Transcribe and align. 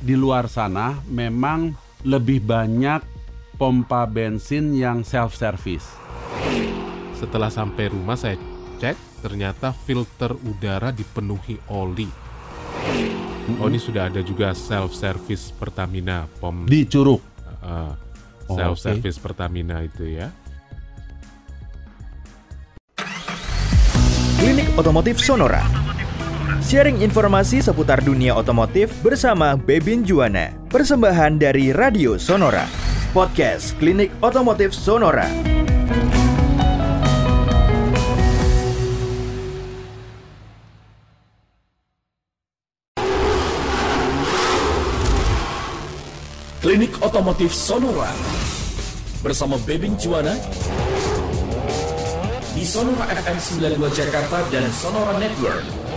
di 0.00 0.16
luar 0.16 0.48
sana 0.48 0.96
memang 1.12 1.76
lebih 2.08 2.40
banyak 2.40 3.04
pompa 3.60 4.08
bensin 4.08 4.72
yang 4.72 5.04
self 5.04 5.36
service. 5.36 5.84
Setelah 7.12 7.52
sampai 7.52 7.92
rumah 7.92 8.16
saya 8.16 8.40
cek, 8.80 9.20
ternyata 9.20 9.76
filter 9.76 10.32
udara 10.32 10.88
dipenuhi 10.88 11.60
oli. 11.68 12.08
Oh 13.60 13.68
ini 13.68 13.76
sudah 13.76 14.08
ada 14.08 14.24
juga 14.24 14.56
self 14.56 14.96
service 14.96 15.52
Pertamina 15.52 16.24
pom 16.40 16.64
Di 16.64 16.88
Curug. 16.88 17.20
uh, 17.60 17.92
Oh, 18.50 18.58
self 18.58 18.82
service 18.82 19.14
Pertamina 19.22 19.78
itu 19.86 20.10
ya. 20.10 20.26
Klinik 24.40 24.74
Otomotif 24.74 25.22
Sonora. 25.22 25.79
Sharing 26.58 26.98
informasi 26.98 27.62
seputar 27.62 28.02
dunia 28.02 28.34
otomotif 28.34 28.90
bersama 29.06 29.54
Bebin 29.54 30.02
Juwana. 30.02 30.50
Persembahan 30.66 31.38
dari 31.38 31.70
Radio 31.70 32.18
Sonora. 32.18 32.66
Podcast 33.14 33.78
Klinik 33.78 34.10
Otomotif 34.18 34.74
Sonora. 34.74 35.30
Klinik 46.58 46.92
Otomotif 46.98 47.54
Sonora 47.54 48.10
bersama 49.22 49.54
Bebin 49.62 49.94
Juwana 49.94 50.34
di 52.52 52.66
Sonora 52.66 53.06
FM 53.08 53.38
92 53.38 53.80
Jakarta 53.96 54.44
dan 54.50 54.66
Sonora 54.74 55.16
Network. 55.16 55.89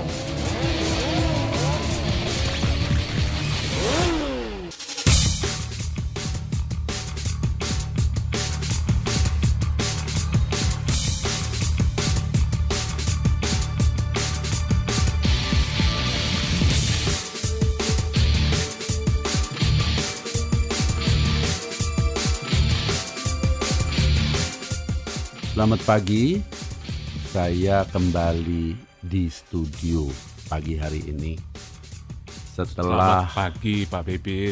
Selamat 25.64 25.88
pagi. 25.88 26.44
Saya 27.32 27.88
kembali 27.88 28.76
di 29.00 29.32
studio 29.32 30.12
pagi 30.52 30.76
hari 30.76 31.08
ini. 31.08 31.40
Setelah 32.52 33.24
Selamat 33.24 33.32
pagi 33.32 33.88
Pak 33.88 34.04
Bebin. 34.04 34.52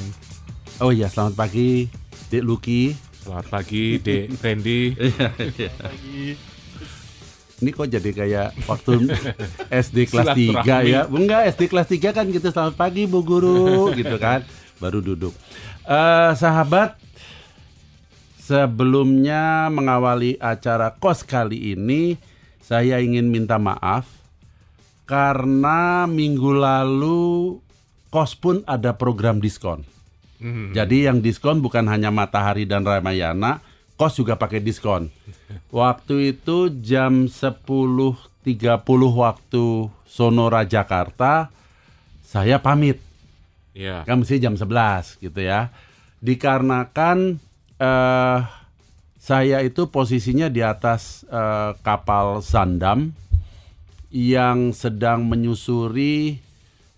Oh 0.79 0.95
iya, 0.95 1.11
selamat 1.11 1.35
pagi 1.35 1.91
Dek 2.31 2.47
Luki. 2.47 2.95
Selamat 3.27 3.43
pagi 3.51 3.99
Dek 3.99 4.39
Randy. 4.39 4.81
Ini 7.59 7.69
kok 7.75 7.91
jadi 7.91 8.09
kayak 8.15 8.49
waktu 8.71 9.11
SD 9.83 10.07
kelas 10.07 10.31
3 10.31 10.39
Silaturahmi. 10.63 10.95
ya. 10.95 11.11
Enggak, 11.11 11.41
SD 11.59 11.75
kelas 11.75 11.91
3 11.91 12.15
kan 12.15 12.25
gitu 12.31 12.47
selamat 12.55 12.79
pagi 12.79 13.03
Bu 13.03 13.19
Guru 13.19 13.91
gitu 13.99 14.15
kan. 14.15 14.47
Baru 14.79 15.03
duduk. 15.03 15.35
Eh 15.83 16.31
sahabat 16.39 16.95
sebelumnya 18.41 19.69
mengawali 19.69 20.41
acara 20.41 20.97
kos 20.97 21.21
kali 21.21 21.77
ini 21.77 22.17
saya 22.65 22.97
ingin 22.97 23.29
minta 23.29 23.61
maaf 23.61 24.09
karena 25.05 26.09
minggu 26.09 26.49
lalu 26.49 27.59
kos 28.09 28.33
pun 28.33 28.65
ada 28.65 28.97
program 28.97 29.37
diskon. 29.37 29.85
Hmm. 30.41 30.73
Jadi 30.73 31.05
yang 31.05 31.21
diskon 31.21 31.61
bukan 31.61 31.85
hanya 31.85 32.09
Matahari 32.09 32.65
dan 32.65 32.81
Ramayana, 32.81 33.61
kos 33.93 34.17
juga 34.17 34.39
pakai 34.39 34.63
diskon. 34.63 35.13
Waktu 35.69 36.33
itu 36.33 36.73
jam 36.81 37.29
10.30 37.29 38.41
waktu 39.15 39.65
Sonora 40.07 40.65
Jakarta, 40.65 41.53
saya 42.25 42.57
pamit. 42.57 42.97
Ya. 43.71 44.03
Kan 44.03 44.23
mesti 44.23 44.41
jam 44.41 44.57
11 44.57 45.21
gitu 45.21 45.39
ya. 45.39 45.69
Dikarenakan 46.19 47.39
eh, 47.81 48.37
saya 49.17 49.57
itu 49.65 49.89
posisinya 49.89 50.47
di 50.49 50.61
atas 50.61 51.25
eh, 51.25 51.73
kapal 51.81 52.45
Sandam 52.45 53.13
yang 54.13 54.69
sedang 54.75 55.25
menyusuri 55.25 56.37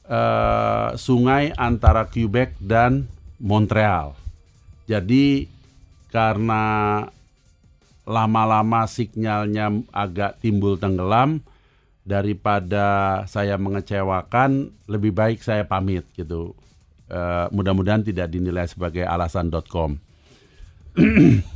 eh, 0.08 0.90
sungai 1.00 1.56
antara 1.56 2.12
Quebec 2.12 2.60
dan 2.60 3.08
Montreal. 3.40 4.16
Jadi 4.84 5.48
karena 6.12 6.64
lama-lama 8.04 8.84
sinyalnya 8.84 9.72
agak 9.96 10.44
timbul 10.44 10.76
tenggelam 10.76 11.40
daripada 12.04 13.24
saya 13.32 13.56
mengecewakan 13.56 14.76
lebih 14.92 15.16
baik 15.16 15.40
saya 15.40 15.64
pamit 15.64 16.04
gitu. 16.20 16.52
Eh, 17.08 17.48
mudah-mudahan 17.52 18.04
tidak 18.04 18.28
dinilai 18.32 18.68
sebagai 18.68 19.08
alasan.com. 19.08 20.12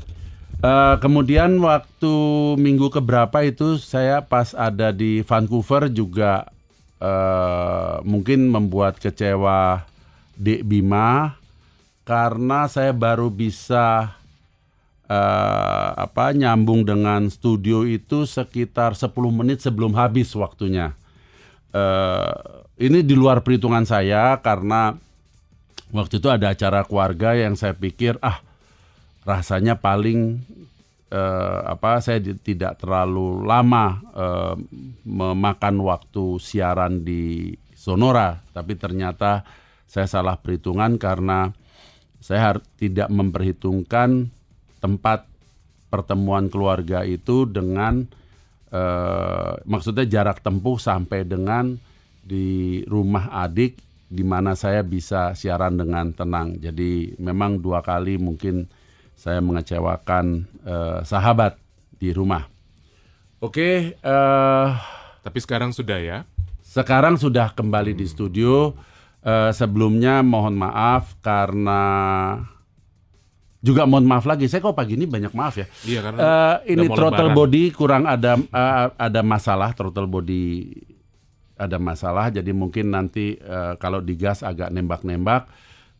Eh, 0.57 0.95
kemudian 1.05 1.53
waktu 1.61 2.15
minggu 2.57 2.89
keberapa 2.89 3.45
itu 3.45 3.77
saya 3.77 4.25
pas 4.25 4.57
ada 4.57 4.89
di 4.89 5.21
Vancouver 5.21 5.85
juga 5.85 6.49
eh, 6.97 8.01
mungkin 8.01 8.49
membuat 8.49 8.97
kecewa 8.97 9.85
Dek 10.33 10.65
Bima 10.65 11.37
karena 12.09 12.65
saya 12.65 12.89
baru 12.89 13.29
bisa 13.29 14.17
eh, 15.05 15.89
apa 15.93 16.33
nyambung 16.33 16.89
dengan 16.89 17.29
studio 17.29 17.85
itu 17.85 18.25
sekitar 18.25 18.97
10 18.97 19.13
menit 19.29 19.61
sebelum 19.61 19.93
habis 19.93 20.33
waktunya. 20.33 20.97
Eh, 21.69 22.33
ini 22.81 23.05
di 23.05 23.13
luar 23.13 23.45
perhitungan 23.45 23.85
saya 23.85 24.41
karena 24.41 24.97
waktu 25.93 26.17
itu 26.17 26.33
ada 26.33 26.49
acara 26.49 26.81
keluarga 26.81 27.37
yang 27.37 27.53
saya 27.53 27.77
pikir 27.77 28.17
ah 28.25 28.41
rasanya 29.27 29.75
paling 29.75 30.39
eh, 31.11 31.59
apa 31.67 31.99
saya 31.99 32.23
tidak 32.23 32.79
terlalu 32.79 33.43
lama 33.43 33.99
eh, 34.15 34.55
memakan 35.03 35.75
waktu 35.83 36.39
siaran 36.39 37.03
di 37.03 37.51
Sonora 37.75 38.39
tapi 38.55 38.79
ternyata 38.79 39.43
saya 39.83 40.07
salah 40.07 40.39
perhitungan 40.39 40.95
karena 40.95 41.51
saya 42.23 42.55
har- 42.55 42.65
tidak 42.79 43.11
memperhitungkan 43.11 44.31
tempat 44.79 45.27
pertemuan 45.91 46.47
keluarga 46.47 47.03
itu 47.03 47.43
dengan 47.43 48.07
eh, 48.71 49.51
maksudnya 49.67 50.07
jarak 50.07 50.39
tempuh 50.39 50.79
sampai 50.79 51.27
dengan 51.27 51.75
di 52.23 52.83
rumah 52.87 53.31
adik 53.43 53.79
di 54.07 54.23
mana 54.23 54.55
saya 54.55 54.87
bisa 54.87 55.35
siaran 55.35 55.75
dengan 55.75 56.15
tenang. 56.15 56.59
Jadi 56.59 57.15
memang 57.19 57.59
dua 57.59 57.83
kali 57.83 58.15
mungkin 58.15 58.67
saya 59.17 59.41
mengecewakan 59.41 60.45
eh, 60.61 60.99
sahabat 61.01 61.57
di 61.97 62.13
rumah. 62.13 62.45
Oke, 63.41 63.97
eh, 63.97 64.67
Tapi 65.25 65.39
sekarang 65.41 65.73
sudah 65.73 65.97
ya. 65.97 66.23
sekarang 66.61 67.17
sudah 67.17 67.51
kembali 67.57 67.97
di 67.97 68.05
studio. 68.05 68.77
Eh, 69.25 69.51
sebelumnya 69.51 70.21
mohon 70.21 70.53
maaf 70.53 71.17
karena 71.25 71.81
juga 73.59 73.89
mohon 73.89 74.05
maaf 74.05 74.29
lagi. 74.29 74.45
Saya 74.45 74.61
kok 74.61 74.77
pagi 74.77 74.93
ini 74.93 75.09
banyak 75.09 75.33
maaf 75.33 75.57
ya. 75.57 75.65
Iya 75.83 75.99
karena 76.05 76.17
udah 76.21 76.53
ini 76.69 76.85
throttle 76.87 77.33
lebaran. 77.33 77.39
body 77.41 77.63
kurang 77.73 78.03
ada 78.05 78.37
eh, 78.37 78.85
ada 78.95 79.21
masalah 79.25 79.73
throttle 79.73 80.07
body 80.07 80.45
ada 81.57 81.81
masalah 81.81 82.29
jadi 82.29 82.53
mungkin 82.53 82.93
nanti 82.93 83.33
eh, 83.35 83.73
kalau 83.81 83.97
digas 83.99 84.45
agak 84.45 84.69
nembak-nembak 84.69 85.49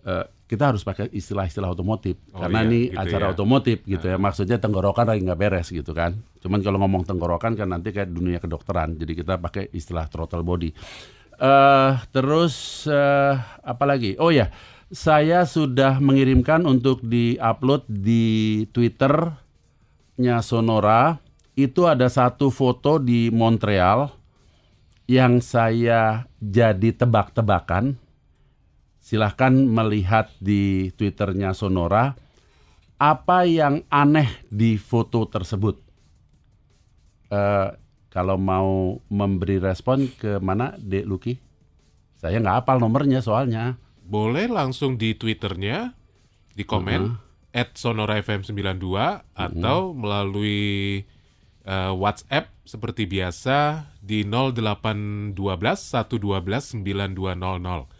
eh, 0.05 0.25
kita 0.47 0.71
harus 0.71 0.81
pakai 0.87 1.11
istilah-istilah 1.11 1.75
otomotif. 1.75 2.15
Oh 2.31 2.39
karena 2.39 2.63
iya, 2.63 2.67
ini 2.71 2.81
gitu 2.87 3.03
acara 3.03 3.25
ya. 3.27 3.31
otomotif 3.35 3.77
gitu 3.83 4.05
ya. 4.07 4.15
Maksudnya 4.15 4.57
tenggorokan 4.63 5.05
lagi 5.11 5.21
nggak 5.27 5.39
beres 5.39 5.67
gitu 5.67 5.91
kan. 5.91 6.15
Cuman 6.39 6.63
kalau 6.63 6.79
ngomong 6.79 7.03
tenggorokan 7.03 7.59
kan 7.59 7.67
nanti 7.67 7.91
kayak 7.91 8.15
dunia 8.15 8.39
kedokteran. 8.39 8.95
Jadi 8.95 9.13
kita 9.19 9.35
pakai 9.37 9.67
istilah 9.75 10.07
throttle 10.07 10.47
body. 10.47 10.71
Eh 11.37 11.91
terus 12.15 12.87
eh, 12.87 13.35
apa 13.61 13.83
lagi? 13.83 14.15
Oh 14.23 14.31
ya 14.31 14.47
saya 14.87 15.43
sudah 15.43 15.99
mengirimkan 15.99 16.63
untuk 16.63 17.03
diupload 17.03 17.83
di 17.91 18.63
Twitter-nya 18.71 20.39
Sonora. 20.39 21.19
Itu 21.57 21.89
ada 21.89 22.07
satu 22.07 22.53
foto 22.53 23.01
di 23.01 23.33
Montreal 23.33 24.13
yang 25.11 25.43
saya 25.43 26.29
jadi 26.39 26.95
tebak-tebakan. 26.95 28.06
Silahkan 29.07 29.55
melihat 29.55 30.27
di 30.43 30.91
Twitternya 30.91 31.55
Sonora 31.55 32.19
apa 32.99 33.47
yang 33.47 33.87
aneh 33.87 34.27
di 34.51 34.75
foto 34.75 35.23
tersebut. 35.31 35.79
Eh, 37.31 37.69
kalau 38.11 38.35
mau 38.35 38.99
memberi 39.07 39.63
respon 39.63 40.11
ke 40.11 40.43
mana, 40.43 40.75
Dek 40.75 41.07
Luki? 41.07 41.39
Saya 42.19 42.43
nggak 42.43 42.67
hafal 42.67 42.83
nomornya 42.83 43.23
soalnya. 43.23 43.79
boleh 44.03 44.51
langsung 44.51 44.99
di 44.99 45.15
Twitternya, 45.15 45.95
di 46.51 46.67
komen, 46.67 47.15
at 47.55 47.79
Sonora 47.79 48.19
FM 48.19 48.43
92, 48.43 49.23
atau 49.35 49.95
melalui 49.95 51.03
eh, 51.63 51.91
WhatsApp 51.95 52.51
seperti 52.67 53.07
biasa 53.07 53.87
di 54.03 54.27
0812 54.27 55.31
112 55.31 56.75
9200. 56.83 57.96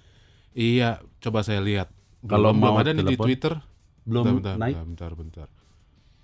Iya, 0.57 0.89
coba 1.21 1.45
saya 1.45 1.61
lihat. 1.61 1.93
Kalau 2.25 2.49
Belum- 2.49 2.57
belum 2.59 2.73
mau 2.73 2.81
ada 2.81 2.91
nih 2.91 2.97
di 2.97 3.13
telepon, 3.13 3.25
Twitter. 3.29 3.53
belum 4.03 4.23
bentar, 4.25 4.35
bentar, 4.35 4.55
naik. 4.57 4.75
Bentar, 4.75 4.87
bentar, 4.87 5.11
bentar. 5.13 5.47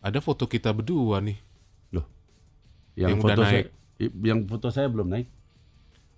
Ada 0.02 0.20
foto 0.20 0.44
kita 0.46 0.74
berdua 0.74 1.22
nih. 1.22 1.38
Loh. 1.94 2.06
Yang, 2.98 3.08
Yang 3.08 3.14
udah 3.14 3.22
foto 3.24 3.42
naik. 3.42 3.54
saya 3.54 3.64
yang 4.20 4.40
foto 4.44 4.68
saya 4.68 4.88
belum 4.90 5.08
naik. 5.08 5.28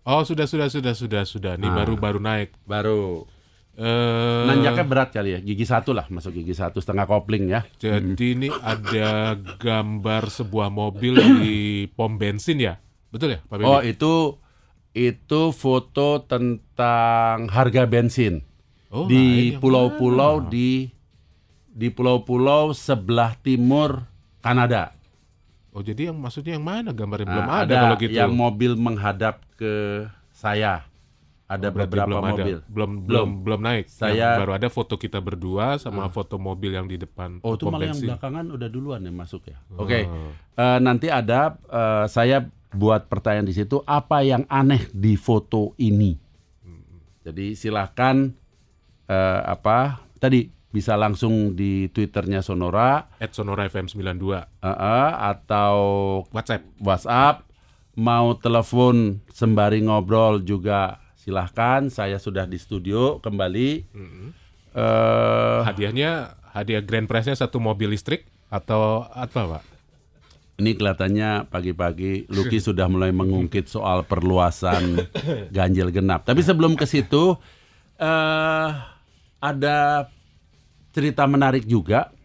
Oh, 0.05 0.21
sudah, 0.21 0.45
sudah, 0.45 0.69
sudah, 0.69 0.93
sudah, 0.93 1.23
sudah. 1.23 1.53
Nih 1.55 1.67
Ah. 1.67 1.75
baru-baru 1.75 2.17
naik. 2.17 2.55
Baru. 2.63 3.27
Eh, 3.75 4.43
Nanjaknya 4.47 4.87
berat 4.87 5.11
kali 5.11 5.35
ya, 5.35 5.39
gigi 5.43 5.67
satu 5.67 5.91
lah, 5.91 6.07
masuk 6.07 6.31
gigi 6.31 6.55
satu 6.55 6.79
setengah 6.79 7.03
kopling 7.03 7.51
ya. 7.51 7.67
Jadi 7.75 8.15
ini 8.31 8.47
ada 8.47 9.35
gambar 9.59 10.31
sebuah 10.31 10.71
mobil 10.71 11.11
di 11.43 11.55
pom 11.91 12.15
bensin 12.15 12.55
ya? 12.55 12.79
Betul 13.11 13.35
ya, 13.35 13.39
Pak 13.43 13.59
Bebe? 13.59 13.67
Oh 13.67 13.83
itu 13.83 14.39
itu 14.95 15.51
foto 15.51 16.23
tentang 16.23 17.51
harga 17.51 17.83
bensin 17.83 18.39
Oh, 18.87 19.05
di 19.05 19.51
yang 19.51 19.59
pulau-pulau 19.59 20.47
di 20.47 20.87
di 21.67 21.91
pulau-pulau 21.91 22.71
sebelah 22.71 23.35
timur 23.35 24.07
Kanada. 24.39 24.95
Oh, 25.75 25.83
jadi 25.83 26.07
yang 26.07 26.15
maksudnya 26.15 26.55
yang 26.55 26.63
mana 26.63 26.95
gambarnya 26.95 27.27
belum 27.27 27.43
Nah, 27.43 27.67
ada, 27.67 27.75
kalau 27.83 27.95
gitu. 27.99 28.15
yang 28.15 28.31
mobil 28.31 28.79
menghadap 28.79 29.43
ke 29.59 30.07
saya. 30.31 30.87
Ada 31.45 31.69
Berarti 31.69 31.91
beberapa 31.91 32.07
belum 32.07 32.23
ada. 32.23 32.31
mobil. 32.31 32.57
Belum 32.65 32.91
belum 33.03 33.27
belum 33.43 33.59
naik. 33.59 33.85
Saya- 33.91 34.15
Yang 34.33 34.39
baru 34.39 34.51
ada 34.55 34.67
foto 34.71 34.95
kita 34.95 35.19
berdua 35.19 35.75
sama 35.75 36.07
foto 36.07 36.39
mobil 36.39 36.71
yang 36.71 36.87
di 36.87 36.95
depan 36.95 37.37
Oh 37.43 37.53
itu 37.53 37.67
malah 37.67 37.85
yang 37.85 37.99
belakangan 37.99 38.45
udah 38.49 38.69
duluan 38.71 39.03
ya 39.03 39.11
masuk 39.11 39.43
ya. 39.45 39.57
Oke. 39.75 40.07
Oh. 40.07 40.31
Eh, 40.55 40.79
nanti 40.79 41.11
ada 41.11 41.59
eh, 41.59 42.05
saya 42.07 42.47
buat 42.75 43.07
pertanyaan 43.07 43.47
di 43.47 43.55
situ 43.55 43.79
apa 43.87 44.21
yang 44.21 44.43
aneh 44.51 44.85
di 44.91 45.15
foto 45.15 45.73
ini. 45.79 46.19
Jadi 47.25 47.57
silahkan 47.57 48.29
eh, 49.09 49.41
apa 49.41 50.05
tadi 50.21 50.45
bisa 50.69 50.99
langsung 50.99 51.55
di 51.55 51.87
twitternya 51.87 52.43
Sonora 52.43 53.07
At 53.17 53.31
Sonora 53.31 53.65
FM 53.65 53.87
92 53.87 54.35
eh, 54.35 54.43
eh, 54.67 55.11
atau 55.33 55.77
WhatsApp. 56.29 56.67
WhatsApp 56.83 57.47
mau 57.95 58.35
telepon 58.35 59.23
sembari 59.31 59.81
ngobrol 59.81 60.43
juga 60.43 60.99
silahkan. 61.15 61.87
Saya 61.89 62.19
sudah 62.21 62.45
di 62.45 62.59
studio 62.59 63.23
kembali. 63.23 63.69
Eh, 64.75 65.59
Hadiahnya 65.63 66.35
hadiah 66.51 66.83
grand 66.83 67.07
prize-nya 67.07 67.39
satu 67.39 67.57
mobil 67.63 67.95
listrik 67.95 68.27
atau 68.51 69.07
apa, 69.11 69.59
Pak? 69.59 69.74
Ini 70.55 70.71
kelihatannya 70.79 71.51
pagi-pagi 71.51 72.31
Lucky 72.31 72.63
sudah 72.63 72.87
mulai 72.87 73.11
mengungkit 73.11 73.67
soal 73.67 74.07
perluasan 74.07 75.03
ganjil 75.55 75.91
genap. 75.91 76.23
Tapi 76.23 76.39
sebelum 76.39 76.79
ke 76.79 76.87
situ 76.87 77.35
eh 77.99 78.69
ada 79.43 80.07
cerita 80.95 81.27
menarik 81.27 81.67
juga. 81.67 82.15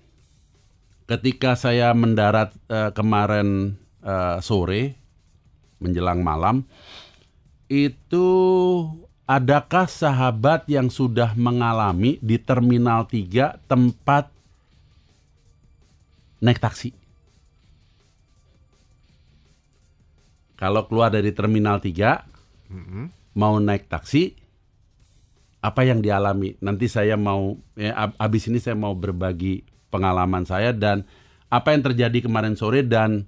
Ketika 1.11 1.59
saya 1.59 1.91
mendarat 1.91 2.55
eh, 2.71 2.94
kemarin 2.94 3.75
eh, 3.99 4.38
sore 4.38 4.94
menjelang 5.82 6.23
malam, 6.23 6.62
itu 7.67 8.27
adakah 9.27 9.91
sahabat 9.91 10.71
yang 10.71 10.87
sudah 10.87 11.35
mengalami 11.35 12.15
di 12.23 12.38
Terminal 12.38 13.11
3 13.11 13.59
tempat 13.67 14.31
naik 16.38 16.62
taksi? 16.62 17.00
Kalau 20.61 20.85
keluar 20.85 21.09
dari 21.09 21.33
Terminal 21.33 21.81
3 21.81 22.21
mau 23.33 23.57
naik 23.57 23.89
taksi 23.89 24.37
apa 25.59 25.81
yang 25.83 25.99
dialami? 25.99 26.57
Nanti 26.59 26.85
saya 26.85 27.17
mau 27.17 27.57
ya, 27.75 27.93
ab- 27.99 28.17
abis 28.17 28.47
ini 28.47 28.57
saya 28.57 28.75
mau 28.75 28.93
berbagi 28.93 29.61
pengalaman 29.89 30.45
saya 30.45 30.71
dan 30.71 31.05
apa 31.47 31.69
yang 31.71 31.83
terjadi 31.83 32.19
kemarin 32.23 32.55
sore 32.55 32.81
dan 32.83 33.25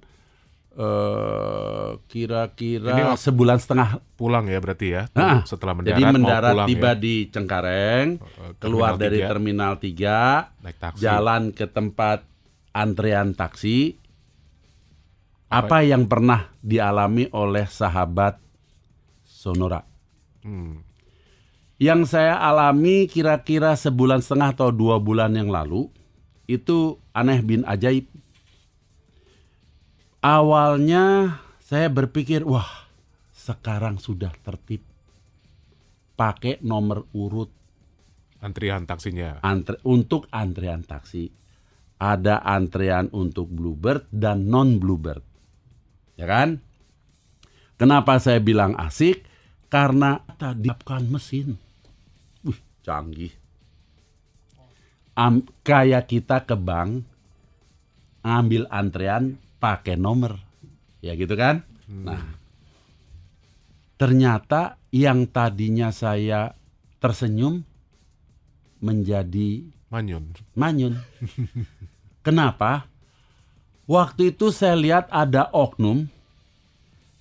eh, 0.73 1.89
Ini 1.91 2.05
kira-kira 2.07 3.13
sebulan 3.15 3.57
setengah 3.57 3.89
Pulang 4.13 4.47
ya 4.47 4.57
berarti 4.57 4.87
ya. 4.89 5.01
Nah, 5.11 5.43
setelah 5.43 5.75
mendarat 5.75 5.93
jadi 5.93 6.03
mendarat 6.07 6.51
pulang 6.53 6.67
tiba 6.67 6.91
ya. 6.91 6.95
di 6.95 7.15
Cengkareng, 7.27 8.07
Eh, 8.15 8.51
keluar 8.57 8.95
Terminal 8.95 9.01
dari 9.03 9.17
3. 9.19 9.27
Terminal 9.27 9.73
3, 9.75 10.17
Naik 10.61 10.77
taksi. 10.79 10.99
jalan 10.99 11.41
ke 11.51 11.65
tempat 11.67 12.19
antrean 12.71 13.33
taksi. 13.33 13.99
Apa 15.53 15.85
yang 15.85 16.09
pernah 16.09 16.49
dialami 16.65 17.29
oleh 17.29 17.69
sahabat 17.69 18.41
Sonora? 19.21 19.85
Hmm. 20.41 20.81
Yang 21.77 22.15
saya 22.17 22.41
alami 22.41 23.05
kira-kira 23.05 23.77
sebulan 23.77 24.25
setengah 24.25 24.57
atau 24.57 24.73
dua 24.73 24.97
bulan 24.97 25.37
yang 25.37 25.53
lalu, 25.53 25.93
itu 26.49 26.97
aneh 27.13 27.43
bin 27.45 27.61
ajaib. 27.69 28.09
Awalnya 30.23 31.37
saya 31.59 31.91
berpikir, 31.91 32.47
wah 32.47 32.89
sekarang 33.29 33.99
sudah 33.99 34.31
tertib. 34.41 34.81
Pakai 36.13 36.61
nomor 36.61 37.09
urut 37.13 37.51
Antrian 38.43 38.83
taksinya. 38.83 39.39
antre, 39.39 39.79
untuk 39.87 40.27
antrean 40.29 40.83
taksi. 40.83 41.31
Ada 41.99 42.43
antrean 42.43 43.07
untuk 43.15 43.47
Bluebird 43.47 44.11
dan 44.11 44.51
non 44.51 44.75
Bluebird. 44.83 45.32
Ya 46.23 46.31
kan? 46.31 46.63
Kenapa 47.75 48.15
saya 48.15 48.39
bilang 48.39 48.79
asik? 48.79 49.27
Karena 49.67 50.23
tadi 50.39 50.71
mesin. 51.11 51.59
Wih, 52.47 52.55
canggih. 52.79 53.35
Am, 55.19 55.43
kayak 55.67 56.07
kita 56.07 56.47
ke 56.47 56.55
bank 56.55 57.03
ngambil 58.23 58.71
antrean 58.71 59.35
pakai 59.59 59.99
nomor. 59.99 60.39
Ya 61.03 61.11
gitu 61.19 61.35
kan? 61.35 61.67
Nah. 61.91 62.39
Ternyata 63.99 64.79
yang 64.95 65.27
tadinya 65.27 65.91
saya 65.91 66.55
tersenyum 67.03 67.67
menjadi 68.79 69.67
Manyun. 69.91 70.31
manyun. 70.55 70.95
Kenapa? 72.25 72.92
Waktu 73.83 74.31
itu 74.31 74.47
saya 74.55 74.79
lihat 74.79 75.11
ada 75.11 75.51
oknum 75.51 76.07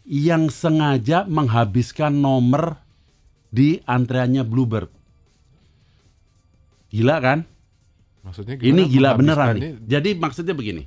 yang 0.07 0.47
sengaja 0.47 1.27
menghabiskan 1.27 2.15
nomor 2.15 2.79
di 3.51 3.83
antreannya 3.83 4.47
Bluebird. 4.47 4.91
Gila 6.95 7.17
kan? 7.19 7.39
Maksudnya 8.23 8.55
Ini 8.63 8.83
gimana 8.87 8.93
gila 8.95 9.11
beneran 9.19 9.55
nih. 9.59 9.73
Jadi 9.91 10.11
maksudnya 10.15 10.55
begini. 10.55 10.87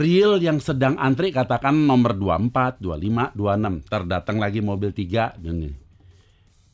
Real 0.00 0.40
yang 0.40 0.56
sedang 0.64 0.96
antri 0.96 1.28
katakan 1.28 1.76
nomor 1.76 2.16
24, 2.16 2.80
25, 2.80 3.36
26. 3.36 3.84
Terdatang 3.84 4.40
lagi 4.40 4.64
mobil 4.64 4.96
3. 4.96 5.36
Gini. 5.36 5.68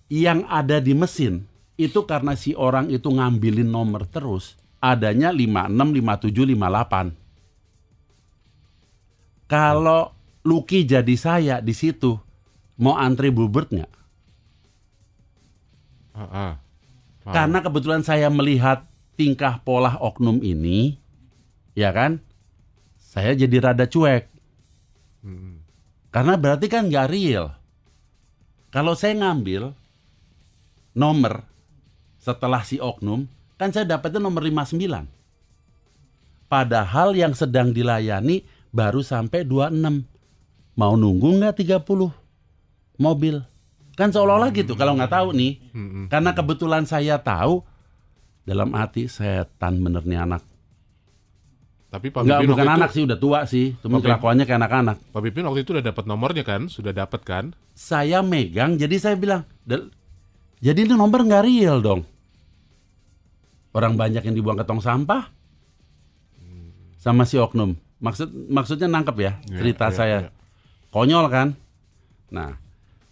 Yang 0.06 0.46
ada 0.46 0.78
di 0.78 0.94
mesin 0.94 1.42
itu 1.75 2.06
karena 2.06 2.38
si 2.38 2.54
orang 2.54 2.87
itu 2.94 3.11
ngambilin 3.11 3.66
nomor 3.66 4.06
terus. 4.06 4.54
Adanya 4.78 5.35
56, 5.35 6.30
57, 6.30 6.54
58. 6.54 7.25
Kalau 9.47 10.11
Lucky 10.47 10.87
jadi 10.87 11.15
saya 11.15 11.62
di 11.62 11.75
situ, 11.75 12.19
mau 12.79 12.99
antri 12.99 13.31
Bluebird 13.31 13.71
nggak? 13.71 13.93
Ah, 16.15 16.23
ah. 16.23 16.53
Mau. 17.26 17.35
Karena 17.35 17.59
kebetulan 17.59 18.03
saya 18.07 18.31
melihat 18.31 18.87
tingkah 19.19 19.59
pola 19.62 19.99
oknum 19.99 20.38
ini, 20.43 20.95
ya 21.75 21.91
kan, 21.91 22.23
saya 22.99 23.35
jadi 23.35 23.71
rada 23.71 23.91
cuek. 23.91 24.31
Hmm. 25.26 25.62
Karena 26.15 26.38
berarti 26.38 26.67
kan 26.71 26.87
nggak 26.87 27.11
real. 27.11 27.50
Kalau 28.71 28.95
saya 28.95 29.19
ngambil 29.19 29.75
nomor 30.95 31.45
setelah 32.23 32.62
si 32.62 32.79
oknum, 32.79 33.26
kan 33.59 33.75
saya 33.75 33.87
dapetnya 33.87 34.23
nomor 34.23 34.43
59. 34.47 35.07
Padahal 36.47 37.11
yang 37.19 37.35
sedang 37.35 37.75
dilayani 37.75 38.47
baru 38.76 39.00
sampai 39.00 39.49
26. 39.49 40.04
Mau 40.76 40.92
nunggu 40.92 41.40
nggak 41.40 41.64
30 41.64 42.12
mobil? 43.00 43.40
Kan 43.97 44.12
seolah-olah 44.12 44.52
gitu 44.52 44.76
kalau 44.76 44.92
nggak 44.92 45.09
tahu 45.09 45.33
nih. 45.33 45.56
Hmm, 45.73 46.12
Karena 46.12 46.37
kebetulan 46.37 46.85
saya 46.85 47.16
tahu 47.16 47.64
dalam 48.45 48.76
hati 48.76 49.09
setan 49.09 49.80
bener 49.80 50.04
nih 50.04 50.21
anak. 50.21 50.45
Tapi 51.88 52.12
Pak 52.12 52.28
Enggak 52.28 52.40
Pipin 52.45 52.50
bukan 52.52 52.66
itu, 52.68 52.75
anak 52.76 52.90
sih 52.92 53.02
udah 53.09 53.16
tua 53.18 53.40
sih, 53.49 53.73
cuma 53.80 54.04
kelakuannya 54.04 54.45
kayak 54.45 54.61
anak-anak. 54.61 54.97
Pak 55.16 55.23
Pipin 55.25 55.49
waktu 55.49 55.64
itu 55.64 55.73
udah 55.73 55.85
dapat 55.87 56.04
nomornya 56.04 56.45
kan? 56.45 56.68
Sudah 56.68 56.92
dapat 56.92 57.25
kan? 57.25 57.45
Saya 57.73 58.21
megang 58.21 58.76
jadi 58.76 59.00
saya 59.00 59.16
bilang, 59.16 59.49
"Del, 59.64 59.88
Jadi 60.61 60.88
ini 60.88 60.92
nomor 60.92 61.25
nggak 61.25 61.45
real 61.45 61.80
dong. 61.80 62.04
Orang 63.73 63.97
banyak 63.97 64.25
yang 64.25 64.37
dibuang 64.37 64.56
ke 64.56 64.64
tong 64.64 64.80
sampah 64.80 65.28
sama 66.97 67.28
si 67.28 67.37
oknum. 67.37 67.76
Maksud 67.97 68.29
maksudnya 68.53 68.88
nangkep 68.93 69.17
ya 69.17 69.33
Iya, 69.49 69.57
cerita 69.61 69.87
iya, 69.88 69.97
saya. 69.97 70.19
iya. 70.29 70.31
Konyol 70.93 71.26
kan? 71.33 71.49
Nah, 72.33 72.57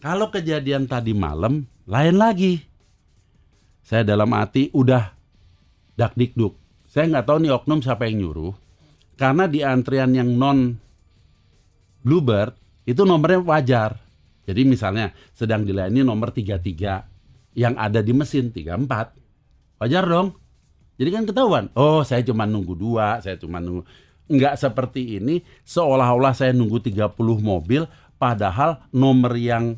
kalau 0.01 0.29
kejadian 0.29 0.85
tadi 0.85 1.17
malam 1.17 1.65
lain 1.89 2.17
lagi. 2.17 2.61
Saya 3.85 4.01
dalam 4.01 4.33
hati 4.33 4.73
udah 4.73 5.13
dak 5.93 6.17
dikduk. 6.17 6.57
Saya 6.89 7.09
nggak 7.11 7.27
tahu 7.29 7.39
nih 7.45 7.53
oknum 7.53 7.85
siapa 7.85 8.09
yang 8.09 8.25
nyuruh. 8.25 8.53
Karena 9.15 9.45
di 9.45 9.61
antrian 9.61 10.11
yang 10.17 10.33
non 10.35 10.81
Bluebird 12.05 12.53
itu 12.85 13.01
nomornya 13.05 13.41
wajar. 13.41 13.97
Jadi 14.45 14.61
misalnya 14.69 15.13
sedang 15.33 15.65
dilayani 15.65 16.05
nomor 16.05 16.29
33 16.33 17.57
yang 17.57 17.75
ada 17.81 18.05
di 18.05 18.13
mesin 18.13 18.53
34. 18.53 19.81
Wajar 19.81 20.05
dong. 20.05 20.37
Jadi 21.01 21.11
kan 21.11 21.25
ketahuan. 21.25 21.65
Oh, 21.75 22.05
saya 22.05 22.21
cuma 22.23 22.45
nunggu 22.45 22.77
dua, 22.77 23.19
saya 23.25 23.41
cuma 23.41 23.59
nunggu. 23.59 23.83
Nggak 24.25 24.57
seperti 24.57 25.21
ini, 25.21 25.45
seolah-olah 25.69 26.33
saya 26.33 26.57
nunggu 26.57 26.81
30 26.81 27.13
mobil, 27.41 27.85
padahal 28.17 28.81
nomor 28.89 29.37
yang 29.37 29.77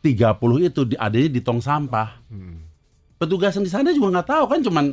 30 0.00 0.68
itu 0.68 0.80
adanya 0.96 1.28
di 1.28 1.40
tong 1.40 1.60
sampah. 1.60 2.24
Petugas 3.20 3.56
yang 3.56 3.64
di 3.64 3.72
sana 3.72 3.92
juga 3.92 4.20
nggak 4.20 4.28
tahu 4.28 4.44
kan, 4.48 4.60
cuman 4.64 4.84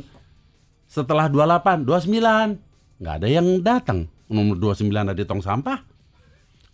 setelah 0.88 1.28
28, 1.32 1.88
29, 1.88 3.00
nggak 3.00 3.14
ada 3.20 3.28
yang 3.28 3.46
datang. 3.64 4.08
Nomor 4.28 4.56
29 4.56 4.88
ada 4.92 5.16
di 5.16 5.24
tong 5.24 5.40
sampah. 5.44 5.80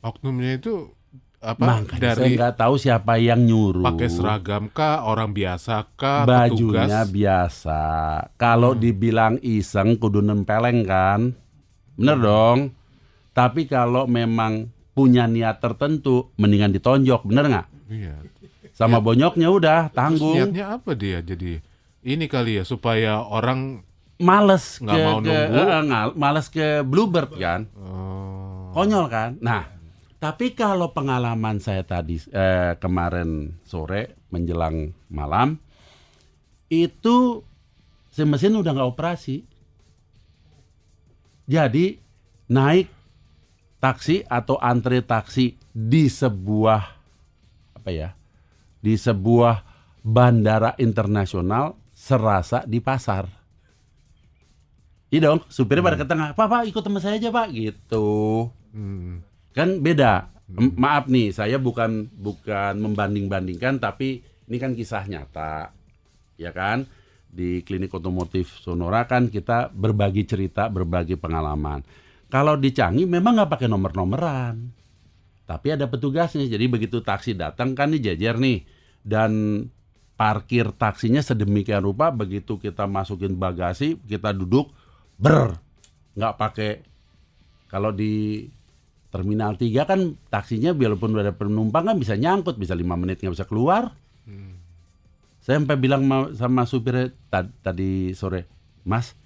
Oknumnya 0.03 0.59
itu 0.59 0.95
apa 1.39 1.63
Makanya 1.63 2.19
saya 2.19 2.19
dari 2.19 2.35
nggak 2.35 2.55
tahu 2.59 2.75
siapa 2.79 3.15
yang 3.23 3.47
nyuruh. 3.47 3.87
pakai 3.87 4.11
seragam 4.11 4.67
kah, 4.71 5.07
orang 5.07 5.31
biasa 5.31 5.87
kah, 5.95 6.27
bajunya 6.27 7.07
petugas? 7.07 7.15
biasa. 7.15 7.83
Kalau 8.35 8.75
dibilang 8.75 9.39
iseng 9.43 9.99
kudu 9.99 10.19
nempeleng 10.19 10.83
kan, 10.83 11.35
bener 11.99 12.17
dong. 12.17 12.59
Tapi 13.35 13.67
kalau 13.67 14.07
memang 14.07 14.67
punya 14.93 15.27
niat 15.27 15.59
tertentu, 15.59 16.31
mendingan 16.35 16.71
ditonjok, 16.71 17.23
bener 17.25 17.45
nggak? 17.47 17.67
Iya. 17.89 18.15
Sama 18.71 18.99
bonyoknya 18.99 19.49
udah 19.49 19.81
Terus 19.87 19.97
tanggung. 19.97 20.35
niatnya 20.35 20.65
apa 20.73 20.91
dia? 20.93 21.19
Jadi 21.19 21.59
ini 22.05 22.25
kali 22.25 22.57
ya 22.57 22.65
supaya 22.65 23.19
orang 23.21 23.83
Males 24.17 24.79
Nggak 24.79 24.97
mau 24.97 25.19
ke- 25.19 25.31
nunggu. 25.31 25.59
eh, 25.61 25.83
ngal- 25.85 26.17
males 26.17 26.47
ke 26.49 26.83
Bluebird 26.83 27.31
kan, 27.33 27.71
oh, 27.73 28.71
konyol 28.73 29.07
kan. 29.07 29.39
Nah, 29.39 29.71
tapi 30.17 30.51
kalau 30.53 30.91
pengalaman 30.91 31.59
saya 31.59 31.83
tadi 31.83 32.19
eh, 32.29 32.75
kemarin 32.77 33.55
sore 33.63 34.19
menjelang 34.29 34.91
malam 35.07 35.63
itu 36.67 37.47
si 38.09 38.23
mesin 38.23 38.55
udah 38.55 38.73
nggak 38.73 38.91
operasi. 38.91 39.47
Jadi 41.49 41.97
naik 42.53 42.93
taksi 43.81 44.21
atau 44.29 44.61
antre 44.61 45.01
taksi 45.01 45.57
di 45.73 46.05
sebuah 46.13 46.83
apa 47.73 47.91
ya? 47.91 48.13
Di 48.85 48.95
sebuah 48.95 49.65
bandara 50.05 50.77
internasional 50.77 51.75
serasa 51.97 52.63
di 52.69 52.79
pasar. 52.79 53.27
Iya 55.09 55.33
dong, 55.33 55.41
supirnya 55.49 55.81
pada 55.81 55.97
ke 55.97 56.05
tengah, 56.05 56.37
Pak, 56.37 56.47
Pak, 56.53 56.63
ikut 56.69 56.83
teman 56.85 57.01
saya 57.01 57.17
aja, 57.17 57.33
Pak, 57.33 57.49
gitu. 57.57 58.53
hmm. 58.77 59.25
Kan 59.57 59.81
beda. 59.81 60.29
M- 60.53 60.77
Maaf 60.77 61.09
nih, 61.09 61.33
saya 61.33 61.57
bukan 61.57 62.13
bukan 62.13 62.77
membanding-bandingkan, 62.77 63.81
tapi 63.81 64.21
ini 64.21 64.57
kan 64.61 64.77
kisah 64.77 65.09
nyata, 65.09 65.73
ya 66.37 66.53
kan? 66.53 66.85
Di 67.29 67.61
klinik 67.63 67.93
otomotif 67.93 68.59
Sonora 68.65 69.05
kan 69.05 69.29
kita 69.29 69.69
berbagi 69.71 70.25
cerita, 70.25 70.67
berbagi 70.73 71.15
pengalaman. 71.15 71.85
Kalau 72.29 72.57
di 72.57 72.73
Canggih 72.73 73.09
memang 73.09 73.41
nggak 73.41 73.51
pakai 73.53 73.69
nomor-nomoran, 73.69 74.69
tapi 75.49 75.73
ada 75.73 75.89
petugasnya. 75.89 76.45
Jadi 76.45 76.65
begitu 76.69 77.01
taksi 77.01 77.37
datang 77.37 77.73
kan 77.73 77.93
nih 77.93 78.13
jajar 78.13 78.37
nih, 78.37 78.65
dan 79.05 79.65
parkir 80.19 80.75
taksinya 80.75 81.23
sedemikian 81.23 81.87
rupa 81.87 82.11
begitu 82.11 82.59
kita 82.59 82.91
masukin 82.91 83.39
bagasi 83.39 84.03
kita 84.03 84.35
duduk 84.35 84.75
ber 85.15 85.55
nggak 86.19 86.35
pakai 86.35 86.71
kalau 87.71 87.95
di 87.95 88.43
terminal 89.15 89.55
3 89.55 89.71
kan 89.87 90.19
taksinya 90.27 90.75
udah 90.75 91.23
ada 91.23 91.31
penumpang 91.39 91.87
kan 91.87 91.97
bisa 92.03 92.19
nyangkut 92.19 92.59
bisa 92.59 92.75
lima 92.75 92.99
menit 92.99 93.23
nggak 93.23 93.31
bisa 93.31 93.47
keluar 93.47 93.95
saya 95.49 95.65
sampai 95.65 95.81
bilang 95.81 96.05
ma- 96.05 96.29
sama 96.37 96.69
supirnya 96.69 97.09
ta- 97.33 97.49
tadi 97.65 98.13
sore 98.13 98.45
mas 98.85 99.17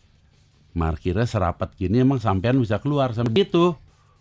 parkirnya 0.70 1.26
serapat 1.26 1.74
gini 1.74 1.98
emang 1.98 2.22
sampean 2.22 2.62
bisa 2.62 2.78
keluar? 2.78 3.10
Sampai 3.10 3.42
itu 3.42 3.74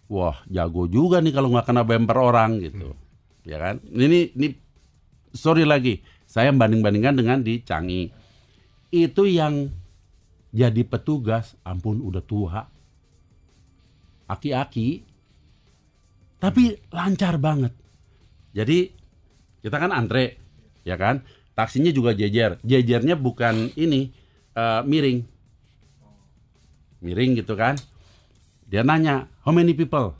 wah 0.09 0.41
jago 0.49 0.89
juga 0.89 1.21
nih 1.21 1.29
kalau 1.29 1.53
nggak 1.53 1.69
kena 1.69 1.85
bemper 1.85 2.17
orang 2.17 2.57
gitu. 2.57 2.97
Ya 3.45 3.61
kan? 3.61 3.85
Ini 3.85 4.33
ini 4.33 4.57
sorry 5.29 5.61
lagi 5.61 6.01
saya 6.25 6.49
banding-bandingkan 6.49 7.21
dengan 7.21 7.45
di 7.45 7.61
Canggih 7.61 8.09
itu 8.89 9.23
yang 9.29 9.69
jadi 10.49 10.81
petugas 10.81 11.53
ampun 11.61 12.01
udah 12.01 12.25
tua. 12.25 12.65
Aki-aki. 14.25 15.05
Tapi 16.41 16.81
lancar 16.89 17.37
banget. 17.37 17.77
Jadi 18.57 18.89
kita 19.61 19.77
kan 19.77 19.93
antre 19.93 20.41
ya 20.81 20.97
kan 20.97 21.21
taksinya 21.57 21.91
juga 21.91 22.15
jejer. 22.15 22.57
Jejernya 22.63 23.15
bukan 23.19 23.71
ini 23.75 24.11
eh, 24.55 24.81
miring. 24.83 25.19
Miring 27.01 27.31
gitu 27.39 27.53
kan. 27.57 27.75
Dia 28.69 28.87
nanya 28.87 29.27
how 29.43 29.51
many 29.51 29.75
people? 29.75 30.15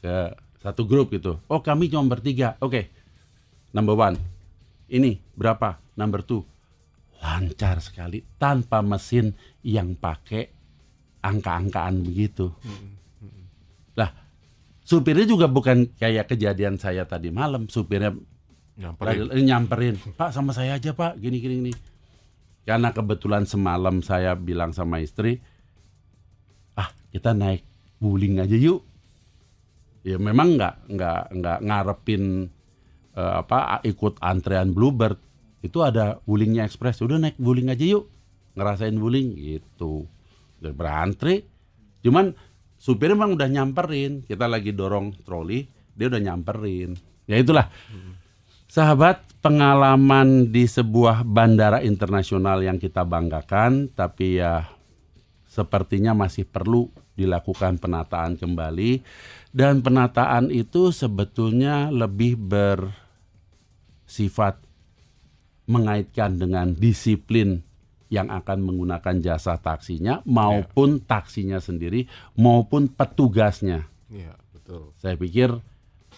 Ke 0.00 0.32
satu 0.62 0.86
grup 0.88 1.12
gitu. 1.12 1.38
Oh 1.50 1.60
kami 1.60 1.90
cuma 1.92 2.06
bertiga. 2.08 2.56
Oke. 2.62 2.88
Number 3.74 3.94
one. 3.94 4.16
Ini 4.88 5.20
berapa? 5.36 5.76
Number 5.98 6.24
two. 6.24 6.42
Lancar 7.18 7.82
sekali 7.82 8.22
tanpa 8.38 8.78
mesin 8.78 9.34
yang 9.66 9.98
pakai 9.98 10.48
angka-angkaan 11.18 12.06
begitu. 12.06 12.54
Lah 13.98 14.14
supirnya 14.86 15.26
juga 15.26 15.50
bukan 15.50 15.90
kayak 15.98 16.30
kejadian 16.30 16.78
saya 16.78 17.04
tadi 17.04 17.34
malam. 17.34 17.66
Supirnya 17.66 18.14
Nyamperin. 18.78 19.26
lagi- 19.26 19.42
nyamperin. 19.42 19.94
Pak 20.14 20.30
sama 20.30 20.54
saya 20.54 20.78
aja 20.78 20.94
pak. 20.94 21.18
Gini 21.18 21.42
gini 21.42 21.54
gini. 21.60 21.72
Karena 22.62 22.94
kebetulan 22.94 23.42
semalam 23.42 24.00
saya 24.00 24.36
bilang 24.36 24.70
sama 24.70 25.00
istri 25.00 25.40
ah 26.74 26.86
kita 27.10 27.34
naik 27.34 27.64
wuling 27.98 28.38
aja 28.38 28.54
yuk. 28.54 28.86
Ya 30.06 30.14
memang 30.16 30.54
nggak 30.54 30.74
nggak 30.86 31.22
nggak 31.34 31.58
ngarepin 31.64 32.46
eh, 33.18 33.32
apa 33.42 33.82
ikut 33.82 34.22
antrean 34.22 34.70
Bluebird. 34.70 35.18
Itu 35.58 35.82
ada 35.82 36.22
wulingnya 36.22 36.62
ekspres. 36.62 37.02
Udah 37.02 37.18
naik 37.18 37.34
wuling 37.42 37.66
aja 37.66 37.82
yuk. 37.82 38.06
Ngerasain 38.54 38.94
wuling 38.94 39.34
gitu. 39.34 40.06
Udah 40.62 40.70
berantri. 40.70 41.42
Cuman 41.98 42.30
supirnya 42.78 43.18
memang 43.18 43.34
udah 43.34 43.48
nyamperin. 43.50 44.22
Kita 44.22 44.46
lagi 44.46 44.70
dorong 44.70 45.18
troli 45.26 45.66
dia 45.98 46.06
udah 46.06 46.22
nyamperin. 46.22 46.94
Ya 47.26 47.42
itulah 47.42 47.66
Sahabat, 48.78 49.26
pengalaman 49.42 50.54
di 50.54 50.62
sebuah 50.62 51.26
bandara 51.26 51.82
internasional 51.82 52.62
yang 52.62 52.78
kita 52.78 53.02
banggakan, 53.02 53.90
tapi 53.90 54.38
ya 54.38 54.70
sepertinya 55.50 56.14
masih 56.14 56.46
perlu 56.46 56.86
dilakukan 57.18 57.82
penataan 57.82 58.38
kembali. 58.38 59.02
Dan 59.50 59.82
penataan 59.82 60.54
itu 60.54 60.94
sebetulnya 60.94 61.90
lebih 61.90 62.38
bersifat 64.06 64.62
mengaitkan 65.66 66.38
dengan 66.38 66.70
disiplin 66.70 67.66
yang 68.14 68.30
akan 68.30 68.62
menggunakan 68.62 69.18
jasa 69.18 69.58
taksinya 69.58 70.22
maupun 70.22 71.02
taksinya 71.02 71.58
sendiri 71.58 72.06
maupun 72.38 72.86
petugasnya. 72.94 73.90
Iya, 74.06 74.38
betul. 74.54 74.94
Saya 75.02 75.18
pikir 75.18 75.58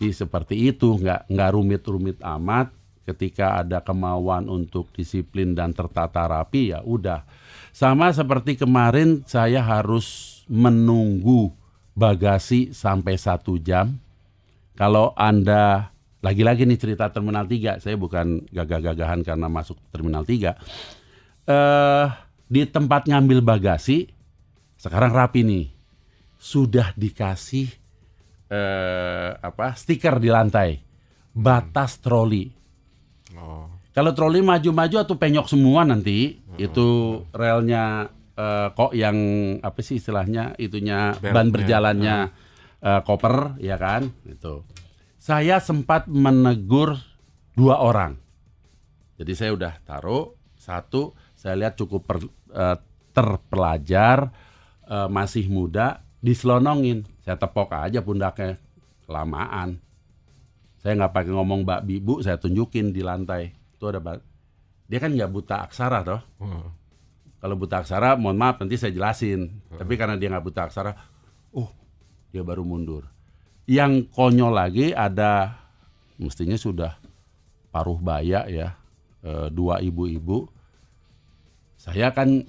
sih 0.01 0.17
seperti 0.17 0.73
itu, 0.73 0.97
nggak 0.97 1.29
nggak 1.29 1.51
rumit-rumit 1.53 2.17
amat. 2.25 2.73
Ketika 3.05 3.61
ada 3.61 3.85
kemauan 3.85 4.49
untuk 4.49 4.89
disiplin 4.97 5.53
dan 5.53 5.77
tertata 5.77 6.25
rapi, 6.25 6.73
ya 6.73 6.81
udah. 6.81 7.27
Sama 7.75 8.09
seperti 8.15 8.57
kemarin 8.57 9.21
saya 9.29 9.61
harus 9.61 10.41
menunggu 10.49 11.53
bagasi 11.93 12.73
sampai 12.73 13.21
satu 13.21 13.61
jam. 13.61 13.99
Kalau 14.79 15.13
anda 15.19 15.93
lagi-lagi 16.25 16.65
nih 16.65 16.79
cerita 16.81 17.13
Terminal 17.13 17.45
3, 17.45 17.83
saya 17.83 17.97
bukan 17.99 18.47
gagah-gagahan 18.49 19.21
karena 19.21 19.49
masuk 19.51 19.77
Terminal 19.93 20.25
3. 20.25 20.57
Eh 21.51 22.07
di 22.51 22.63
tempat 22.67 23.07
ngambil 23.07 23.43
bagasi 23.43 24.11
sekarang 24.81 25.13
rapi 25.13 25.45
nih. 25.45 25.67
Sudah 26.41 26.97
dikasih 26.97 27.80
eh 28.51 29.31
apa 29.33 29.73
stiker 29.73 30.19
di 30.19 30.29
lantai 30.29 30.83
batas 31.33 31.99
troli 31.99 32.51
Oh, 33.31 33.71
Kalau 33.95 34.11
troli 34.11 34.43
maju-maju 34.43 34.97
atau 34.99 35.15
penyok 35.15 35.47
semua 35.47 35.87
nanti 35.87 36.35
itu 36.59 36.89
relnya 37.31 38.11
eh, 38.35 38.69
kok 38.71 38.91
yang 38.91 39.15
apa 39.63 39.79
sih 39.79 39.97
istilahnya 39.97 40.59
itunya 40.59 41.15
Beltnya. 41.15 41.31
ban 41.31 41.49
berjalannya 41.49 42.17
eh, 42.81 43.01
koper 43.07 43.55
ya 43.63 43.79
kan 43.79 44.11
itu. 44.27 44.67
Saya 45.15 45.63
sempat 45.63 46.11
menegur 46.11 46.99
dua 47.55 47.79
orang. 47.79 48.19
Jadi 49.15 49.33
saya 49.37 49.55
udah 49.55 49.79
taruh 49.85 50.33
satu, 50.57 51.15
saya 51.37 51.55
lihat 51.55 51.79
cukup 51.79 52.03
per- 52.03 52.35
eh, 52.51 52.77
terpelajar, 53.15 54.35
eh, 54.87 55.07
masih 55.07 55.47
muda, 55.47 56.03
diselonongin. 56.19 57.07
Saya 57.31 57.47
tepok 57.47 57.71
aja 57.71 58.03
pundaknya 58.03 58.59
kelamaan. 59.07 59.79
Saya 60.83 60.99
nggak 60.99 61.15
pakai 61.15 61.31
ngomong 61.31 61.63
mbak 61.63 61.87
bibu, 61.87 62.19
saya 62.27 62.43
tunjukin 62.43 62.91
di 62.91 63.07
lantai. 63.07 63.55
Itu 63.55 63.87
ada 63.87 64.03
ba- 64.03 64.19
dia 64.91 64.99
kan 64.99 65.15
nggak 65.15 65.31
buta 65.31 65.63
aksara 65.63 66.03
toh. 66.03 66.19
Hmm. 66.43 66.75
Kalau 67.39 67.55
buta 67.55 67.87
aksara, 67.87 68.19
mohon 68.19 68.35
maaf 68.35 68.59
nanti 68.59 68.75
saya 68.75 68.91
jelasin. 68.91 69.47
Tapi 69.71 69.95
karena 69.95 70.19
dia 70.19 70.27
nggak 70.27 70.43
buta 70.43 70.67
aksara, 70.67 70.91
oh 71.55 71.71
dia 72.35 72.43
baru 72.43 72.67
mundur. 72.67 73.07
Yang 73.71 74.11
konyol 74.11 74.51
lagi 74.51 74.91
ada 74.91 75.55
mestinya 76.19 76.59
sudah 76.59 76.99
paruh 77.71 78.03
baya 78.03 78.43
ya, 78.51 78.75
eh, 79.23 79.47
dua 79.55 79.79
ibu-ibu. 79.79 80.51
Saya 81.79 82.11
kan 82.11 82.43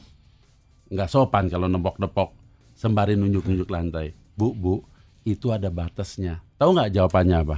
nggak 0.90 1.06
sopan 1.06 1.54
kalau 1.54 1.70
nempok-nempok 1.70 2.34
sembari 2.74 3.14
nunjuk-nunjuk 3.14 3.70
lantai. 3.70 4.18
Bu, 4.42 4.58
bu, 4.58 4.82
itu 5.22 5.54
ada 5.54 5.70
batasnya. 5.70 6.42
Tahu 6.58 6.74
nggak 6.74 6.98
jawabannya 6.98 7.38
apa? 7.46 7.58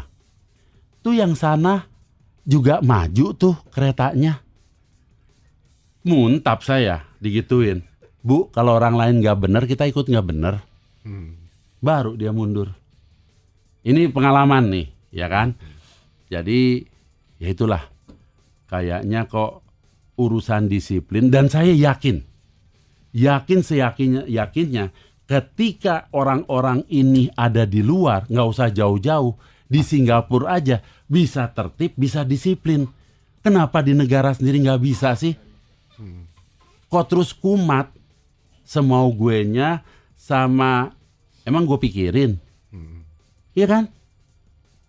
Tuh 1.00 1.16
yang 1.16 1.32
sana 1.32 1.88
juga 2.44 2.84
maju 2.84 3.32
tuh 3.32 3.56
keretanya. 3.72 4.44
Muntap 6.04 6.60
saya 6.68 7.08
digituin. 7.24 7.88
Bu, 8.20 8.52
kalau 8.52 8.76
orang 8.76 9.00
lain 9.00 9.24
nggak 9.24 9.40
bener, 9.40 9.64
kita 9.64 9.88
ikut 9.88 10.12
nggak 10.12 10.28
bener. 10.28 10.60
Hmm. 11.08 11.40
Baru 11.80 12.20
dia 12.20 12.36
mundur. 12.36 12.76
Ini 13.88 14.12
pengalaman 14.12 14.68
nih, 14.68 14.88
ya 15.16 15.32
kan? 15.32 15.56
Jadi, 16.28 16.84
ya 17.40 17.48
itulah. 17.48 17.88
Kayaknya 18.68 19.24
kok 19.32 19.64
urusan 20.20 20.68
disiplin 20.68 21.32
dan 21.32 21.48
saya 21.48 21.72
yakin, 21.72 22.28
yakin 23.16 23.60
seyakinnya 23.64 24.28
yakinnya 24.28 24.92
ketika 25.24 26.12
orang-orang 26.12 26.84
ini 26.92 27.32
ada 27.34 27.64
di 27.64 27.80
luar, 27.80 28.28
nggak 28.28 28.48
usah 28.48 28.70
jauh-jauh 28.70 29.36
di 29.68 29.82
Singapura 29.82 30.60
aja 30.60 30.84
bisa 31.10 31.50
tertib, 31.52 31.96
bisa 31.96 32.22
disiplin. 32.28 32.86
Kenapa 33.44 33.84
di 33.84 33.92
negara 33.92 34.32
sendiri 34.32 34.64
nggak 34.64 34.82
bisa 34.84 35.16
sih? 35.20 35.36
Kok 36.88 37.06
terus 37.10 37.34
kumat 37.34 37.90
semau 38.64 39.12
gue 39.12 39.44
nya 39.44 39.84
sama 40.14 40.94
emang 41.44 41.68
gue 41.68 41.76
pikirin, 41.76 42.40
iya 43.52 43.68
kan? 43.68 43.92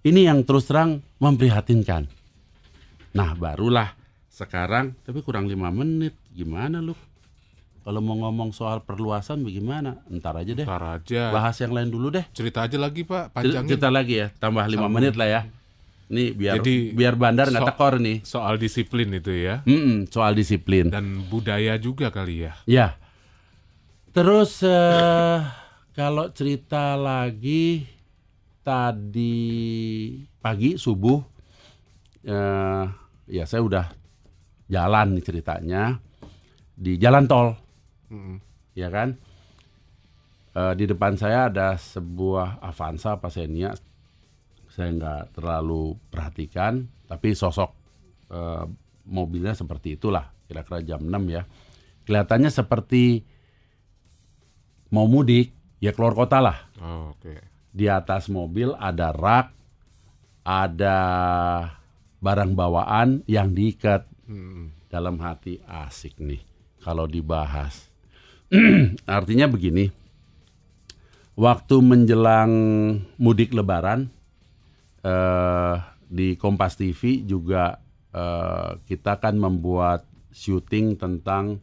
Ini 0.04 0.28
yang 0.28 0.44
terus 0.44 0.68
terang 0.68 1.00
memprihatinkan. 1.18 2.06
Nah 3.16 3.32
barulah 3.34 3.96
sekarang, 4.28 4.94
tapi 5.00 5.24
kurang 5.24 5.48
lima 5.48 5.72
menit, 5.72 6.14
gimana 6.30 6.78
lu? 6.84 6.94
Kalau 7.84 8.00
mau 8.00 8.16
ngomong 8.16 8.56
soal 8.56 8.80
perluasan 8.80 9.44
bagaimana? 9.44 10.00
Ntar 10.08 10.40
aja 10.40 10.56
deh. 10.56 10.64
Ntar 10.64 10.82
aja. 11.04 11.28
Bahas 11.28 11.52
yang 11.60 11.76
lain 11.76 11.92
dulu 11.92 12.08
deh. 12.16 12.24
Cerita 12.32 12.64
aja 12.64 12.80
lagi 12.80 13.04
Pak, 13.04 13.36
panjangin. 13.36 13.76
Cerita 13.76 13.92
lagi 13.92 14.24
ya, 14.24 14.32
tambah 14.40 14.64
lima 14.64 14.88
menit 14.88 15.20
lah 15.20 15.28
ya. 15.28 15.40
Nih 16.08 16.32
biar 16.32 16.64
Jadi, 16.64 16.96
biar 16.96 17.12
bandar 17.20 17.52
nggak 17.52 17.60
so- 17.60 17.68
tekor 17.68 17.94
nih. 18.00 18.18
Soal 18.24 18.56
disiplin 18.56 19.12
itu 19.12 19.36
ya. 19.36 19.60
Mm-mm, 19.68 20.08
soal 20.08 20.32
disiplin. 20.32 20.88
Dan 20.88 21.28
budaya 21.28 21.76
juga 21.76 22.08
kali 22.08 22.48
ya. 22.48 22.56
Ya. 22.64 22.96
Terus 24.16 24.64
eh, 24.64 25.38
kalau 25.92 26.32
cerita 26.32 26.96
lagi 26.96 27.84
tadi 28.64 29.36
pagi 30.40 30.80
subuh 30.80 31.20
eh, 32.24 32.84
ya 33.28 33.44
saya 33.44 33.60
udah 33.60 33.86
jalan 34.72 35.20
nih 35.20 35.24
ceritanya 35.24 35.82
di 36.74 36.96
jalan 36.96 37.28
tol, 37.28 37.54
Mm-mm. 38.14 38.36
ya 38.78 38.88
kan? 38.94 39.18
Eh, 40.54 40.74
di 40.78 40.86
depan 40.86 41.18
saya 41.18 41.50
ada 41.50 41.74
sebuah 41.74 42.62
Avanza 42.62 43.18
apa 43.18 43.26
Xenia. 43.26 43.74
Saya 44.70 44.90
nggak 44.94 45.38
terlalu 45.38 45.98
perhatikan, 46.10 46.86
tapi 47.10 47.34
sosok 47.34 47.70
eh, 48.30 48.64
mobilnya 49.10 49.54
seperti 49.58 49.98
itulah, 49.98 50.30
kira-kira 50.46 50.78
jam 50.86 51.02
6 51.02 51.10
ya. 51.26 51.42
Kelihatannya 52.06 52.50
seperti 52.54 53.26
mau 54.94 55.10
mudik, 55.10 55.50
ya 55.82 55.90
keluar 55.90 56.14
kota 56.14 56.38
lah. 56.38 56.58
Oh, 56.78 57.14
Oke. 57.18 57.42
Di 57.74 57.90
atas 57.90 58.30
mobil 58.30 58.70
ada 58.78 59.10
rak, 59.10 59.50
ada 60.46 60.98
barang 62.22 62.52
bawaan 62.54 63.26
yang 63.26 63.50
diikat 63.50 64.06
Mm-mm. 64.30 64.86
dalam 64.86 65.18
hati 65.18 65.58
asik 65.66 66.16
nih 66.22 66.40
kalau 66.80 67.10
dibahas. 67.10 67.93
Artinya 69.18 69.50
begini, 69.50 69.90
waktu 71.34 71.76
menjelang 71.82 72.52
mudik 73.18 73.50
Lebaran 73.50 74.06
eh, 75.02 75.74
di 76.06 76.38
Kompas 76.38 76.78
TV 76.78 77.26
juga 77.26 77.82
eh, 78.14 78.78
kita 78.86 79.18
kan 79.18 79.34
membuat 79.38 80.06
syuting 80.30 80.94
tentang 80.98 81.58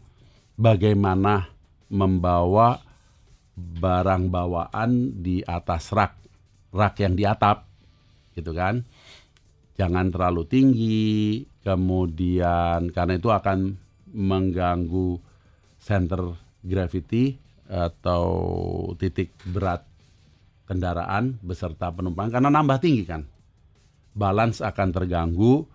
bagaimana 0.60 1.48
membawa 1.92 2.80
barang 3.56 4.32
bawaan 4.32 5.22
di 5.22 5.44
atas 5.44 5.92
rak, 5.92 6.16
rak 6.72 6.96
yang 7.04 7.16
di 7.16 7.24
atap, 7.28 7.68
gitu 8.36 8.52
kan? 8.56 8.84
Jangan 9.76 10.12
terlalu 10.12 10.44
tinggi, 10.48 11.44
kemudian 11.64 12.92
karena 12.92 13.16
itu 13.16 13.28
akan 13.32 13.76
mengganggu 14.12 15.20
center 15.80 16.51
gravity 16.62 17.38
atau 17.68 18.26
titik 19.00 19.34
berat 19.48 19.86
kendaraan 20.68 21.36
beserta 21.44 21.92
penumpang 21.92 22.32
karena 22.32 22.48
nambah 22.48 22.80
tinggi 22.80 23.04
kan. 23.04 23.22
Balance 24.12 24.60
akan 24.64 24.90
terganggu 24.92 25.68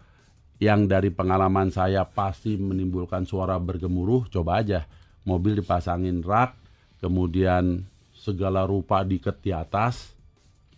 yang 0.56 0.88
dari 0.88 1.12
pengalaman 1.12 1.68
saya 1.68 2.04
pasti 2.08 2.56
menimbulkan 2.56 3.28
suara 3.28 3.60
bergemuruh, 3.60 4.28
coba 4.32 4.64
aja 4.64 4.88
mobil 5.28 5.58
dipasangin 5.60 6.24
rak, 6.24 6.56
kemudian 7.00 7.84
segala 8.16 8.64
rupa 8.64 9.04
diket 9.04 9.42
di 9.44 9.52
atas, 9.52 10.16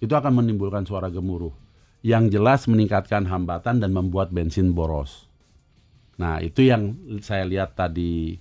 itu 0.03 0.11
akan 0.11 0.43
menimbulkan 0.43 0.83
suara 0.83 1.13
gemuruh. 1.13 1.55
Yang 2.03 2.39
jelas 2.39 2.61
meningkatkan 2.71 3.27
hambatan 3.27 3.83
dan 3.83 3.91
membuat 3.91 4.31
bensin 4.31 4.71
boros. 4.71 5.27
Nah 6.19 6.43
itu 6.43 6.67
yang 6.67 6.95
saya 7.23 7.47
lihat 7.47 7.79
tadi 7.79 8.39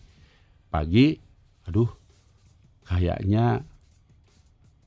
pagi, 0.70 1.18
aduh 1.68 1.92
kayaknya 2.88 3.62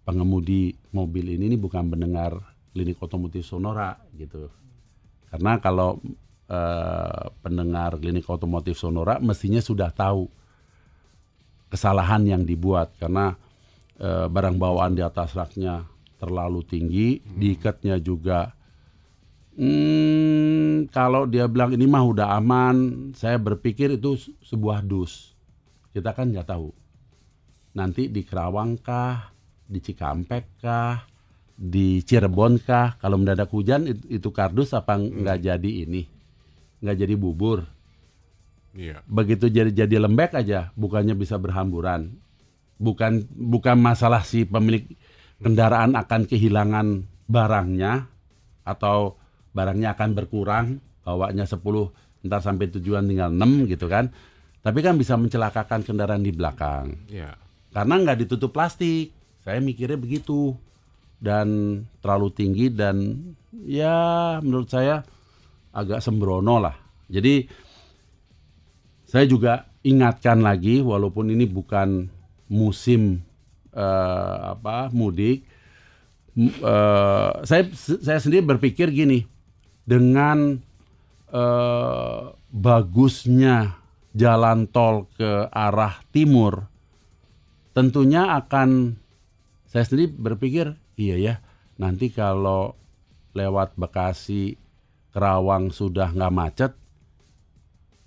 pengemudi 0.08 0.74
mobil 0.90 1.36
ini, 1.36 1.54
ini 1.54 1.56
bukan 1.60 1.86
mendengar 1.86 2.34
klinik 2.72 2.98
otomotif 2.98 3.46
Sonora 3.46 3.94
gitu. 4.16 4.50
Karena 5.30 5.60
kalau 5.62 6.02
eh, 6.50 7.24
pendengar 7.44 8.00
klinik 8.00 8.26
otomotif 8.26 8.74
Sonora 8.80 9.22
mestinya 9.22 9.62
sudah 9.62 9.92
tahu 9.94 10.26
kesalahan 11.70 12.26
yang 12.26 12.42
dibuat 12.42 12.96
karena 12.98 13.36
eh, 14.00 14.26
barang 14.26 14.56
bawaan 14.58 14.98
di 14.98 15.04
atas 15.04 15.36
raknya 15.36 15.86
terlalu 16.18 16.64
tinggi, 16.66 17.20
diikatnya 17.22 18.00
juga 18.00 18.56
Hmm, 19.60 20.88
kalau 20.88 21.28
dia 21.28 21.44
bilang 21.44 21.74
ini 21.76 21.84
mah 21.84 22.00
udah 22.00 22.32
aman, 22.38 23.10
saya 23.12 23.36
berpikir 23.36 23.92
itu 23.98 24.16
se- 24.16 24.32
sebuah 24.46 24.80
dus. 24.80 25.36
Kita 25.90 26.14
kan 26.14 26.30
nggak 26.30 26.48
tahu. 26.48 26.68
Nanti 27.74 28.10
di 28.10 28.22
Kerawang 28.26 28.78
kah, 28.82 29.30
di 29.66 29.78
Cikampek 29.78 30.58
kah, 30.58 31.06
di 31.54 32.02
Cirebon 32.02 32.58
kah, 32.62 32.98
kalau 32.98 33.20
mendadak 33.20 33.50
hujan 33.52 33.86
itu, 33.86 34.22
itu 34.22 34.28
kardus 34.34 34.74
apa 34.74 34.98
nggak 34.98 35.38
jadi 35.44 35.70
ini, 35.86 36.02
nggak 36.82 36.96
jadi 37.06 37.14
bubur. 37.14 37.68
Iya. 38.74 39.02
Begitu 39.06 39.50
jadi 39.50 39.70
jadi 39.70 40.02
lembek 40.02 40.34
aja, 40.38 40.70
bukannya 40.78 41.14
bisa 41.14 41.38
berhamburan. 41.38 42.14
Bukan 42.80 43.28
bukan 43.30 43.76
masalah 43.76 44.24
si 44.24 44.48
pemilik 44.48 44.88
kendaraan 45.42 45.98
akan 45.98 46.24
kehilangan 46.24 47.04
barangnya 47.28 48.08
atau 48.64 49.20
barangnya 49.52 49.94
akan 49.98 50.10
berkurang, 50.16 50.66
bawanya 51.04 51.44
10, 51.44 51.60
ntar 52.24 52.40
sampai 52.40 52.70
tujuan 52.78 53.04
tinggal 53.04 53.30
6 53.34 53.68
gitu 53.68 53.90
kan. 53.90 54.14
Tapi 54.60 54.78
kan 54.84 55.00
bisa 55.00 55.16
mencelakakan 55.16 55.80
kendaraan 55.80 56.20
di 56.20 56.32
belakang. 56.32 56.92
Iya. 57.08 57.36
Karena 57.72 57.94
nggak 57.96 58.26
ditutup 58.26 58.52
plastik. 58.52 59.12
Saya 59.40 59.58
mikirnya 59.64 59.96
begitu. 59.96 60.52
Dan 61.20 61.80
terlalu 62.00 62.32
tinggi 62.32 62.72
dan 62.72 63.12
ya 63.64 64.38
menurut 64.40 64.72
saya 64.72 65.04
agak 65.70 66.00
sembrono 66.00 66.56
lah 66.56 66.76
Jadi 67.12 67.44
saya 69.04 69.26
juga 69.26 69.66
ingatkan 69.82 70.38
lagi 70.38 70.78
walaupun 70.80 71.34
ini 71.34 71.44
bukan 71.44 72.06
musim 72.46 73.20
eh, 73.74 74.38
apa 74.54 74.86
mudik 74.94 75.42
eh, 76.38 77.30
saya 77.42 77.62
saya 77.74 78.18
sendiri 78.22 78.46
berpikir 78.54 78.86
gini 78.94 79.26
dengan 79.82 80.62
eh, 81.34 82.22
bagusnya 82.54 83.79
jalan 84.10 84.66
tol 84.66 85.06
ke 85.14 85.46
arah 85.48 86.02
timur 86.10 86.66
tentunya 87.70 88.34
akan 88.34 88.98
saya 89.64 89.86
sendiri 89.86 90.10
berpikir 90.10 90.66
iya 90.94 91.16
ya 91.16 91.34
nanti 91.76 92.10
kalau 92.10 92.74
lewat 93.32 93.78
Bekasi 93.78 94.58
Kerawang 95.10 95.70
sudah 95.70 96.10
nggak 96.10 96.34
macet 96.34 96.72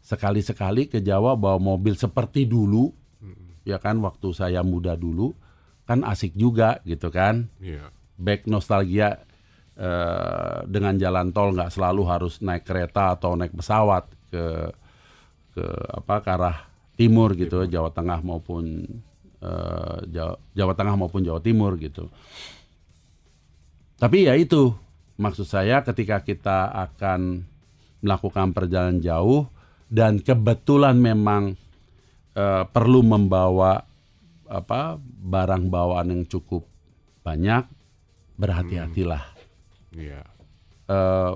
sekali-sekali 0.04 0.92
ke 0.92 1.00
Jawa 1.00 1.40
bawa 1.40 1.60
mobil 1.60 1.96
seperti 1.96 2.44
dulu 2.44 2.92
ya 3.64 3.80
kan 3.80 4.04
waktu 4.04 4.36
saya 4.36 4.60
muda 4.60 5.00
dulu 5.00 5.32
kan 5.84 6.04
asik 6.04 6.36
juga 6.36 6.84
gitu 6.84 7.08
kan 7.08 7.48
Iya. 7.60 7.88
back 8.16 8.44
nostalgia 8.46 9.24
eh, 9.74 10.58
dengan 10.68 11.00
jalan 11.00 11.32
tol 11.32 11.56
nggak 11.56 11.72
selalu 11.72 12.04
harus 12.04 12.44
naik 12.44 12.68
kereta 12.68 13.16
atau 13.16 13.40
naik 13.40 13.56
pesawat 13.56 14.12
ke 14.28 14.44
ke 15.54 15.66
apa 15.94 16.20
ke 16.20 16.30
arah 16.30 16.58
timur 16.94 17.38
gitu 17.38 17.66
Jawa 17.66 17.94
Tengah 17.94 18.20
maupun 18.22 18.86
eh, 19.40 19.98
Jawa, 20.10 20.36
Jawa 20.54 20.74
Tengah 20.74 20.96
maupun 20.98 21.22
Jawa 21.22 21.40
Timur 21.40 21.78
gitu. 21.78 22.10
Tapi 23.98 24.28
ya 24.28 24.36
itu 24.36 24.74
maksud 25.16 25.46
saya 25.48 25.86
ketika 25.86 26.20
kita 26.20 26.74
akan 26.74 27.46
melakukan 28.04 28.52
perjalanan 28.52 29.00
jauh 29.00 29.48
dan 29.88 30.20
kebetulan 30.20 30.98
memang 30.98 31.56
eh, 32.36 32.64
perlu 32.68 33.06
membawa 33.06 33.86
apa 34.44 35.00
barang 35.02 35.72
bawaan 35.72 36.12
yang 36.12 36.24
cukup 36.28 36.68
banyak 37.24 37.64
berhati-hatilah 38.36 39.24
Iya. 39.94 40.26
eh, 40.90 41.34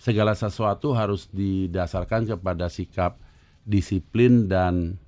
segala 0.00 0.32
sesuatu 0.32 0.92
harus 0.92 1.28
didasarkan 1.30 2.26
kepada 2.26 2.68
sikap 2.68 3.20
disiplin 3.64 4.46
dan 4.46 5.00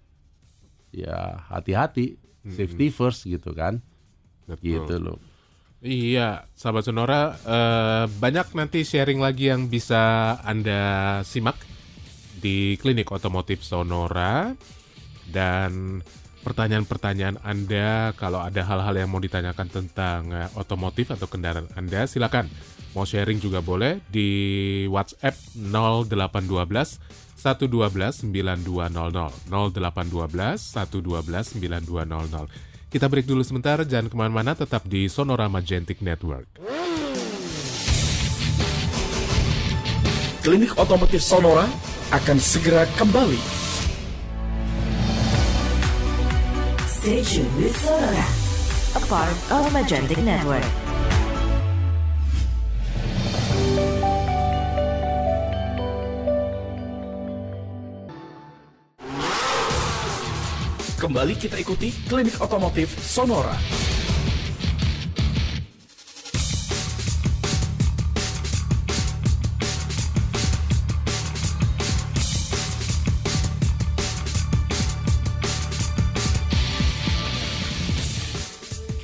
ya 0.91 1.45
hati-hati. 1.53 2.17
Safety 2.47 2.95
first 2.95 3.27
gitu 3.27 3.53
kan. 3.53 3.83
Betul. 4.47 4.63
gitu 4.63 4.95
loh. 5.03 5.19
Iya, 5.83 6.49
sahabat 6.57 6.89
Sonora, 6.89 7.37
eh, 7.37 8.05
banyak 8.09 8.57
nanti 8.57 8.81
sharing 8.87 9.21
lagi 9.21 9.53
yang 9.53 9.69
bisa 9.69 10.35
Anda 10.41 11.21
simak 11.27 11.59
di 12.41 12.79
Klinik 12.81 13.13
Otomotif 13.13 13.61
Sonora. 13.67 14.57
Dan 15.27 16.01
pertanyaan-pertanyaan 16.47 17.43
Anda 17.43 18.15
kalau 18.15 18.39
ada 18.39 18.63
hal-hal 18.63 18.95
yang 18.95 19.11
mau 19.11 19.19
ditanyakan 19.19 19.69
tentang 19.69 20.31
eh, 20.31 20.49
otomotif 20.55 21.13
atau 21.13 21.27
kendaraan 21.27 21.69
Anda 21.75 22.07
silakan. 22.07 22.49
Mau 22.97 23.05
sharing 23.05 23.43
juga 23.43 23.61
boleh 23.61 24.01
di 24.09 24.87
WhatsApp 24.89 25.37
0812 25.53 27.26
112 27.55 28.27
9200 28.27 29.47
0812 29.47 30.75
112 30.75 31.63
9200 31.63 32.77
kita 32.87 33.11
break 33.11 33.27
dulu 33.27 33.43
sebentar, 33.43 33.83
jangan 33.83 34.09
ke 34.09 34.17
mana-mana, 34.17 34.55
tetap 34.55 34.87
di 34.87 35.11
Sonora 35.11 35.51
Magentic 35.51 36.01
Network. 36.01 36.47
Klinik 40.41 40.73
Otomotif 40.79 41.21
Sonora 41.21 41.69
akan 42.15 42.39
segera 42.39 42.87
kembali. 42.95 43.43
Stay 46.87 47.21
tuned 47.27 47.51
with 47.59 47.75
Sonora, 47.75 48.27
a 48.95 49.03
part 49.11 49.37
of 49.51 49.67
Magentic 49.75 50.23
Network. 50.23 50.65
Kembali 60.97 61.37
kita 61.37 61.61
ikuti 61.61 61.93
Klinik 62.09 62.41
Otomotif 62.41 62.89
Sonora. 62.97 63.53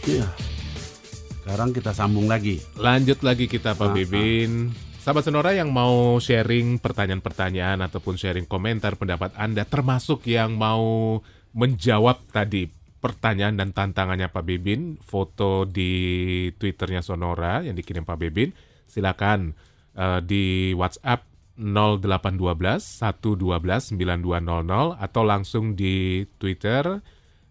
Iya. 0.03 0.27
sekarang 1.43 1.71
kita 1.71 1.95
sambung 1.95 2.27
lagi 2.27 2.59
Lanjut 2.75 3.23
lagi 3.23 3.47
kita 3.47 3.79
Pak 3.79 3.87
Ah, 3.87 3.95
Bibin. 3.95 4.75
Sahabat 4.99 5.27
Sonora 5.27 5.55
yang 5.55 5.71
mau 5.71 6.19
sharing 6.19 6.79
pertanyaan-pertanyaan 6.79 7.83
ataupun 7.83 8.15
sharing 8.15 8.47
komentar 8.47 8.95
pendapat 8.95 9.35
Anda 9.35 9.63
termasuk 9.63 10.27
yang 10.27 10.55
mau 10.55 11.19
menjawab 11.53 12.29
tadi 12.33 12.69
pertanyaan 13.03 13.59
dan 13.59 13.75
tantangannya 13.75 14.31
Pak 14.31 14.45
Bibin, 14.47 14.97
foto 15.03 15.67
di 15.67 16.49
Twitternya 16.55 17.03
Sonora 17.03 17.67
yang 17.67 17.75
dikirim 17.75 18.07
Pak 18.07 18.19
Bibin, 18.21 18.55
silakan 18.87 19.59
eh, 19.99 20.21
di 20.23 20.71
WhatsApp 20.79 21.27
0812 21.59 23.03
112 23.03 23.93
9200 24.01 24.97
atau 24.97 25.23
langsung 25.23 25.77
di 25.77 26.25
Twitter 26.41 27.03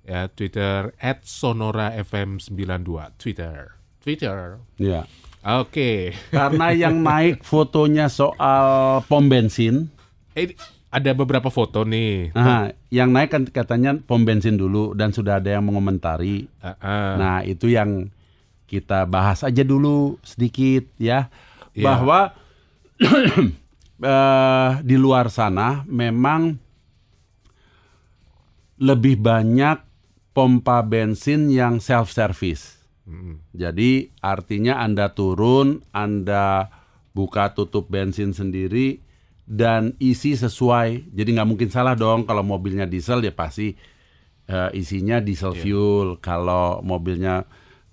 ya 0.02 0.26
Twitter 0.34 0.90
@sonora_fm92 1.22 2.90
Twitter. 3.22 3.78
Twitter. 4.02 4.58
Ya. 4.82 5.06
Oke. 5.42 6.14
karena 6.34 6.74
yang 6.74 7.02
naik 7.06 7.46
fotonya 7.46 8.10
soal 8.10 9.02
pom 9.06 9.30
bensin 9.30 9.90
Eh, 10.32 10.56
ada 10.92 11.12
beberapa 11.16 11.48
foto 11.48 11.88
nih. 11.88 12.36
nah 12.36 12.68
yang 12.92 13.16
naik 13.16 13.32
kan 13.32 13.44
katanya 13.48 13.96
pom 13.96 14.28
bensin 14.28 14.60
dulu 14.60 14.92
dan 14.92 15.16
sudah 15.16 15.40
ada 15.40 15.56
yang 15.56 15.64
mengomentari 15.64 16.52
Ah, 16.60 16.76
ah. 16.84 17.12
Nah, 17.16 17.38
itu 17.48 17.72
yang 17.72 18.12
kita 18.68 19.08
bahas 19.08 19.44
aja 19.44 19.64
dulu 19.64 20.20
sedikit 20.22 20.84
ya. 21.00 21.32
Iya. 21.72 21.86
Bahwa 21.88 22.20
eh, 24.04 24.72
di 24.84 24.96
luar 25.00 25.32
sana 25.32 25.88
memang 25.88 26.60
lebih 28.82 29.16
banyak 29.20 29.80
pompa 30.36 30.82
bensin 30.84 31.48
yang 31.52 31.80
self 31.80 32.12
service. 32.12 32.82
Mm, 33.06 33.40
Jadi 33.52 34.10
artinya 34.24 34.80
Anda 34.80 35.12
turun, 35.12 35.84
Anda 35.92 36.72
buka 37.12 37.52
tutup 37.52 37.92
bensin 37.92 38.32
sendiri 38.32 39.04
dan 39.44 39.94
isi 39.98 40.34
sesuai. 40.34 41.12
Jadi 41.12 41.30
nggak 41.34 41.50
mungkin 41.50 41.70
salah 41.70 41.94
dong 41.94 42.24
kalau 42.24 42.42
mobilnya 42.42 42.86
diesel 42.86 43.20
ya 43.20 43.32
pasti 43.32 43.74
eh, 44.46 44.70
isinya 44.74 45.18
diesel 45.18 45.54
fuel. 45.54 46.18
Kalau 46.18 46.80
mobilnya 46.82 47.44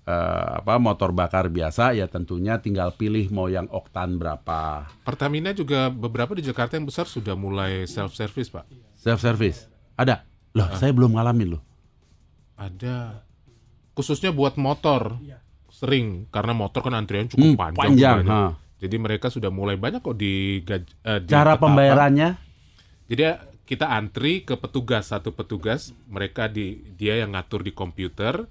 eh, 0.03 0.49
apa 0.57 0.77
motor 0.77 1.11
bakar 1.11 1.47
biasa 1.47 1.93
ya 1.93 2.05
tentunya 2.05 2.57
tinggal 2.57 2.93
pilih 2.93 3.27
mau 3.29 3.45
yang 3.45 3.67
oktan 3.67 4.15
berapa. 4.15 4.87
Pertamina 5.01 5.51
juga 5.51 5.87
beberapa 5.87 6.33
di 6.33 6.41
Jakarta 6.41 6.75
yang 6.75 6.85
besar 6.85 7.05
sudah 7.05 7.33
mulai 7.33 7.85
self 7.85 8.13
service, 8.13 8.49
Pak. 8.49 8.65
Self 8.95 9.19
service 9.19 9.67
ada. 9.95 10.23
Loh, 10.49 10.65
saya 10.75 10.89
belum 10.89 11.13
ngalamin 11.13 11.53
loh. 11.53 11.63
Ada. 12.55 13.21
Khususnya 13.93 14.31
buat 14.31 14.55
motor. 14.55 15.19
Sering 15.69 16.27
karena 16.27 16.51
motor 16.51 16.83
kan 16.83 16.91
antrian 16.91 17.29
cukup 17.29 17.45
Hmm, 17.45 17.55
panjang. 17.55 17.79
panjang, 17.79 18.17
banyak. 18.25 18.31
ha. 18.33 18.43
Jadi 18.79 18.95
mereka 18.95 19.27
sudah 19.27 19.51
mulai 19.51 19.75
banyak 19.75 19.99
kok 19.99 20.15
di, 20.15 20.63
gaj- 20.63 20.95
eh, 21.03 21.19
di 21.19 21.29
Cara 21.29 21.55
Ketapang. 21.55 21.75
pembayarannya 21.75 22.29
Jadi 23.09 23.21
ya, 23.21 23.33
kita 23.67 23.85
antri 23.91 24.41
ke 24.41 24.55
petugas 24.55 25.11
satu 25.11 25.35
petugas, 25.35 25.91
mereka 26.07 26.47
di 26.47 26.79
dia 26.95 27.19
yang 27.19 27.35
ngatur 27.35 27.61
di 27.61 27.69
komputer. 27.69 28.47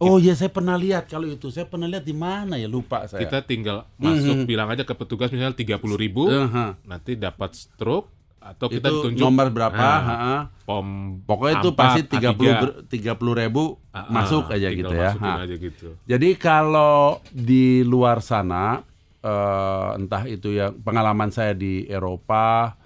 Oh 0.00 0.16
iya 0.16 0.32
saya 0.32 0.48
pernah 0.48 0.80
lihat 0.80 1.12
kalau 1.12 1.28
itu. 1.28 1.52
Saya 1.52 1.68
pernah 1.68 1.84
lihat 1.84 2.08
di 2.08 2.16
mana 2.16 2.56
ya 2.56 2.64
lupa 2.64 3.04
saya. 3.04 3.20
Kita 3.20 3.44
tinggal 3.44 3.84
masuk 4.00 4.48
bilang 4.48 4.72
aja 4.72 4.82
ke 4.82 4.96
petugas 4.96 5.28
misalnya 5.28 5.52
30.000 5.52 6.00
ribu, 6.00 6.24
Eh, 6.32 6.48
ha. 6.48 6.80
nanti 6.88 7.20
dapat 7.20 7.52
stroke 7.52 8.08
atau 8.40 8.72
kita 8.72 8.88
itu 8.88 9.12
ditunjuk 9.12 9.26
nomor 9.28 9.52
berapa? 9.52 9.76
Nah, 9.76 10.42
pom 10.64 11.20
Pokoknya 11.28 11.60
itu 11.60 11.70
A4, 11.70 11.76
pasti 11.76 12.00
30 12.08 12.48
A3. 12.48 12.62
ber- 12.64 12.76
30 12.88 13.34
ribu 13.36 13.62
Ah, 13.92 13.98
ah, 14.00 14.04
masuk 14.08 14.48
aja 14.48 14.68
gitu 14.72 14.94
ya. 14.96 15.12
aja 15.12 15.54
gitu. 15.60 15.88
Jadi 16.08 16.28
kalau 16.40 17.20
di 17.28 17.84
luar 17.84 18.24
sana 18.24 18.80
eh, 19.22 19.88
entah 19.96 20.24
itu 20.26 20.56
ya 20.56 20.72
pengalaman 20.72 21.32
saya 21.32 21.54
di 21.56 21.86
Eropa, 21.86 22.76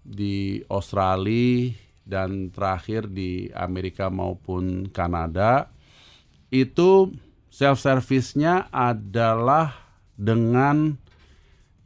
di 0.00 0.64
Australia 0.68 1.72
dan 2.04 2.50
terakhir 2.50 3.06
di 3.06 3.52
Amerika 3.54 4.10
maupun 4.10 4.90
Kanada 4.90 5.70
itu 6.50 7.14
self 7.50 7.78
service-nya 7.78 8.66
adalah 8.74 9.74
dengan 10.18 10.98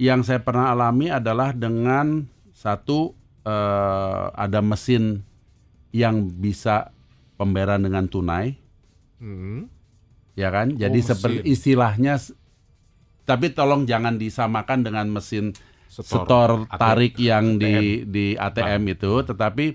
yang 0.00 0.26
saya 0.26 0.42
pernah 0.42 0.74
alami 0.74 1.12
adalah 1.12 1.54
dengan 1.54 2.26
Satu 2.54 3.12
eh, 3.44 4.24
ada 4.32 4.64
mesin 4.64 5.20
yang 5.92 6.26
bisa 6.26 6.90
pembayaran 7.36 7.84
dengan 7.84 8.08
tunai, 8.08 8.56
Hmm. 9.20 9.68
ya 10.34 10.48
kan? 10.48 10.74
Jadi 10.74 10.98
mesin. 11.04 11.10
seperti 11.12 11.40
istilahnya, 11.52 12.16
tapi 13.24 13.52
tolong 13.52 13.88
jangan 13.88 14.16
disamakan 14.16 14.84
dengan 14.84 15.08
mesin 15.08 15.52
Setor 15.88 16.26
setor 16.26 16.50
ATM. 16.66 16.80
tarik 16.80 17.14
yang 17.16 17.44
di 17.56 18.02
di 18.04 18.34
ATM 18.34 18.82
itu, 18.92 19.12
tetapi 19.24 19.66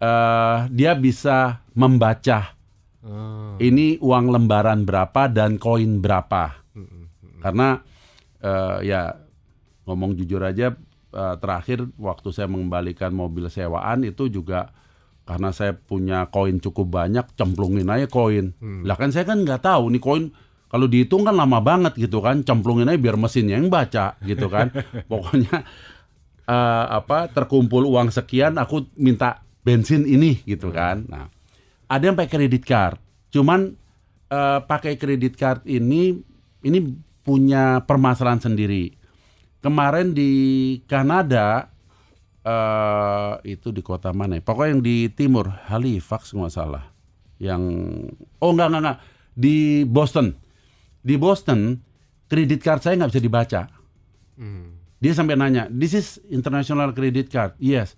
eh, 0.00 0.56
dia 0.68 0.92
bisa 0.96 1.62
membaca 1.74 2.60
Ah. 3.00 3.56
ini 3.56 3.96
uang 3.96 4.28
lembaran 4.28 4.84
berapa 4.84 5.24
dan 5.32 5.56
koin 5.56 6.04
berapa. 6.04 6.60
Karena 7.40 7.80
eh, 8.44 8.76
ya 8.84 9.16
ngomong 9.88 10.20
jujur 10.20 10.44
aja 10.44 10.76
eh, 11.10 11.34
terakhir 11.40 11.88
waktu 11.96 12.28
saya 12.28 12.44
mengembalikan 12.52 13.16
mobil 13.16 13.48
sewaan 13.48 14.04
itu 14.04 14.28
juga 14.28 14.76
karena 15.24 15.48
saya 15.48 15.72
punya 15.72 16.28
koin 16.28 16.60
cukup 16.60 16.92
banyak 16.92 17.24
cemplungin 17.40 17.88
aja 17.88 18.04
koin. 18.04 18.52
Lah 18.84 19.00
kan 19.00 19.16
saya 19.16 19.24
kan 19.24 19.48
nggak 19.48 19.64
tahu 19.64 19.96
nih 19.96 20.02
koin 20.04 20.24
kalau 20.70 20.86
dihitung 20.86 21.26
kan 21.26 21.34
lama 21.34 21.58
banget 21.58 21.98
gitu 21.98 22.22
kan 22.22 22.46
cemplungin 22.46 22.86
aja 22.86 22.94
biar 22.94 23.18
mesinnya 23.18 23.58
yang 23.58 23.66
baca 23.66 24.14
gitu 24.22 24.46
kan. 24.46 24.70
Pokoknya 25.10 25.66
eh, 26.46 26.84
apa 26.86 27.26
terkumpul 27.34 27.90
uang 27.90 28.14
sekian 28.14 28.54
aku 28.54 28.86
minta 28.94 29.42
bensin 29.66 30.06
ini 30.06 30.38
gitu 30.46 30.70
kan. 30.70 31.02
Nah, 31.10 31.26
ada 31.90 32.02
yang 32.06 32.14
pakai 32.14 32.30
kredit 32.30 32.62
card. 32.62 33.02
Cuman 33.34 33.74
eh, 34.30 34.58
pakai 34.62 34.94
kredit 34.94 35.34
card 35.34 35.66
ini 35.66 36.14
ini 36.62 36.78
punya 37.26 37.82
permasalahan 37.82 38.38
sendiri. 38.38 38.94
Kemarin 39.60 40.14
di 40.14 40.30
Kanada 40.86 41.68
eh 42.40 43.32
itu 43.44 43.68
di 43.68 43.82
kota 43.84 44.14
mana? 44.16 44.40
ya? 44.40 44.42
Pokoknya 44.46 44.70
yang 44.72 44.82
di 44.86 44.96
timur, 45.12 45.50
Halifax 45.68 46.32
nggak 46.32 46.54
salah. 46.54 46.88
Yang 47.36 47.62
oh 48.40 48.50
enggak 48.54 48.68
enggak 48.70 48.82
enggak 48.86 48.98
di 49.36 49.84
Boston. 49.84 50.49
Di 51.00 51.16
Boston 51.16 51.80
kredit 52.30 52.60
card 52.62 52.80
saya 52.84 52.94
nggak 53.00 53.10
bisa 53.10 53.22
dibaca. 53.22 53.62
Hmm. 54.36 54.80
Dia 55.00 55.16
sampai 55.16 55.34
nanya, 55.34 55.64
this 55.72 55.96
is 55.96 56.20
international 56.28 56.92
credit 56.92 57.32
card. 57.32 57.56
Yes. 57.56 57.96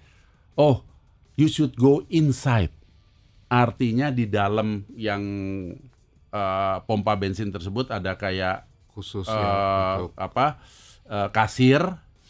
Oh, 0.54 0.86
you 1.34 1.50
should 1.50 1.74
go 1.74 2.06
inside. 2.06 2.70
Artinya 3.50 4.14
di 4.14 4.30
dalam 4.30 4.86
yang 4.94 5.22
eh, 6.30 6.76
pompa 6.86 7.18
bensin 7.18 7.50
tersebut 7.50 7.90
ada 7.90 8.14
kayak 8.14 8.70
Khusus 8.92 9.24
ya 9.24 9.96
untuk 9.96 10.12
apa 10.20 10.60
eh, 11.08 11.28
kasir, 11.32 11.80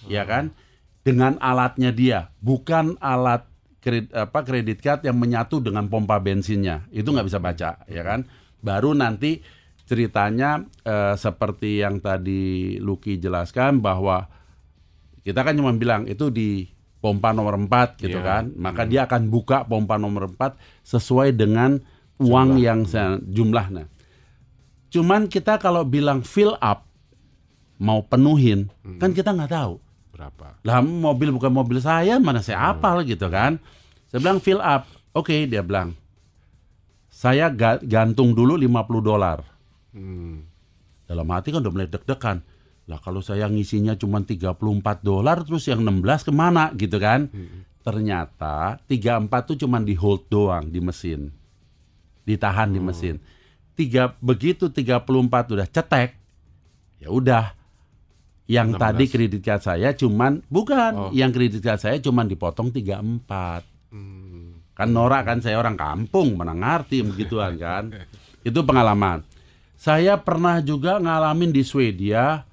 ya 0.07 0.23
kan? 0.23 0.55
Dengan 1.03 1.35
alatnya 1.43 1.91
dia, 1.91 2.31
bukan 2.39 2.95
alat 3.03 3.43
kredit 3.83 4.15
apa 4.15 4.47
kredit 4.47 4.79
card 4.79 5.03
yang 5.03 5.19
menyatu 5.19 5.59
dengan 5.59 5.91
pompa 5.91 6.23
bensinnya. 6.23 6.87
Itu 6.95 7.11
nggak 7.11 7.27
bisa 7.27 7.43
baca, 7.43 7.71
ya 7.91 8.03
kan? 8.07 8.31
Baru 8.63 8.95
nanti 8.95 9.43
ceritanya 9.93 10.51
eh, 10.81 11.15
seperti 11.15 11.79
yang 11.79 12.01
tadi 12.01 12.41
Lucky 12.79 13.17
jelaskan 13.17 13.79
bahwa 13.79 14.25
kita 15.21 15.45
kan 15.45 15.53
cuma 15.53 15.71
bilang 15.73 16.03
itu 16.05 16.27
di 16.27 16.65
pompa 16.97 17.31
nomor 17.31 17.61
4 17.61 18.01
gitu 18.01 18.17
Iya. 18.17 18.25
kan. 18.25 18.45
Maka 18.57 18.83
dia 18.85 19.05
akan 19.05 19.29
buka 19.29 19.63
pompa 19.63 19.95
nomor 19.95 20.31
4 20.31 20.57
sesuai 20.83 21.31
dengan 21.31 21.77
uang 22.17 22.57
yang 22.57 22.83
se- 22.83 23.21
jumlahnya. 23.25 23.87
Cuman 24.89 25.27
kita 25.27 25.57
kalau 25.57 25.85
bilang 25.85 26.23
fill 26.23 26.57
up 26.57 26.89
mau 27.77 28.01
penuhin 28.01 28.71
kan 28.97 29.11
kita 29.11 29.31
nggak 29.31 29.53
tahu. 29.53 29.77
berapa? 30.11 30.55
Lah 30.63 30.79
mobil 30.79 31.29
bukan 31.31 31.51
mobil 31.51 31.79
saya 31.79 32.17
mana 32.17 32.39
saya 32.39 32.71
apal 32.71 33.03
gitu 33.03 33.27
kan. 33.27 33.59
Saya 34.07 34.21
bilang 34.21 34.39
fill 34.39 34.59
up. 34.59 34.87
Oke 35.13 35.45
dia 35.45 35.61
bilang. 35.61 35.97
Saya 37.09 37.49
ga- 37.49 37.79
gantung 37.79 38.33
dulu 38.33 38.55
50 38.55 38.73
dolar. 39.01 39.43
Hmm. 39.93 40.45
Dalam 41.07 41.29
hati 41.29 41.53
kan 41.53 41.61
udah 41.61 41.73
mulai 41.73 41.89
deg-degan. 41.89 42.41
Lah 42.91 42.99
kalau 42.99 43.23
saya 43.23 43.47
ngisinya 43.47 43.95
cuma 43.95 44.25
34 44.25 44.59
dolar 45.05 45.47
terus 45.47 45.69
yang 45.71 45.85
16 45.87 46.27
ke 46.29 46.33
mana 46.35 46.73
gitu 46.75 46.99
kan. 46.99 47.31
Ternyata 47.83 48.81
34 48.89 49.49
tuh 49.49 49.57
cuma 49.67 49.79
di 49.83 49.95
hold 49.95 50.27
doang 50.27 50.71
di 50.71 50.81
mesin. 50.83 51.31
Ditahan 52.23 52.71
di 52.71 52.81
mesin. 52.83 53.19
Tiga, 53.75 54.15
begitu 54.23 54.71
34 54.71 55.55
udah 55.55 55.67
cetek. 55.67 56.11
Ya 57.03 57.09
udah. 57.11 57.59
Yang 58.47 58.79
16. 58.79 58.83
tadi 58.83 59.05
kredit 59.09 59.43
card 59.43 59.63
saya 59.63 59.89
cuman 59.97 60.33
bukan, 60.47 60.93
Oh. 60.93 61.11
yang 61.15 61.31
kredit 61.31 61.63
card 61.63 61.81
saya 61.81 61.97
cuman 61.99 62.27
dipotong 62.31 62.71
34. 62.71 63.65
Hmm. 63.91 64.63
Kan 64.77 64.89
norak 64.93 65.27
kan 65.27 65.39
saya 65.43 65.59
orang 65.59 65.75
kampung, 65.79 66.35
mana 66.39 66.55
ngerti 66.55 67.03
begituan 67.03 67.59
kan. 67.59 67.91
Itu 68.47 68.63
pengalaman. 68.67 69.23
Saya 69.83 70.15
pernah 70.23 70.63
juga 70.63 71.03
ngalamin 71.03 71.51
di 71.51 71.67
Swedia 71.67 72.47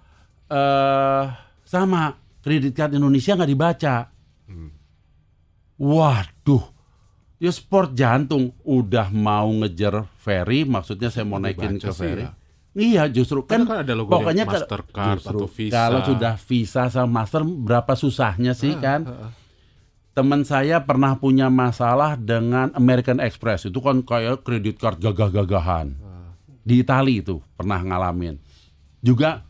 eh 0.50 1.24
sama 1.62 2.18
kredit 2.42 2.74
card 2.74 2.98
Indonesia 2.98 3.38
nggak 3.38 3.52
dibaca. 3.54 3.96
Waduh. 5.78 6.66
Ya 7.38 7.54
sport 7.54 7.94
jantung 7.94 8.52
udah 8.66 9.14
mau 9.14 9.48
ngejar 9.62 10.10
ferry, 10.18 10.66
maksudnya 10.66 11.08
saya 11.08 11.24
mau 11.24 11.38
naikin 11.38 11.78
ke 11.78 11.94
ferry. 11.94 12.26
ya. 12.26 12.34
Iya, 12.76 13.04
justru 13.14 13.46
kan, 13.46 13.64
Kan 13.64 13.86
ada 13.86 13.94
logonya 13.94 14.14
pokoknya 14.18 14.44
ke- 14.44 14.52
Mastercard 14.60 15.18
justru 15.22 15.38
atau 15.38 15.48
Visa. 15.48 15.74
Kalau 15.78 16.02
sudah 16.04 16.34
Visa 16.36 16.84
sama 16.90 17.10
Master 17.24 17.42
berapa 17.46 17.94
susahnya 17.94 18.58
sih 18.58 18.74
kan? 18.82 19.06
teman 20.10 20.44
saya 20.44 20.84
pernah 20.84 21.16
punya 21.16 21.48
masalah 21.48 22.20
dengan 22.20 22.76
American 22.76 23.24
Express 23.24 23.72
itu 23.72 23.80
kan 23.80 24.04
kayak 24.04 24.44
kredit 24.44 24.76
card 24.76 25.00
gagah-gagahan 25.00 25.96
di 26.70 26.86
Itali 26.86 27.26
itu 27.26 27.42
pernah 27.58 27.82
ngalamin. 27.82 28.38
Juga 29.02 29.42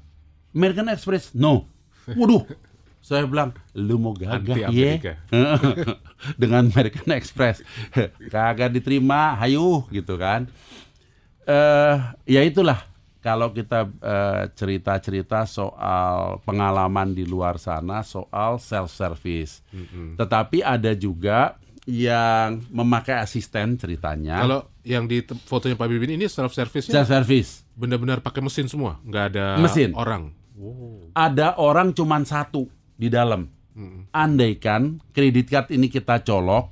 American 0.56 0.88
Express 0.88 1.36
no. 1.36 1.68
Waduh. 2.08 2.48
Saya 3.00 3.24
bilang 3.26 3.56
lu 3.74 3.96
mau 3.96 4.12
gagah 4.12 4.70
ya 4.70 5.18
dengan 6.42 6.68
American 6.68 7.10
Express. 7.16 7.64
Kagak 8.34 8.72
diterima 8.72 9.36
hayu 9.40 9.84
gitu 9.92 10.16
kan. 10.16 10.48
Eh 11.44 11.96
ya 12.24 12.44
itulah. 12.48 12.88
Kalau 13.20 13.52
kita 13.52 13.84
eh, 14.00 14.48
cerita-cerita 14.56 15.44
soal 15.44 16.40
pengalaman 16.48 17.12
di 17.12 17.28
luar 17.28 17.60
sana 17.60 18.00
soal 18.00 18.56
self 18.64 18.96
service 18.96 19.60
tetapi 20.16 20.64
ada 20.64 20.96
juga 20.96 21.60
yang 21.90 22.62
memakai 22.70 23.18
asisten 23.18 23.74
ceritanya 23.82 24.46
Kalau 24.46 24.60
yang 24.86 25.10
di 25.10 25.26
fotonya 25.26 25.74
Pak 25.74 25.90
Bibin 25.90 26.14
ini 26.14 26.30
self 26.30 26.54
service-nya 26.54 27.02
self 27.02 27.10
service 27.10 27.66
benar-benar 27.74 28.20
pakai 28.20 28.44
mesin 28.44 28.68
semua, 28.68 29.00
nggak 29.08 29.26
ada 29.34 29.46
Mesin. 29.64 29.96
orang. 29.96 30.36
ada 31.16 31.56
orang 31.56 31.96
cuman 31.96 32.28
satu 32.28 32.68
di 33.00 33.08
dalam. 33.08 33.48
Andaikan 34.12 35.00
kredit 35.16 35.48
card 35.48 35.72
ini 35.72 35.88
kita 35.88 36.20
colok, 36.28 36.68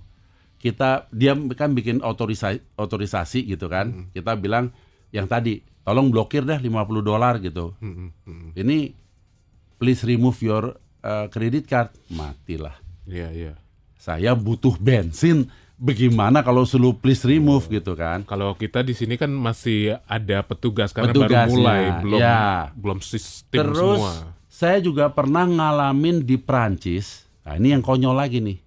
kita 0.60 1.08
dia 1.16 1.32
kan 1.56 1.72
bikin 1.72 2.04
otorisasi, 2.04 2.76
otorisasi 2.76 3.48
gitu 3.48 3.72
kan. 3.72 4.12
Kita 4.12 4.36
bilang 4.36 4.76
yang 5.16 5.24
tadi, 5.24 5.64
tolong 5.88 6.12
blokir 6.12 6.44
deh 6.44 6.60
50 6.60 6.68
dolar 7.00 7.40
gitu. 7.40 7.72
Hmm, 7.80 8.12
hmm. 8.28 8.52
Ini 8.60 8.92
please 9.80 10.04
remove 10.04 10.36
your 10.44 10.76
uh, 11.00 11.32
credit 11.32 11.64
card. 11.64 11.96
Matilah. 12.12 12.76
Iya, 13.08 13.32
iya. 13.32 13.54
Saya 13.98 14.38
butuh 14.38 14.78
bensin. 14.78 15.50
Bagaimana 15.78 16.42
kalau 16.42 16.66
suruh 16.66 16.90
please 16.90 17.22
remove 17.22 17.70
gitu 17.70 17.94
kan? 17.94 18.26
Kalau 18.26 18.58
kita 18.58 18.82
di 18.82 18.98
sini 18.98 19.14
kan 19.14 19.30
masih 19.30 20.02
ada 20.10 20.42
petugas 20.42 20.90
karena 20.90 21.14
Petugasnya, 21.14 21.46
baru 21.46 21.54
mulai, 21.54 21.82
belum 22.02 22.18
ya. 22.18 22.74
belum 22.74 23.00
sistem 23.06 23.62
Terus 23.62 24.02
semua. 24.02 24.14
saya 24.50 24.78
juga 24.82 25.06
pernah 25.14 25.46
ngalamin 25.46 26.26
di 26.26 26.34
Prancis. 26.42 27.30
Nah, 27.46 27.62
ini 27.62 27.78
yang 27.78 27.86
konyol 27.86 28.18
lagi 28.18 28.42
nih. 28.42 28.58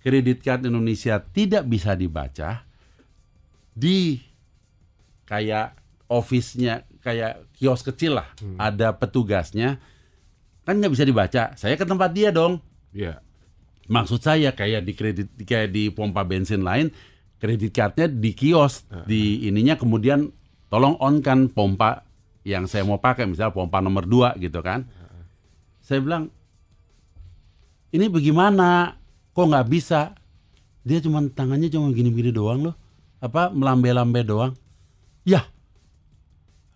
Kredit 0.00 0.40
card 0.40 0.64
Indonesia 0.64 1.20
tidak 1.20 1.68
bisa 1.68 1.92
dibaca 1.92 2.64
di 3.76 4.16
kayak 5.28 5.76
office-nya 6.08 6.88
kayak 7.04 7.52
kios 7.52 7.84
kecil 7.84 8.16
lah. 8.16 8.32
Ada 8.56 8.96
petugasnya. 8.96 9.76
Kan 10.64 10.80
nggak 10.80 10.92
bisa 10.96 11.04
dibaca. 11.04 11.52
Saya 11.60 11.76
ke 11.76 11.84
tempat 11.84 12.16
dia 12.16 12.32
dong. 12.32 12.64
Iya. 12.96 13.20
Maksud 13.84 14.20
saya 14.24 14.56
kayak 14.56 14.82
di 14.88 14.92
kredit 14.96 15.28
kayak 15.44 15.68
di 15.72 15.92
pompa 15.92 16.24
bensin 16.24 16.64
lain 16.64 16.88
kredit 17.36 17.76
cardnya 17.76 18.08
di 18.08 18.32
kios 18.32 18.88
di 19.04 19.44
ininya 19.44 19.76
kemudian 19.76 20.32
tolong 20.72 20.96
on 20.96 21.20
kan 21.20 21.52
pompa 21.52 22.08
yang 22.44 22.64
saya 22.64 22.84
mau 22.84 22.96
pakai 22.96 23.28
misalnya 23.28 23.52
pompa 23.52 23.84
nomor 23.84 24.08
2 24.08 24.40
gitu 24.40 24.60
kan. 24.64 24.88
Saya 25.84 26.00
bilang 26.00 26.32
ini 27.92 28.08
bagaimana 28.08 28.96
kok 29.36 29.46
nggak 29.48 29.68
bisa? 29.68 30.16
Dia 30.84 31.00
cuma 31.00 31.24
tangannya 31.28 31.68
cuma 31.72 31.92
gini-gini 31.92 32.32
doang 32.32 32.72
loh. 32.72 32.76
Apa 33.20 33.48
melambai-lambai 33.52 34.24
doang. 34.24 34.52
Ya. 35.24 35.48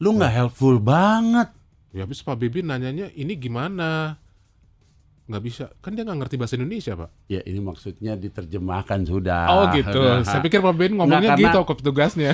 Lu 0.01 0.17
nggak 0.17 0.33
helpful 0.33 0.81
banget. 0.81 1.53
Ya 1.93 2.05
habis 2.05 2.21
Pak 2.21 2.37
Bibin 2.37 2.69
nanyanya 2.69 3.09
ini 3.17 3.37
gimana? 3.37 4.21
Nggak 5.29 5.45
bisa. 5.45 5.69
Kan 5.79 5.93
dia 5.93 6.03
nggak 6.03 6.19
ngerti 6.19 6.35
bahasa 6.35 6.57
Indonesia, 6.57 6.97
Pak. 6.97 7.11
Ya 7.29 7.45
ini 7.45 7.61
maksudnya 7.61 8.17
diterjemahkan 8.17 9.01
sudah. 9.05 9.45
Oh 9.47 9.65
gitu. 9.71 10.01
Nah, 10.01 10.25
Saya 10.25 10.41
pikir 10.41 10.59
Pak 10.59 10.73
Ben 10.73 10.93
ngomongnya 10.93 11.37
gitu 11.37 11.53
karena- 11.53 11.69
kok 11.69 11.79
petugasnya. 11.79 12.33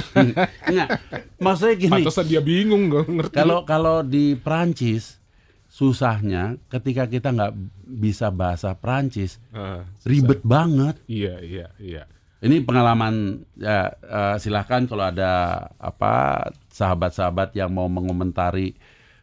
Enggak. 0.65 0.89
Maksudnya 1.37 1.75
gini, 1.77 1.93
Pantesan 1.93 2.25
dia 2.25 2.39
bingung 2.39 2.87
nggak 2.87 3.05
ngerti. 3.11 3.35
kalau 3.35 3.59
kalau 3.65 3.97
di 4.01 4.35
Prancis 4.35 5.19
susahnya 5.67 6.55
ketika 6.69 7.05
kita 7.05 7.29
nggak 7.29 7.53
bisa 7.85 8.31
bahasa 8.31 8.71
Prancis 8.73 9.43
Ah, 9.51 9.83
susah. 9.97 10.07
ribet 10.07 10.41
banget. 10.41 10.95
Iya, 11.05 11.43
iya, 11.43 11.67
iya. 11.77 12.03
Ini 12.39 12.63
pengalaman 12.63 13.43
ya 13.57 13.91
eh, 13.91 14.37
silahkan 14.37 14.85
kalau 14.85 15.03
ada 15.03 15.33
apa 15.75 16.47
sahabat-sahabat 16.69 17.51
yang 17.53 17.73
mau 17.73 17.89
mengomentari 17.89 18.77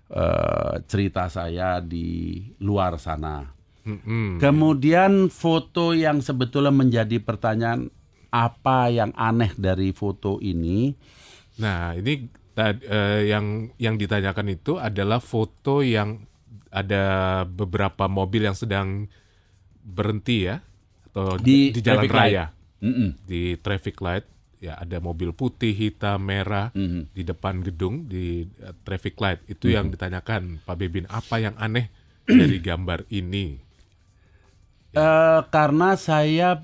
eh, 0.09 0.73
cerita 0.85 1.29
saya 1.29 1.79
di 1.79 2.35
luar 2.59 2.99
sana. 2.99 3.47
Kemudian 4.37 5.27
foto 5.27 5.91
yang 5.91 6.19
sebetulnya 6.19 6.69
menjadi 6.69 7.17
pertanyaan 7.17 7.89
apa 8.29 8.87
yang 8.87 9.11
aneh 9.13 9.51
dari 9.53 9.91
foto 9.91 10.37
ini? 10.39 10.93
Nah, 11.57 11.93
ini 11.93 12.25
tad- 12.51 12.81
eh, 12.81 13.27
yang 13.27 13.45
yang 13.75 13.95
ditanyakan 13.95 14.47
itu 14.51 14.77
adalah 14.77 15.17
foto 15.17 15.81
yang 15.81 16.23
ada 16.69 17.03
beberapa 17.43 18.07
mobil 18.07 18.45
yang 18.45 18.55
sedang 18.55 19.11
berhenti 19.77 20.47
ya 20.47 20.63
atau 21.07 21.35
di, 21.35 21.75
Di 21.75 21.81
jalan 21.81 22.05
traffic 22.05 22.13
light. 22.13 22.31
raya 22.31 22.45
di 23.21 23.41
traffic 23.57 23.97
light 23.99 24.25
ya 24.57 24.73
ada 24.75 24.97
mobil 24.97 25.33
putih, 25.33 25.69
hitam, 25.71 26.21
merah 26.21 26.69
Mhm. 26.71 27.11
di 27.11 27.21
depan 27.21 27.59
gedung 27.59 28.05
di 28.05 28.25
eh, 28.47 28.73
traffic 28.79 29.17
light 29.17 29.41
itu 29.45 29.69
yang 29.69 29.89
ditanyakan 29.89 30.61
Pak 30.61 30.75
Bebin 30.77 31.05
apa 31.07 31.37
yang 31.37 31.57
aneh 31.57 31.89
dari 32.23 32.57
gambar 32.63 33.09
ini? 33.09 33.57
Eh, 34.91 35.41
karena 35.55 35.95
saya 35.95 36.59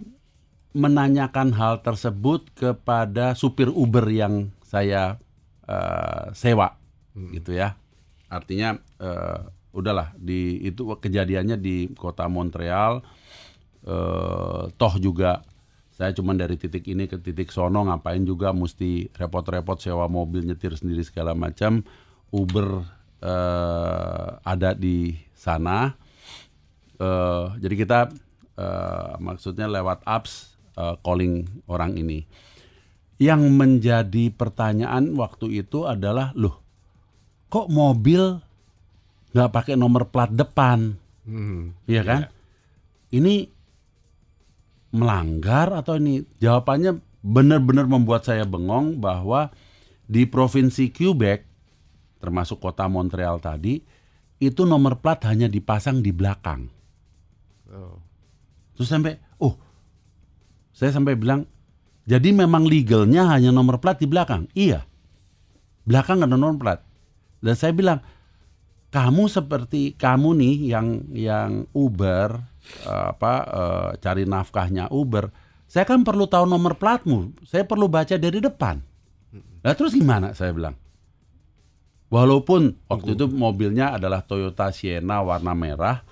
menanyakan 0.76 1.56
hal 1.56 1.80
tersebut 1.80 2.52
kepada 2.52 3.32
supir 3.40 3.72
Uber 3.72 4.04
yang 4.12 4.52
saya 4.68 5.16
eh, 5.64 6.36
sewa, 6.36 6.76
gitu 7.16 7.56
ya. 7.56 7.80
Artinya 8.28 8.76
eh, 9.00 9.40
udahlah 9.72 10.12
di 10.20 10.60
itu 10.60 10.84
kejadiannya 11.00 11.56
di 11.56 11.88
kota 11.96 12.28
Montreal. 12.28 13.00
eh, 13.88 14.64
toh 14.76 14.94
juga 15.00 15.48
saya 15.96 16.12
cuma 16.12 16.36
dari 16.36 16.60
titik 16.60 16.84
ini 16.86 17.08
ke 17.08 17.18
titik 17.24 17.50
sono 17.50 17.88
ngapain 17.88 18.22
juga 18.28 18.52
mesti 18.52 19.10
repot-repot 19.16 19.80
sewa 19.80 20.06
mobil 20.12 20.44
nyetir 20.44 20.76
sendiri 20.76 21.02
segala 21.08 21.32
macam. 21.32 21.80
Uber 22.36 22.84
eh, 23.24 24.28
ada 24.44 24.76
di 24.76 25.16
sana. 25.32 25.96
Eh, 26.98 27.46
jadi 27.62 27.76
kita 27.78 28.00
eh, 28.58 29.12
maksudnya 29.22 29.70
lewat 29.70 30.02
apps 30.06 30.58
eh, 30.78 30.96
calling 31.06 31.46
orang 31.70 31.94
ini. 31.98 32.26
Yang 33.18 33.50
menjadi 33.50 34.30
pertanyaan 34.30 35.18
waktu 35.18 35.66
itu 35.66 35.90
adalah, 35.90 36.38
loh, 36.38 36.62
kok 37.50 37.66
mobil 37.66 38.38
nggak 39.34 39.50
pakai 39.54 39.74
nomor 39.74 40.10
plat 40.14 40.30
depan, 40.30 40.98
Hmm, 41.28 41.76
Iya 41.84 42.02
kan? 42.08 42.22
Ini 43.12 43.52
melanggar 44.96 45.76
atau 45.76 46.00
ini 46.00 46.24
jawabannya 46.40 47.04
benar-benar 47.20 47.84
membuat 47.92 48.24
saya 48.24 48.48
bengong 48.48 49.04
bahwa 49.04 49.52
di 50.08 50.24
provinsi 50.24 50.96
Quebec 50.96 51.44
termasuk 52.24 52.64
kota 52.64 52.88
Montreal 52.88 53.44
tadi 53.44 53.84
itu 54.40 54.64
nomor 54.64 55.04
plat 55.04 55.20
hanya 55.28 55.52
dipasang 55.52 56.00
di 56.00 56.16
belakang. 56.16 56.72
Oh, 57.72 58.00
Terus 58.78 58.88
sampai, 58.94 59.18
oh, 59.42 59.58
saya 60.70 60.94
sampai 60.94 61.18
bilang, 61.18 61.50
jadi 62.06 62.30
memang 62.30 62.70
legalnya 62.70 63.26
hanya 63.34 63.50
nomor 63.50 63.82
plat 63.82 63.98
di 63.98 64.06
belakang. 64.06 64.46
Iya, 64.54 64.86
belakang 65.84 66.22
ada 66.22 66.38
nomor 66.38 66.62
plat. 66.62 66.80
Dan 67.42 67.58
saya 67.58 67.74
bilang, 67.74 68.00
kamu 68.94 69.28
seperti 69.28 69.98
kamu 69.98 70.30
nih 70.38 70.56
yang 70.72 70.88
yang 71.12 71.52
Uber 71.76 72.40
apa 72.86 73.34
eh, 73.44 73.90
cari 74.00 74.24
nafkahnya 74.24 74.94
Uber, 74.94 75.28
saya 75.68 75.84
kan 75.84 76.06
perlu 76.06 76.30
tahu 76.30 76.48
nomor 76.48 76.80
platmu. 76.80 77.36
Saya 77.44 77.68
perlu 77.68 77.92
baca 77.92 78.16
dari 78.16 78.40
depan. 78.40 78.80
Nah 79.66 79.74
terus 79.76 79.92
gimana? 79.92 80.32
Saya 80.32 80.56
bilang. 80.56 80.78
Walaupun 82.08 82.88
waktu 82.88 83.20
itu 83.20 83.28
mobilnya 83.28 84.00
adalah 84.00 84.24
Toyota 84.24 84.72
Sienna 84.72 85.20
warna 85.20 85.52
merah, 85.52 86.08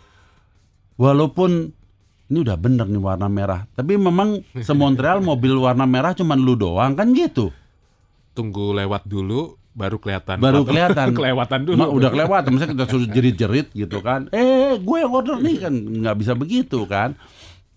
walaupun 0.96 1.72
ini 2.26 2.38
udah 2.42 2.58
bener 2.58 2.90
nih 2.90 3.02
warna 3.02 3.30
merah, 3.30 3.70
tapi 3.78 4.02
memang 4.02 4.42
se-Montreal 4.58 5.22
mobil 5.30 5.54
warna 5.62 5.86
merah 5.86 6.18
cuman 6.18 6.42
lu 6.42 6.58
doang 6.58 6.98
kan 6.98 7.14
gitu. 7.14 7.54
tunggu 8.36 8.76
lewat 8.76 9.08
dulu 9.08 9.56
baru 9.76 9.96
kelihatan. 10.00 10.40
Baru 10.44 10.68
kelihatan. 10.68 11.12
kelewatan 11.18 11.60
dulu. 11.68 11.78
Ma- 11.80 11.92
udah 11.92 12.10
kelewatan, 12.12 12.50
misalnya 12.52 12.72
kita 12.76 12.86
suruh 12.92 13.08
jerit-jerit 13.08 13.68
gitu 13.76 14.00
kan. 14.04 14.28
Eh, 14.32 14.76
gue 14.80 14.98
yang 15.00 15.12
order 15.12 15.40
nih 15.40 15.56
kan 15.64 15.72
nggak 15.72 16.16
bisa 16.20 16.36
begitu 16.36 16.84
kan. 16.88 17.16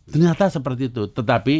Ternyata 0.08 0.50
seperti 0.50 0.90
itu. 0.90 1.06
Tetapi 1.10 1.54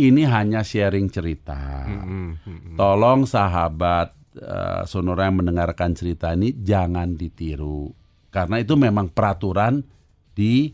ini 0.00 0.22
hanya 0.28 0.60
sharing 0.64 1.08
cerita. 1.12 1.86
Hmm, 1.86 2.40
hmm, 2.40 2.76
Tolong 2.76 3.28
sahabat 3.28 4.12
eh, 4.36 4.82
Sonora 4.88 5.28
yang 5.28 5.44
mendengarkan 5.44 5.92
cerita 5.96 6.32
ini 6.32 6.56
jangan 6.60 7.14
ditiru. 7.14 7.92
Karena 8.32 8.60
itu 8.60 8.76
memang 8.76 9.12
peraturan 9.12 9.84
di 10.32 10.72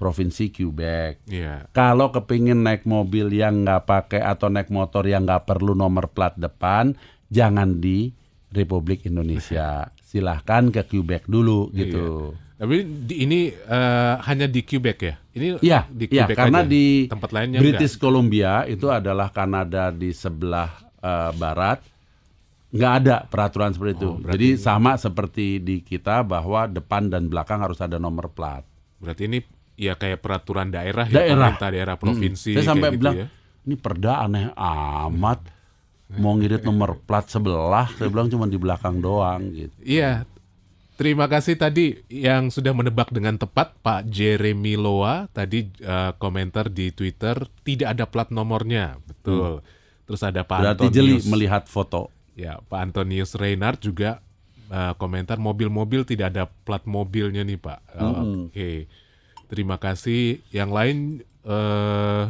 Provinsi 0.00 0.48
Quebec. 0.48 1.28
Iya. 1.28 1.68
Kalau 1.76 2.08
kepingin 2.08 2.64
naik 2.64 2.88
mobil 2.88 3.28
yang 3.28 3.68
nggak 3.68 3.84
pakai 3.84 4.24
atau 4.24 4.48
naik 4.48 4.72
motor 4.72 5.04
yang 5.04 5.28
nggak 5.28 5.44
perlu 5.44 5.76
nomor 5.76 6.08
plat 6.08 6.32
depan, 6.40 6.96
jangan 7.28 7.76
di 7.76 8.08
Republik 8.48 9.04
Indonesia. 9.04 9.92
Silahkan 10.10 10.72
ke 10.72 10.88
Quebec 10.88 11.28
dulu 11.28 11.68
gitu. 11.76 12.32
Tapi 12.56 12.76
di, 13.06 13.24
ini 13.24 13.40
eh, 13.52 14.14
hanya 14.24 14.48
di 14.48 14.64
Quebec 14.64 14.98
ya? 15.00 15.14
Ini 15.36 15.46
Iya, 15.60 15.84
di 15.88 16.04
iya, 16.08 16.24
Quebec 16.24 16.36
karena 16.36 16.60
aja? 16.64 16.68
di 16.72 16.84
tempat 17.08 17.30
lainnya 17.32 17.58
British 17.60 17.94
Columbia 17.96 18.64
itu 18.64 18.88
adalah 18.88 19.28
Kanada 19.32 19.88
di 19.88 20.12
sebelah 20.12 20.68
eh, 21.00 21.32
barat, 21.36 21.80
nggak 22.72 22.92
ada 23.04 23.16
peraturan 23.28 23.72
seperti 23.72 24.00
itu. 24.00 24.10
Oh, 24.12 24.20
Jadi 24.20 24.48
sama 24.60 24.96
seperti 24.96 25.60
di 25.60 25.80
kita 25.80 26.20
bahwa 26.20 26.68
depan 26.68 27.08
dan 27.08 27.28
belakang 27.32 27.60
harus 27.60 27.80
ada 27.80 27.96
nomor 27.96 28.28
plat. 28.32 28.60
enggak. 28.60 29.00
Berarti 29.00 29.22
ini 29.24 29.38
ya 29.80 29.96
kayak 29.96 30.20
peraturan 30.20 30.68
daerah, 30.68 31.08
ya, 31.08 31.24
Daerah. 31.24 31.56
pemerintah 31.56 31.68
daerah 31.72 31.96
provinsi. 31.96 32.52
Saya 32.52 32.68
sampai 32.68 32.88
gitu 32.92 33.00
bilang, 33.00 33.14
ya. 33.16 33.26
ini 33.64 33.74
perda 33.74 34.12
aneh 34.20 34.52
amat. 34.52 35.40
Mau 36.10 36.34
ngirit 36.34 36.66
nomor 36.66 36.98
plat 37.00 37.24
sebelah, 37.24 37.86
saya 37.94 38.10
bilang 38.10 38.26
cuma 38.26 38.44
di 38.44 38.58
belakang 38.58 38.98
doang 38.98 39.40
gitu. 39.54 39.72
Iya. 39.80 40.26
Terima 40.98 41.24
kasih 41.24 41.56
tadi 41.56 41.96
yang 42.12 42.52
sudah 42.52 42.76
menebak 42.76 43.08
dengan 43.08 43.32
tepat 43.32 43.72
Pak 43.80 44.04
Jeremy 44.04 44.76
Loa 44.76 45.32
tadi 45.32 45.64
eh, 45.72 46.12
komentar 46.20 46.68
di 46.68 46.92
Twitter 46.92 47.40
tidak 47.64 47.96
ada 47.96 48.04
plat 48.04 48.28
nomornya. 48.28 49.00
Betul. 49.00 49.64
Terus 50.04 50.20
ada 50.20 50.44
Pak 50.44 50.52
Hmm. 50.52 50.64
Berarti 50.66 50.86
jeli 50.92 51.16
Antonius. 51.16 51.30
melihat 51.30 51.64
foto. 51.64 52.12
Ya, 52.36 52.60
Pak 52.68 52.80
Antonius 52.84 53.32
Reinhardt 53.32 53.80
juga 53.80 54.20
eh, 54.68 54.92
komentar 55.00 55.40
mobil-mobil 55.40 56.04
tidak 56.04 56.36
ada 56.36 56.44
plat 56.68 56.84
mobilnya 56.84 57.46
nih 57.46 57.56
Pak. 57.56 57.78
Eh, 57.96 58.04
Oke, 58.50 58.68
terima 59.50 59.76
kasih. 59.76 60.38
Yang 60.54 60.70
lain 60.70 60.98
eh 61.42 62.24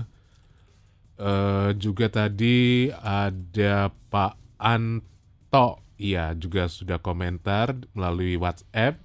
eh, 1.21 1.71
juga 1.77 2.07
tadi 2.09 2.89
ada 2.97 3.93
Pak 4.09 4.33
Anto, 4.57 5.85
iya 6.01 6.33
juga 6.33 6.67
sudah 6.67 6.97
komentar 6.97 7.77
melalui 7.93 8.41
WhatsApp. 8.41 8.97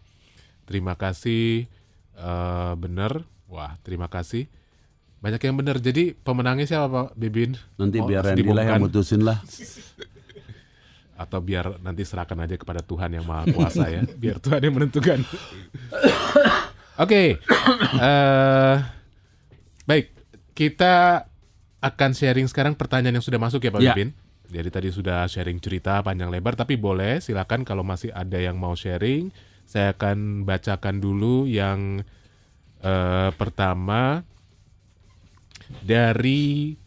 Terima 0.65 0.95
kasih, 0.95 1.67
eh 2.15 2.73
benar. 2.79 3.27
Wah, 3.51 3.77
terima 3.85 4.09
kasih. 4.09 4.47
Banyak 5.21 5.41
yang 5.41 5.57
benar. 5.57 5.77
Jadi 5.77 6.17
pemenangnya 6.17 6.65
siapa 6.65 6.87
Pak 6.89 7.07
Bibin? 7.19 7.53
Nanti 7.77 8.01
Oh, 8.01 8.07
biar 8.09 8.25
Randy 8.25 8.45
lah 8.45 8.65
yang 8.65 8.81
mutusin 8.81 9.21
lah. 9.21 9.37
atau 11.15 11.39
biar 11.39 11.79
nanti 11.79 12.03
serahkan 12.03 12.35
aja 12.43 12.59
kepada 12.59 12.83
Tuhan 12.83 13.07
yang 13.15 13.23
Maha 13.23 13.47
Kuasa 13.55 13.87
ya, 13.87 14.03
biar 14.03 14.35
Tuhan 14.43 14.59
yang 14.59 14.75
menentukan. 14.75 15.23
Oke, 16.95 17.35
eh, 18.07 18.75
baik 19.83 20.05
kita 20.55 21.27
akan 21.83 22.11
sharing 22.15 22.47
sekarang 22.47 22.73
pertanyaan 22.73 23.19
yang 23.19 23.25
sudah 23.25 23.37
masuk 23.37 23.67
ya 23.67 23.71
Pak 23.75 23.81
Ya. 23.83 23.93
Bipin. 23.93 24.15
Jadi 24.45 24.69
tadi 24.69 24.89
sudah 24.93 25.25
sharing 25.25 25.57
cerita 25.57 25.99
panjang 26.05 26.29
lebar, 26.29 26.53
tapi 26.53 26.77
boleh 26.77 27.17
silakan 27.19 27.65
kalau 27.65 27.81
masih 27.81 28.13
ada 28.13 28.37
yang 28.37 28.55
mau 28.55 28.77
sharing, 28.77 29.33
saya 29.65 29.91
akan 29.97 30.45
bacakan 30.45 31.01
dulu 31.01 31.49
yang 31.49 32.05
eh, 32.79 33.29
pertama 33.35 34.21
dari 35.81 36.77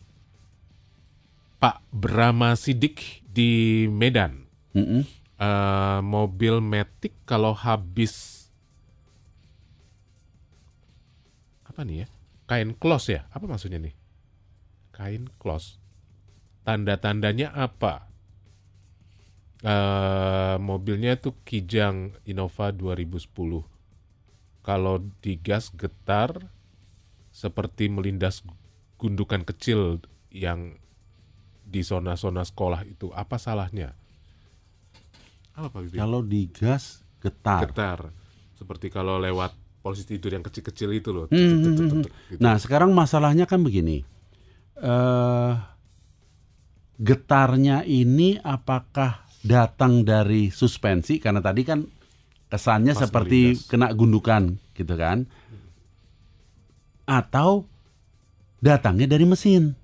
Pak 1.59 1.83
Brahma 1.91 2.55
Sidik 2.55 3.27
di 3.27 3.85
Medan. 3.91 4.47
Mm-mm. 4.73 5.03
Eh, 5.39 6.01
mobil 6.03 6.63
Matic 6.63 7.15
kalau 7.27 7.55
habis 7.55 8.38
apa 11.79 11.87
nih 11.87 12.03
ya? 12.03 12.07
Kain 12.51 12.75
close 12.75 13.15
ya? 13.15 13.31
Apa 13.31 13.47
maksudnya 13.47 13.79
nih? 13.79 13.95
Kain 14.91 15.31
close. 15.39 15.79
Tanda-tandanya 16.67 17.55
apa? 17.55 18.11
Eh, 19.63 20.59
mobilnya 20.59 21.15
itu 21.15 21.39
Kijang 21.47 22.19
Innova 22.27 22.75
2010. 22.75 23.63
Kalau 24.67 25.07
digas 25.23 25.71
getar 25.71 26.51
seperti 27.31 27.87
melindas 27.87 28.43
gundukan 28.99 29.47
kecil 29.47 30.03
yang 30.35 30.83
di 31.63 31.87
zona-zona 31.87 32.43
sekolah 32.43 32.83
itu. 32.91 33.15
Apa 33.15 33.39
salahnya? 33.39 33.95
Apa 35.55 35.71
Pak 35.71 35.81
Bibi? 35.87 35.95
Kalau 35.95 36.27
digas 36.27 37.07
getar. 37.23 37.71
Getar. 37.71 38.11
Seperti 38.59 38.91
kalau 38.91 39.23
lewat 39.23 39.68
polisi 39.89 40.05
tidur 40.05 40.37
yang 40.37 40.45
kecil-kecil 40.45 40.93
itu 40.93 41.11
loh. 41.11 41.27
Hmm, 41.33 41.41
hmm, 41.41 41.75
hmm. 41.75 42.03
Gitu. 42.05 42.41
Nah, 42.45 42.61
sekarang 42.61 42.93
masalahnya 42.93 43.49
kan 43.49 43.65
begini. 43.65 44.05
eh 44.79 45.53
getarnya 46.99 47.87
ini 47.87 48.39
apakah 48.43 49.27
datang 49.43 50.03
dari 50.03 50.51
suspensi 50.51 51.23
karena 51.23 51.39
tadi 51.39 51.63
kan 51.63 51.83
kesannya 52.51 52.95
Pas 52.95 53.03
seperti 53.07 53.55
melindas. 53.55 53.67
kena 53.71 53.89
gundukan 53.95 54.43
gitu 54.75 54.95
kan? 54.99 55.27
Atau 57.09 57.67
datangnya 58.61 59.11
dari 59.11 59.25
mesin? 59.25 59.79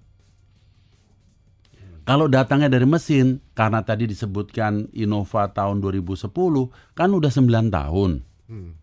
Kalau 2.05 2.29
datangnya 2.29 2.69
dari 2.69 2.85
mesin, 2.85 3.41
karena 3.57 3.81
tadi 3.81 4.05
disebutkan 4.05 4.93
Innova 4.93 5.49
tahun 5.49 5.81
2010, 5.81 6.29
kan 6.93 7.09
udah 7.09 7.33
9 7.33 7.73
tahun. 7.73 8.11
Hmm. 8.45 8.77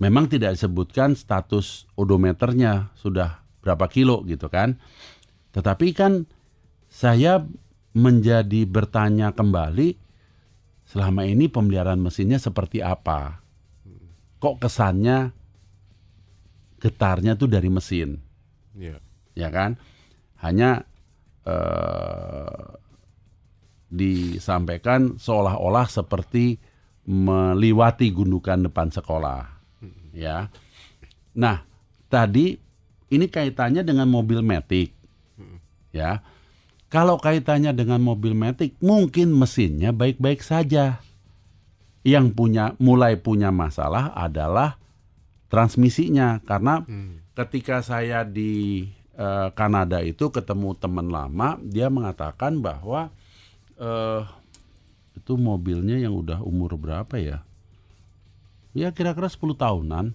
Memang 0.00 0.32
tidak 0.32 0.56
disebutkan 0.56 1.12
status 1.12 1.84
odometernya 1.92 2.88
sudah 2.96 3.44
berapa 3.60 3.84
kilo 3.92 4.24
gitu 4.24 4.48
kan. 4.48 4.80
Tetapi 5.52 5.92
kan 5.92 6.24
saya 6.88 7.44
menjadi 7.92 8.64
bertanya 8.64 9.36
kembali 9.36 10.00
selama 10.88 11.28
ini 11.28 11.52
pemeliharaan 11.52 12.00
mesinnya 12.00 12.40
seperti 12.40 12.80
apa? 12.80 13.44
Kok 14.40 14.56
kesannya 14.56 15.36
getarnya 16.80 17.36
tuh 17.36 17.52
dari 17.52 17.68
mesin, 17.68 18.16
Iya. 18.72 18.96
ya 19.36 19.48
kan? 19.52 19.76
Hanya 20.40 20.88
eh, 21.44 22.66
disampaikan 23.92 25.20
seolah-olah 25.20 25.86
seperti 25.92 26.56
meliwati 27.04 28.08
gundukan 28.16 28.64
depan 28.70 28.88
sekolah, 28.88 29.59
ya. 30.14 30.50
Nah, 31.34 31.62
tadi 32.10 32.58
ini 33.10 33.26
kaitannya 33.26 33.82
dengan 33.82 34.06
mobil 34.06 34.42
Matic, 34.42 34.94
ya. 35.90 36.22
Kalau 36.90 37.22
kaitannya 37.22 37.70
dengan 37.70 38.02
mobil 38.02 38.34
Matic, 38.34 38.74
mungkin 38.82 39.30
mesinnya 39.30 39.94
baik-baik 39.94 40.42
saja. 40.42 40.98
Yang 42.02 42.32
punya 42.32 42.74
mulai 42.80 43.20
punya 43.20 43.52
masalah 43.52 44.10
adalah 44.16 44.80
transmisinya 45.52 46.40
karena 46.42 46.80
Hmm. 46.86 47.20
ketika 47.36 47.84
saya 47.84 48.24
di 48.24 48.86
eh, 49.20 49.48
Kanada 49.52 50.00
itu 50.00 50.32
ketemu 50.32 50.72
teman 50.80 51.12
lama, 51.12 51.60
dia 51.60 51.92
mengatakan 51.92 52.56
bahwa 52.64 53.12
eh 53.76 54.24
itu 55.12 55.36
mobilnya 55.36 56.00
yang 56.00 56.16
udah 56.16 56.40
umur 56.40 56.80
berapa 56.80 57.20
ya? 57.20 57.44
Ya 58.70 58.94
kira-kira 58.94 59.26
10 59.26 59.56
tahunan. 59.56 60.14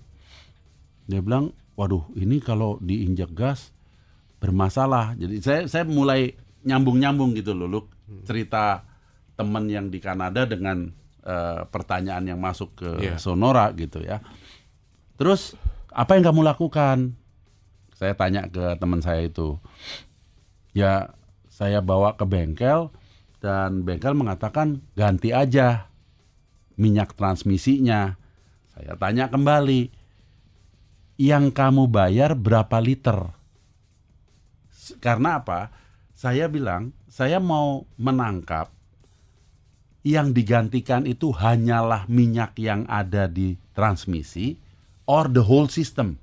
Dia 1.05 1.19
bilang, 1.21 1.51
"Waduh, 1.75 2.07
ini 2.15 2.39
kalau 2.39 2.79
diinjak 2.79 3.35
gas 3.35 3.75
bermasalah." 4.39 5.13
Jadi 5.19 5.43
saya 5.43 5.61
saya 5.67 5.83
mulai 5.83 6.33
nyambung-nyambung 6.63 7.35
gitu 7.35 7.53
loh, 7.53 7.67
Luk. 7.67 7.85
Cerita 8.23 8.85
teman 9.35 9.67
yang 9.67 9.91
di 9.91 9.99
Kanada 9.99 10.47
dengan 10.47 10.89
eh, 11.25 11.61
pertanyaan 11.65 12.21
yang 12.29 12.37
masuk 12.37 12.77
ke 12.77 12.89
Iya. 13.01 13.17
Sonora 13.17 13.73
gitu 13.73 13.97
ya. 13.97 14.21
Terus 15.17 15.57
apa 15.89 16.13
yang 16.13 16.21
kamu 16.29 16.45
lakukan? 16.45 17.17
Saya 17.97 18.13
tanya 18.13 18.45
ke 18.45 18.77
teman 18.77 19.01
saya 19.01 19.25
itu. 19.25 19.57
Ya, 20.77 21.17
saya 21.49 21.81
bawa 21.81 22.13
ke 22.13 22.29
bengkel 22.29 22.93
dan 23.41 23.81
bengkel 23.81 24.13
mengatakan 24.13 24.85
ganti 24.93 25.33
aja 25.33 25.89
minyak 26.77 27.17
transmisinya. 27.17 28.21
Saya 28.75 28.99
tanya 28.99 29.31
kembali, 29.31 29.87
yang 31.15 31.47
kamu 31.47 31.87
bayar 31.87 32.35
berapa 32.35 32.75
liter? 32.83 33.31
Karena 34.99 35.39
apa? 35.39 35.71
Saya 36.11 36.51
bilang, 36.51 36.91
saya 37.07 37.39
mau 37.39 37.87
menangkap 37.95 38.67
yang 40.05 40.35
digantikan 40.35 41.07
itu 41.07 41.31
hanyalah 41.31 42.05
minyak 42.11 42.59
yang 42.59 42.83
ada 42.91 43.25
di 43.25 43.55
transmisi 43.71 44.59
or 45.07 45.31
the 45.31 45.41
whole 45.41 45.71
system. 45.71 46.19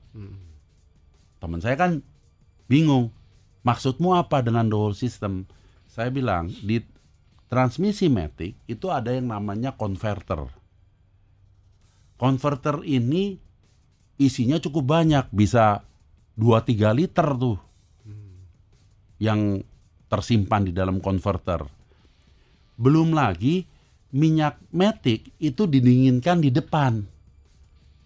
Teman 1.42 1.58
saya 1.58 1.74
kan 1.74 2.04
bingung. 2.68 3.10
Maksudmu 3.66 4.14
apa 4.14 4.44
dengan 4.44 4.68
the 4.68 4.76
whole 4.76 4.94
system? 4.94 5.50
Saya 5.88 6.12
bilang 6.12 6.52
di 6.52 6.84
transmisi 7.50 8.06
Matic 8.06 8.54
itu 8.70 8.86
ada 8.92 9.10
yang 9.10 9.32
namanya 9.32 9.74
converter. 9.74 10.46
Converter 12.22 12.86
ini 12.86 13.34
isinya 14.14 14.62
cukup 14.62 14.86
banyak, 14.86 15.26
bisa 15.34 15.82
2-3 16.38 16.94
liter 16.94 17.26
tuh 17.34 17.58
yang 19.18 19.58
tersimpan 20.06 20.70
di 20.70 20.70
dalam 20.70 21.02
converter. 21.02 21.66
Belum 22.78 23.10
lagi 23.10 23.66
minyak 24.14 24.62
Matic 24.70 25.34
itu 25.42 25.66
didinginkan 25.66 26.38
di 26.38 26.54
depan. 26.54 27.02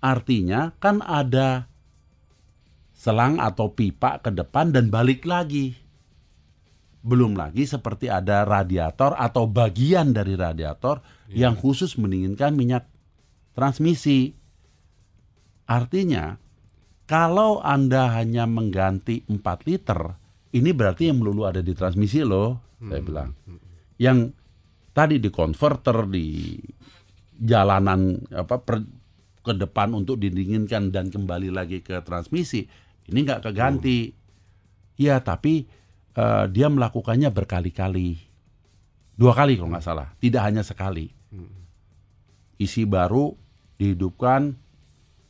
Artinya 0.00 0.72
kan 0.80 1.04
ada 1.04 1.68
selang 2.96 3.36
atau 3.36 3.68
pipa 3.68 4.24
ke 4.24 4.32
depan 4.32 4.72
dan 4.72 4.88
balik 4.88 5.28
lagi. 5.28 5.76
Belum 7.04 7.36
lagi 7.36 7.68
seperti 7.68 8.08
ada 8.08 8.48
radiator 8.48 9.12
atau 9.12 9.44
bagian 9.44 10.16
dari 10.16 10.40
radiator 10.40 11.04
yang 11.28 11.52
khusus 11.52 12.00
mendinginkan 12.00 12.56
minyak 12.56 12.95
transmisi. 13.56 14.36
Artinya, 15.66 16.36
kalau 17.08 17.64
Anda 17.64 18.12
hanya 18.12 18.44
mengganti 18.44 19.24
4 19.24 19.40
liter, 19.66 20.00
ini 20.52 20.70
berarti 20.76 21.08
yang 21.08 21.24
melulu 21.24 21.48
ada 21.48 21.64
di 21.64 21.72
transmisi 21.72 22.20
loh, 22.20 22.76
saya 22.92 23.02
bilang. 23.02 23.30
Yang 23.96 24.36
tadi 24.92 25.16
di 25.16 25.32
converter 25.32 26.04
di 26.06 26.54
jalanan 27.36 28.20
apa 28.32 28.60
per- 28.60 28.88
ke 29.40 29.52
depan 29.54 29.94
untuk 29.94 30.18
didinginkan 30.18 30.90
dan 30.90 31.08
kembali 31.08 31.48
lagi 31.54 31.80
ke 31.80 32.02
transmisi, 32.04 32.66
ini 33.08 33.18
nggak 33.22 33.48
keganti. 33.50 34.10
Ya, 34.98 35.20
tapi 35.22 35.64
eh, 36.16 36.44
dia 36.50 36.66
melakukannya 36.66 37.30
berkali-kali, 37.30 38.18
dua 39.14 39.32
kali 39.36 39.54
kalau 39.60 39.70
nggak 39.70 39.86
salah, 39.86 40.08
tidak 40.18 40.42
hanya 40.42 40.62
sekali. 40.66 41.12
Isi 42.56 42.88
baru 42.88 43.45
dihidupkan, 43.76 44.56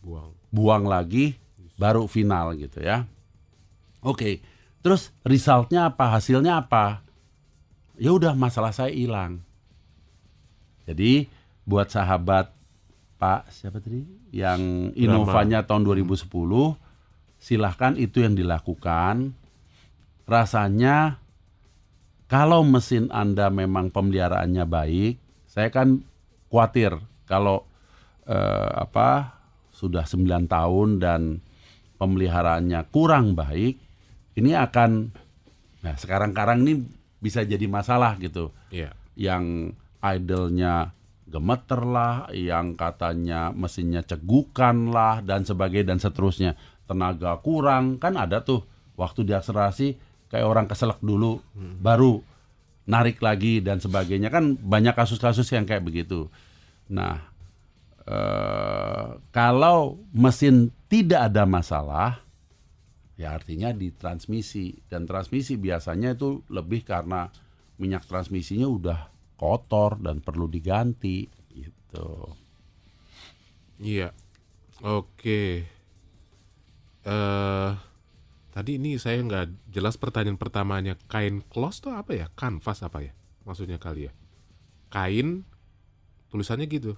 Buang. 0.03 0.33
buang 0.55 0.85
lagi, 0.87 1.39
baru 1.77 2.07
final 2.07 2.57
gitu 2.57 2.81
ya. 2.81 3.05
Oke, 4.03 4.41
terus 4.81 5.11
resultnya 5.27 5.91
apa? 5.91 6.15
Hasilnya 6.17 6.63
apa? 6.63 7.03
Ya 7.97 8.13
udah 8.13 8.37
masalah 8.37 8.71
saya 8.71 8.93
hilang. 8.93 9.43
Jadi 10.87 11.27
buat 11.67 11.91
sahabat 11.91 12.55
Pak 13.17 13.49
siapa 13.49 13.81
tadi 13.81 14.05
yang 14.31 14.93
Innovanya 14.93 15.65
tahun 15.65 15.89
2010 15.89 16.29
silahkan 17.41 17.97
itu 17.97 18.23
yang 18.23 18.37
dilakukan. 18.37 19.33
Rasanya 20.29 21.19
kalau 22.27 22.67
mesin 22.67 23.09
Anda 23.15 23.49
memang 23.49 23.95
pemeliharaannya 23.95 24.65
baik, 24.67 25.15
saya 25.47 25.71
kan 25.71 26.03
khawatir 26.51 26.99
kalau 27.25 27.65
eh, 28.27 28.71
apa 28.77 29.39
sudah 29.73 30.05
9 30.05 30.47
tahun 30.51 30.89
dan 31.01 31.41
pemeliharaannya 31.97 32.81
kurang 32.93 33.33
baik, 33.39 33.77
ini 34.37 34.53
akan 34.53 35.13
nah 35.85 35.95
sekarang-karang 35.95 36.67
ini 36.67 36.83
bisa 37.23 37.43
jadi 37.47 37.65
masalah 37.71 38.19
gitu. 38.21 38.53
Iya. 38.71 38.93
Yang 39.17 39.75
idle-nya 40.05 40.93
gemeter 41.27 41.83
lah, 41.83 42.31
yang 42.31 42.79
katanya 42.79 43.51
mesinnya 43.51 44.05
cegukan 44.05 44.93
lah 44.93 45.25
dan 45.25 45.43
sebagainya 45.43 45.97
dan 45.97 45.99
seterusnya. 45.99 46.53
Tenaga 46.87 47.43
kurang 47.43 47.99
kan 47.99 48.15
ada 48.15 48.47
tuh 48.47 48.63
waktu 48.95 49.27
diakselerasi 49.27 49.99
kayak 50.31 50.47
orang 50.47 50.67
keselak 50.71 51.03
dulu 51.03 51.43
baru 51.83 52.23
narik 52.87 53.19
lagi 53.19 53.59
dan 53.59 53.83
sebagainya 53.83 54.31
kan 54.31 54.55
banyak 54.55 54.95
kasus-kasus 54.95 55.51
yang 55.51 55.67
kayak 55.67 55.83
begitu. 55.83 56.31
Nah, 56.87 57.27
eh, 58.07 59.07
kalau 59.35 60.01
mesin 60.15 60.71
tidak 60.87 61.35
ada 61.35 61.45
masalah, 61.45 62.23
ya 63.19 63.35
artinya 63.35 63.75
di 63.75 63.91
transmisi 63.91 64.79
dan 64.87 65.05
transmisi 65.05 65.59
biasanya 65.59 66.15
itu 66.15 66.47
lebih 66.53 66.87
karena 66.87 67.29
minyak 67.77 68.09
transmisinya 68.09 68.69
udah 68.69 69.01
kotor 69.37 70.01
dan 70.01 70.25
perlu 70.25 70.49
diganti 70.49 71.29
gitu. 71.53 72.33
Iya. 73.81 74.13
Oke. 74.85 75.65
Eh 77.05 77.71
tadi 78.57 78.81
ini 78.81 78.97
saya 78.97 79.21
nggak 79.21 79.73
jelas 79.73 80.01
pertanyaan 80.01 80.41
pertamanya. 80.41 80.97
Kain 81.09 81.45
cloth 81.45 81.85
tuh 81.85 81.93
apa 81.93 82.17
ya? 82.17 82.27
Kanvas 82.33 82.81
apa 82.81 83.05
ya? 83.05 83.13
Maksudnya 83.45 83.77
kali 83.77 84.09
ya. 84.09 84.13
Kain 84.89 85.45
tulisannya 86.33 86.65
gitu. 86.69 86.97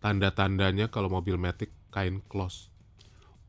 Tanda-tandanya 0.00 0.88
kalau 0.88 1.12
mobil 1.12 1.36
Matic 1.36 1.68
kain 1.92 2.24
cloth. 2.24 2.72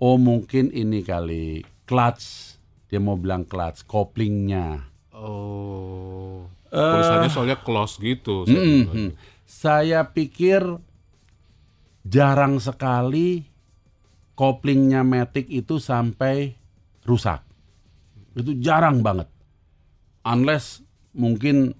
Oh 0.01 0.19
mungkin 0.19 0.73
ini 0.75 0.99
kali 1.05 1.63
clutch 1.87 2.57
dia 2.91 2.99
mau 2.99 3.15
bilang 3.15 3.47
clutch 3.47 3.87
koplingnya. 3.87 4.83
Oh. 5.15 6.43
Tulisannya 6.71 7.31
soalnya 7.31 7.59
close 7.59 7.99
gitu. 7.99 8.47
saya 8.47 8.59
Mm, 8.59 8.83
mm. 8.87 9.09
Saya 9.43 9.99
pikir 10.07 10.63
jarang 12.03 12.59
sekali 12.59 13.43
koplingnya 14.35 15.03
Matic 15.07 15.47
itu 15.47 15.79
sampai 15.79 16.55
rusak. 17.07 17.43
Itu 18.35 18.55
jarang 18.59 19.03
banget. 19.03 19.27
Unless 20.23 20.83
mungkin 21.15 21.75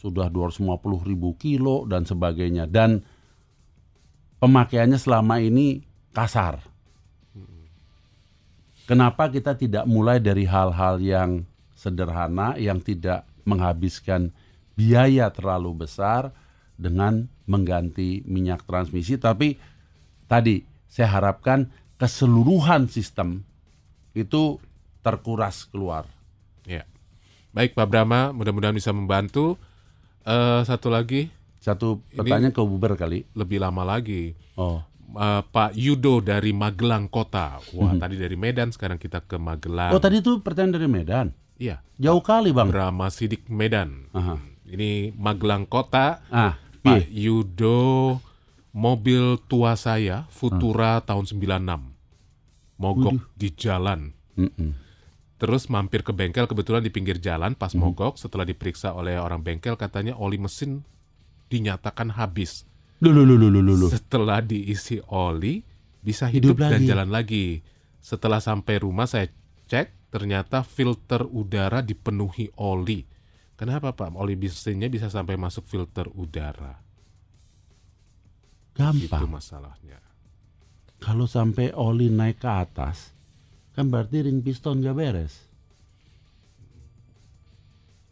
sudah 0.00 0.28
250 0.28 1.08
ribu 1.08 1.36
kilo 1.40 1.88
dan 1.88 2.04
sebagainya. 2.04 2.68
Dan 2.68 3.04
pemakaiannya 4.44 5.00
selama 5.00 5.40
ini 5.40 5.80
kasar. 6.12 6.60
Kenapa 8.84 9.32
kita 9.32 9.56
tidak 9.56 9.88
mulai 9.88 10.20
dari 10.20 10.44
hal-hal 10.44 11.00
yang 11.00 11.48
sederhana, 11.72 12.52
yang 12.60 12.84
tidak 12.84 13.24
menghabiskan 13.48 14.28
biaya 14.76 15.32
terlalu 15.32 15.88
besar 15.88 16.36
dengan 16.76 17.24
mengganti 17.48 18.20
minyak 18.28 18.68
transmisi, 18.68 19.16
tapi 19.16 19.56
tadi 20.28 20.60
saya 20.84 21.16
harapkan 21.16 21.72
keseluruhan 21.96 22.92
sistem 22.92 23.40
itu 24.12 24.60
terkuras 25.00 25.64
keluar. 25.72 26.04
Ya. 26.68 26.84
Baik 27.56 27.72
Pak 27.72 27.88
Brahma, 27.88 28.36
mudah-mudahan 28.36 28.76
bisa 28.76 28.92
membantu. 28.92 29.56
Eh 30.28 30.60
satu 30.68 30.92
lagi 30.92 31.32
Satu 31.64 32.04
pertanyaan 32.12 32.52
ke 32.52 32.60
Buber 32.60 32.92
kali. 32.94 33.24
lebih 33.32 33.64
lama 33.64 33.80
lagi. 33.82 34.36
Oh, 34.54 34.84
Eh, 35.14 35.42
Pak 35.46 35.78
Yudo 35.78 36.18
dari 36.18 36.50
Magelang 36.50 37.06
Kota. 37.06 37.62
Wah, 37.78 37.94
tadi 37.94 38.18
dari 38.18 38.34
Medan, 38.34 38.74
sekarang 38.74 38.98
kita 38.98 39.22
ke 39.22 39.38
Magelang. 39.38 39.94
oh 39.94 40.02
tadi 40.02 40.18
itu 40.18 40.42
pertanyaan 40.42 40.74
dari 40.74 40.88
Medan. 40.90 41.26
Iya, 41.54 41.78
Jauh 42.02 42.18
kali 42.18 42.50
bang. 42.50 42.66
Brahma 42.66 43.14
Sidik 43.14 43.46
Medan. 43.46 44.10
Aha. 44.10 44.42
Ini 44.66 45.14
Magelang 45.14 45.70
Kota. 45.70 46.18
Ah, 46.26 46.58
Pak 46.82 47.06
piye? 47.06 47.30
Yudo, 47.30 48.18
mobil 48.74 49.38
tua 49.46 49.78
saya, 49.78 50.26
Futura 50.34 50.98
tahun 50.98 51.30
96. 51.30 51.94
Mogok 52.74 53.14
di 53.38 53.54
jalan. 53.54 54.10
Mm-mm. 54.34 54.74
Terus 55.38 55.70
mampir 55.70 56.02
ke 56.02 56.10
bengkel, 56.10 56.50
kebetulan 56.50 56.82
di 56.82 56.90
pinggir 56.90 57.22
jalan 57.22 57.54
pas 57.54 57.70
mogok. 57.70 58.18
Setelah 58.18 58.42
diperiksa 58.42 58.90
oleh 58.90 59.14
orang 59.14 59.46
bengkel, 59.46 59.78
katanya 59.78 60.18
oli 60.18 60.42
mesin 60.42 60.82
dinyatakan 61.48 62.14
habis. 62.14 62.64
Loh, 63.04 63.12
loh, 63.12 63.24
loh, 63.26 63.50
loh. 63.50 63.90
Setelah 63.90 64.40
diisi 64.40 64.96
oli, 65.12 65.60
bisa 66.00 66.28
Hidup 66.28 66.56
hidup, 66.56 66.68
dan 66.68 66.80
lagi. 66.80 66.88
jalan 66.88 67.10
lagi. 67.12 67.46
Setelah 68.00 68.40
sampai 68.40 68.80
rumah 68.80 69.04
saya 69.08 69.28
cek, 69.68 70.12
ternyata 70.12 70.62
filter 70.62 71.26
udara 71.26 71.80
dipenuhi 71.82 72.52
oli. 72.60 73.04
Kenapa 73.54 73.94
Pak? 73.94 74.14
Oli 74.14 74.34
mesinnya 74.34 74.86
bisa 74.90 75.06
sampai 75.10 75.34
masuk 75.34 75.66
filter 75.66 76.06
udara. 76.12 76.74
Itu 78.74 78.82
Gampang. 78.82 79.30
masalahnya. 79.30 80.02
Kalau 80.98 81.28
sampai 81.28 81.70
oli 81.74 82.10
naik 82.10 82.40
ke 82.42 82.50
atas, 82.50 83.12
kan 83.76 83.90
berarti 83.90 84.24
ring 84.24 84.40
piston 84.40 84.80
gak 84.82 84.96
beres. 84.96 85.34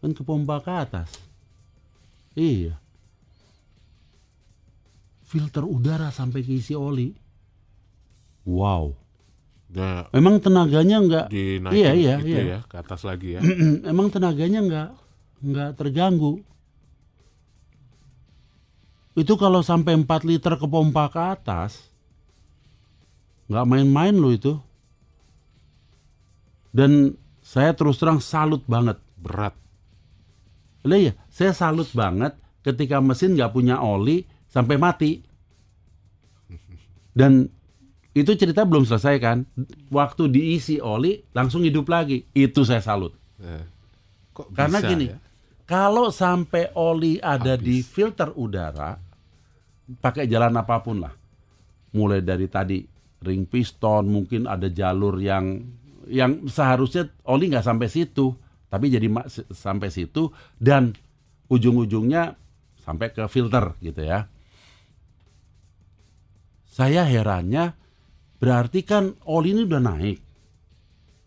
Kan 0.03 0.13
ke 0.13 0.23
pompa 0.27 0.59
ke 0.59 0.73
atas. 0.75 1.11
Iya. 2.35 2.82
Filter 5.33 5.65
udara 5.65 6.13
sampai 6.13 6.45
keisi 6.45 6.77
oli. 6.77 7.09
Wow. 8.45 8.93
Nah, 9.73 10.13
Emang 10.13 10.37
tenaganya 10.37 11.01
nggak? 11.01 11.27
dinaikin 11.33 11.81
Iya, 11.81 11.91
iya, 11.97 12.15
gitu 12.21 12.37
iya. 12.37 12.61
ya, 12.61 12.69
ke 12.69 12.77
atas 12.77 13.01
lagi 13.09 13.41
ya. 13.41 13.41
Emang 13.89 14.13
tenaganya 14.13 14.61
nggak 14.61 14.89
nggak 15.41 15.71
terganggu. 15.81 16.45
Itu 19.17 19.41
kalau 19.41 19.65
sampai 19.65 19.97
4 19.97 20.29
liter 20.29 20.53
ke 20.61 20.67
pompa 20.69 21.09
ke 21.09 21.21
atas, 21.21 21.81
nggak 23.49 23.65
main-main 23.65 24.13
loh 24.13 24.37
itu. 24.37 24.61
Dan 26.69 27.17
saya 27.41 27.73
terus 27.73 27.97
terang 27.97 28.21
salut 28.21 28.61
banget. 28.69 29.01
Berat. 29.17 29.57
Lah 30.85 30.99
iya, 31.01 31.17
saya 31.33 31.57
salut 31.57 31.89
banget 31.97 32.37
ketika 32.61 33.01
mesin 33.01 33.33
nggak 33.33 33.57
punya 33.57 33.81
oli 33.81 34.29
sampai 34.53 34.77
mati. 34.77 35.25
Dan 37.13 37.49
itu 38.13 38.37
cerita 38.37 38.69
belum 38.69 38.85
selesai 38.85 39.17
kan? 39.17 39.49
Waktu 39.89 40.29
diisi 40.29 40.77
oli 40.77 41.25
langsung 41.33 41.65
hidup 41.65 41.89
lagi. 41.89 42.29
Itu 42.37 42.69
saya 42.69 42.85
salut. 42.85 43.17
Eh, 43.41 43.65
kok 44.37 44.53
Karena 44.53 44.79
bisa 44.85 44.89
gini, 44.93 45.07
ya? 45.09 45.17
kalau 45.65 46.13
sampai 46.13 46.69
oli 46.77 47.17
ada 47.17 47.57
di 47.57 47.81
filter 47.81 48.29
udara, 48.37 49.01
pakai 50.01 50.29
jalan 50.29 50.53
apa 50.61 50.77
pun 50.85 51.01
lah. 51.01 51.13
Mulai 51.97 52.21
dari 52.25 52.49
tadi 52.49 52.85
ring 53.25 53.49
piston, 53.49 54.09
mungkin 54.09 54.45
ada 54.45 54.69
jalur 54.69 55.17
yang 55.21 55.61
yang 56.09 56.49
seharusnya 56.49 57.09
oli 57.29 57.49
nggak 57.49 57.65
sampai 57.65 57.89
situ, 57.89 58.37
tapi 58.69 58.93
jadi 58.93 59.09
sampai 59.53 59.89
situ 59.89 60.33
dan 60.57 60.93
ujung-ujungnya 61.49 62.37
sampai 62.81 63.13
ke 63.13 63.25
filter 63.29 63.77
gitu 63.85 64.01
ya. 64.05 64.32
Saya 66.73 67.05
herannya 67.05 67.77
berarti 68.41 68.81
kan 68.81 69.13
oli 69.29 69.53
ini 69.53 69.69
udah 69.69 69.83
naik. 69.85 70.19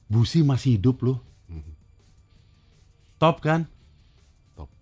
Busi 0.09 0.41
masih 0.41 0.81
hidup 0.81 1.05
loh. 1.05 1.21
Top 3.21 3.45
kan? 3.45 3.69
Top. 4.57 4.73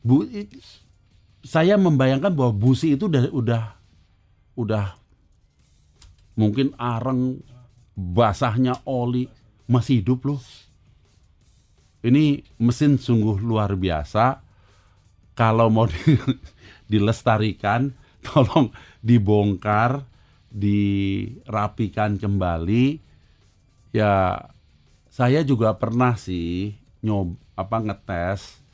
Bu, 0.00 0.24
saya 1.44 1.76
membayangkan 1.76 2.32
bahwa 2.32 2.56
busi 2.56 2.96
itu 2.96 3.12
udah 3.12 3.28
udah 3.30 3.62
udah 4.56 4.86
mungkin 6.34 6.72
areng 6.80 7.44
basahnya 7.94 8.80
oli 8.88 9.28
masih 9.68 10.00
hidup 10.00 10.24
loh. 10.24 10.40
Ini 12.04 12.40
mesin 12.60 12.96
sungguh 12.96 13.40
luar 13.40 13.76
biasa. 13.76 14.40
Kalau 15.32 15.72
mau 15.72 15.88
di- 15.88 16.20
dilestarikan, 16.92 17.96
tolong 18.28 18.72
dibongkar, 19.04 20.02
dirapikan 20.48 22.16
kembali. 22.16 22.98
Ya, 23.94 24.40
saya 25.12 25.46
juga 25.46 25.76
pernah 25.78 26.18
sih 26.18 26.74
nyob 27.04 27.36
apa 27.54 27.78
ngetes 27.84 28.64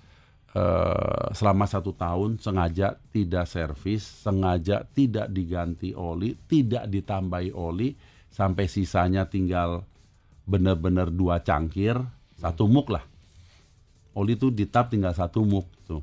eh, 0.56 1.26
selama 1.36 1.68
satu 1.68 1.92
tahun 1.92 2.40
sengaja 2.40 2.96
tidak 3.12 3.44
servis, 3.50 4.00
sengaja 4.24 4.86
tidak 4.88 5.28
diganti 5.28 5.92
oli, 5.92 6.38
tidak 6.48 6.88
ditambahi 6.88 7.52
oli, 7.52 7.92
sampai 8.32 8.64
sisanya 8.70 9.28
tinggal 9.28 9.84
benar-benar 10.48 11.12
dua 11.12 11.44
cangkir, 11.44 11.98
satu 12.40 12.64
muk 12.64 12.88
lah. 12.88 13.04
Oli 14.16 14.34
itu 14.34 14.50
ditap 14.50 14.90
tinggal 14.90 15.14
satu 15.14 15.44
muk 15.44 15.68
tuh. 15.86 16.02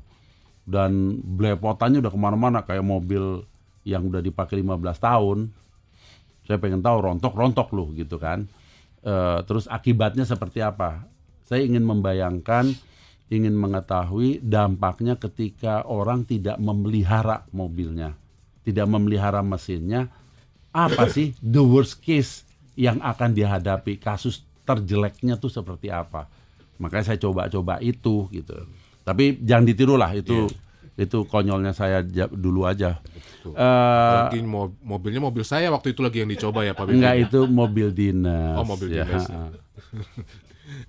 Dan 0.68 1.24
belepotannya 1.24 2.04
udah 2.04 2.12
ke 2.12 2.20
mana-mana 2.20 2.60
kayak 2.60 2.84
mobil 2.84 3.40
yang 3.88 4.04
udah 4.04 4.20
dipakai 4.20 4.60
15 4.60 5.00
tahun. 5.00 5.38
Saya 6.44 6.60
pengen 6.60 6.84
tahu 6.84 6.96
rontok-rontok 7.00 7.72
loh 7.72 7.88
gitu 7.96 8.20
kan. 8.20 8.44
Eh, 9.00 9.40
terus 9.48 9.64
akibatnya 9.64 10.28
seperti 10.28 10.60
apa? 10.60 11.08
Saya 11.48 11.64
ingin 11.64 11.80
membayangkan, 11.88 12.68
ingin 13.32 13.56
mengetahui 13.56 14.44
dampaknya 14.44 15.16
ketika 15.16 15.88
orang 15.88 16.28
tidak 16.28 16.60
memelihara 16.60 17.48
mobilnya, 17.56 18.12
tidak 18.68 18.84
memelihara 18.84 19.40
mesinnya. 19.40 20.12
Apa 20.68 21.08
sih 21.08 21.32
the 21.40 21.64
worst 21.64 22.04
case 22.04 22.44
yang 22.76 23.00
akan 23.00 23.32
dihadapi? 23.32 23.96
Kasus 23.96 24.44
terjeleknya 24.68 25.40
tuh 25.40 25.48
seperti 25.48 25.88
apa? 25.88 26.28
Makanya 26.76 27.14
saya 27.14 27.18
coba-coba 27.24 27.80
itu 27.80 28.28
gitu. 28.28 28.68
Tapi 29.08 29.40
jangan 29.40 29.64
ditiru 29.64 29.96
lah 29.96 30.12
itu 30.12 30.44
Itu 30.94 31.24
konyolnya 31.24 31.70
saya 31.70 32.02
dulu 32.28 32.66
aja. 32.66 32.98
Tuh. 33.40 33.54
Eh, 33.54 34.14
Lagi 34.18 34.42
mo- 34.42 34.74
mobilnya 34.82 35.22
mobil 35.22 35.40
saya 35.42 35.70
waktu 35.70 35.94
itu 35.94 36.02
lagi 36.02 36.20
yang 36.20 36.28
dicoba 36.28 36.60
ya 36.60 36.74
Pak 36.74 36.84
Bibin. 36.84 36.98
enggak 36.98 37.14
ya? 37.14 37.22
itu 37.24 37.40
mobil 37.46 37.88
dinas. 37.88 38.58
Oh, 38.58 38.66
mobil 38.66 38.88
Ya, 38.90 39.06
dinas. 39.06 39.30
ha-ha. 39.30 39.46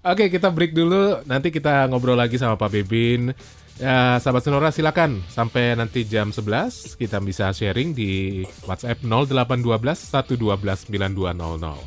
Oke, 0.12 0.28
kita 0.28 0.50
break 0.50 0.74
dulu. 0.74 1.22
Nanti 1.24 1.50
kita 1.50 1.86
ngobrol 1.86 2.18
lagi 2.18 2.36
sama 2.36 2.58
Pak 2.58 2.74
Bebin. 2.74 3.32
Ya, 3.78 4.18
sahabat 4.18 4.42
Sonora 4.42 4.70
silakan 4.70 5.24
sampai 5.26 5.72
nanti 5.72 6.04
jam 6.04 6.34
11 6.34 6.98
kita 6.98 7.22
bisa 7.22 7.48
sharing 7.50 7.94
di 7.94 8.44
WhatsApp 8.66 9.00
0812 9.00 10.10
112 10.10 10.90
9200. 10.90 11.80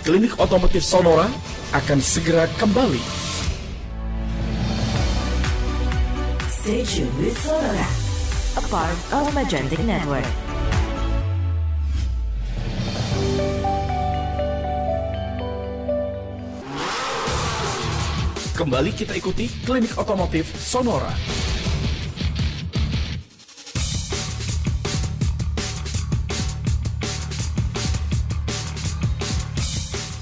Klinik 0.00 0.32
Otomotif 0.34 0.80
Sonora 0.82 1.28
akan 1.72 2.00
segera 2.00 2.48
kembali. 2.56 3.00
Stay 6.48 6.84
tuned 6.84 7.12
with 7.20 7.36
Sonora, 7.40 7.88
a 8.56 8.62
part 8.72 8.96
of 9.12 9.24
Magentic 9.36 9.80
Network. 9.84 10.24
Kembali 18.56 18.90
kita 18.90 19.14
ikuti 19.14 19.46
Klinik 19.62 19.94
Otomotif 19.96 20.50
Sonora. 20.56 21.14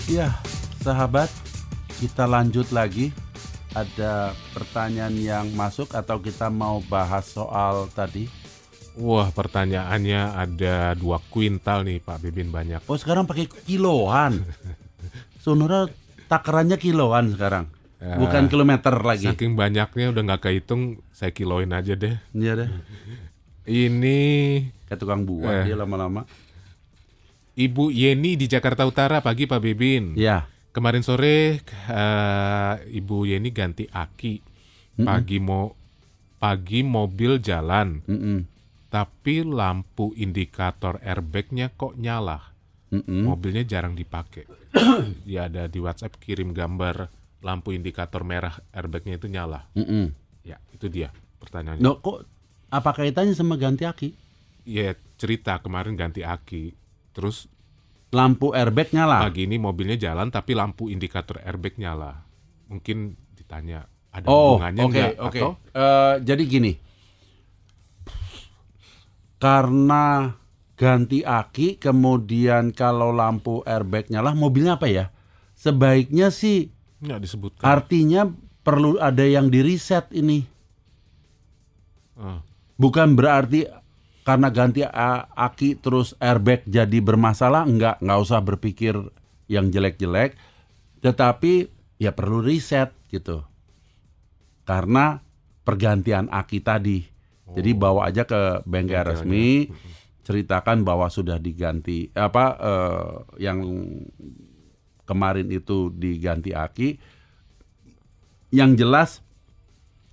Ya, 0.06 0.30
sahabat, 0.86 1.26
kita 1.98 2.30
lanjut 2.30 2.70
lagi. 2.70 3.10
Ada 3.74 4.30
pertanyaan 4.54 5.12
yang 5.18 5.46
masuk 5.52 5.90
atau 5.92 6.22
kita 6.22 6.46
mau 6.48 6.78
bahas 6.86 7.26
soal 7.28 7.90
tadi? 7.90 8.30
Wah, 8.96 9.28
pertanyaannya 9.28 10.32
ada 10.32 10.96
dua 10.96 11.20
kuintal 11.28 11.84
nih 11.84 12.00
Pak 12.00 12.22
Bebin 12.24 12.48
banyak. 12.48 12.80
Oh, 12.88 12.96
sekarang 12.96 13.28
pakai 13.28 13.44
kiloan. 13.68 14.40
Sonora 15.44 15.84
takarannya 16.30 16.80
kiloan 16.80 17.36
sekarang. 17.36 17.68
Ya. 18.00 18.16
Bukan 18.16 18.48
kilometer 18.48 18.94
lagi. 18.96 19.28
Saking 19.28 19.52
banyaknya 19.52 20.14
udah 20.14 20.22
nggak 20.22 20.42
kehitung, 20.48 21.02
saya 21.12 21.34
kiloin 21.34 21.68
aja 21.74 21.92
deh. 21.92 22.16
Iya 22.32 22.52
deh. 22.64 22.68
Ini 23.66 24.18
Kayak 24.86 25.00
tukang 25.02 25.26
buah 25.26 25.66
Eh. 25.66 25.74
dia 25.74 25.76
lama-lama. 25.76 26.22
Ibu 27.58 27.90
Yeni 27.90 28.38
di 28.38 28.46
Jakarta 28.46 28.86
Utara 28.86 29.20
pagi 29.20 29.44
Pak 29.44 29.60
Bebin. 29.60 30.14
Ya. 30.16 30.46
Kemarin 30.76 31.00
sore 31.00 31.64
eh, 31.64 32.74
Ibu 33.00 33.24
Yeni 33.24 33.48
ganti 33.48 33.88
aki. 33.88 34.44
Pagi 35.00 35.40
mau 35.40 35.72
pagi 36.36 36.84
mobil 36.84 37.40
jalan, 37.40 38.04
Mm-mm. 38.04 38.44
tapi 38.92 39.40
lampu 39.40 40.12
indikator 40.20 41.00
airbagnya 41.00 41.72
kok 41.72 41.96
nyala. 41.96 42.40
Mm-mm. 42.92 43.24
Mobilnya 43.24 43.64
jarang 43.64 43.96
dipakai. 43.96 44.44
Dia 45.24 45.44
ada 45.48 45.64
di 45.64 45.80
WhatsApp 45.80 46.20
kirim 46.20 46.52
gambar 46.52 47.08
lampu 47.40 47.72
indikator 47.72 48.20
merah 48.24 48.60
airbagnya 48.72 49.16
itu 49.16 49.32
nyala. 49.32 49.64
Mm-mm. 49.72 50.12
Ya, 50.44 50.60
itu 50.76 50.92
dia 50.92 51.08
pertanyaannya. 51.40 51.80
Loh, 51.80 52.04
kok 52.04 52.28
apa 52.68 52.90
kaitannya 52.92 53.32
sama 53.32 53.56
ganti 53.56 53.88
aki? 53.88 54.12
Ya, 54.68 54.92
cerita 55.16 55.56
kemarin 55.60 55.96
ganti 55.96 56.20
aki. 56.20 56.76
Terus 57.16 57.48
Lampu 58.14 58.54
airbag 58.54 58.94
nyala. 58.94 59.22
pagi 59.22 59.44
ini 59.44 59.58
mobilnya 59.58 59.98
jalan 59.98 60.30
tapi 60.30 60.54
lampu 60.54 60.86
indikator 60.88 61.42
airbag 61.42 61.74
nyala. 61.76 62.22
Mungkin 62.70 63.12
ditanya 63.34 63.84
ada 64.10 64.26
Oh, 64.30 64.56
hubungannya 64.56 64.82
oke, 64.86 64.94
nggak? 64.94 65.12
oke. 65.20 65.40
Atau 65.42 65.50
Eh, 65.76 66.14
jadi 66.24 66.42
gini, 66.46 66.72
karena 69.36 70.32
ganti 70.76 71.20
aki, 71.22 71.76
kemudian 71.76 72.72
kalau 72.72 73.12
lampu 73.12 73.60
airbag 73.66 74.08
nyala, 74.08 74.32
mobilnya 74.32 74.80
apa 74.80 74.88
ya? 74.88 75.04
Sebaiknya 75.56 76.28
sih, 76.30 76.68
nggak 77.00 77.20
disebutkan. 77.20 77.64
artinya 77.64 78.28
perlu 78.62 78.96
ada 78.96 79.24
yang 79.24 79.48
di 79.48 79.60
reset 79.60 80.08
ini. 80.12 80.44
Ah, 82.16 82.40
Bukan 82.76 83.16
berarti 83.16 83.64
karena 84.26 84.50
ganti 84.50 84.82
aki 84.82 85.78
terus 85.78 86.18
airbag 86.18 86.66
jadi 86.66 86.98
bermasalah, 86.98 87.62
enggak, 87.62 88.02
nggak 88.02 88.20
usah 88.26 88.42
berpikir 88.42 88.98
yang 89.46 89.70
jelek-jelek, 89.70 90.34
tetapi 90.98 91.70
ya 92.02 92.10
perlu 92.10 92.42
reset 92.42 92.90
gitu. 93.06 93.46
Karena 94.66 95.22
pergantian 95.62 96.26
aki 96.26 96.58
tadi. 96.58 97.06
Jadi 97.46 97.70
bawa 97.78 98.10
aja 98.10 98.26
ke 98.26 98.66
bengkel 98.66 99.06
resmi, 99.06 99.70
ceritakan 100.26 100.82
bahwa 100.82 101.06
sudah 101.06 101.38
diganti 101.38 102.10
apa 102.10 102.44
eh, 102.58 103.14
yang 103.46 103.62
kemarin 105.06 105.46
itu 105.54 105.94
diganti 105.94 106.50
aki. 106.50 106.98
Yang 108.50 108.70
jelas 108.74 109.10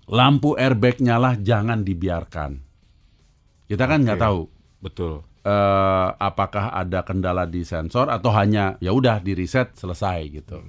lampu 0.06 0.54
airbag 0.54 1.02
nyala 1.02 1.34
jangan 1.42 1.82
dibiarkan. 1.82 2.73
Kita 3.74 3.90
kan 3.90 4.06
nggak 4.06 4.20
Oke. 4.22 4.26
tahu 4.30 4.40
betul. 4.80 5.14
eh, 5.44 6.08
apakah 6.22 6.72
ada 6.72 7.02
kendala 7.02 7.44
di 7.44 7.66
sensor 7.66 8.08
atau 8.08 8.32
hanya 8.32 8.78
ya 8.80 8.94
udah 8.94 9.18
di 9.18 9.34
reset 9.34 9.74
selesai 9.74 10.20
gitu. 10.32 10.62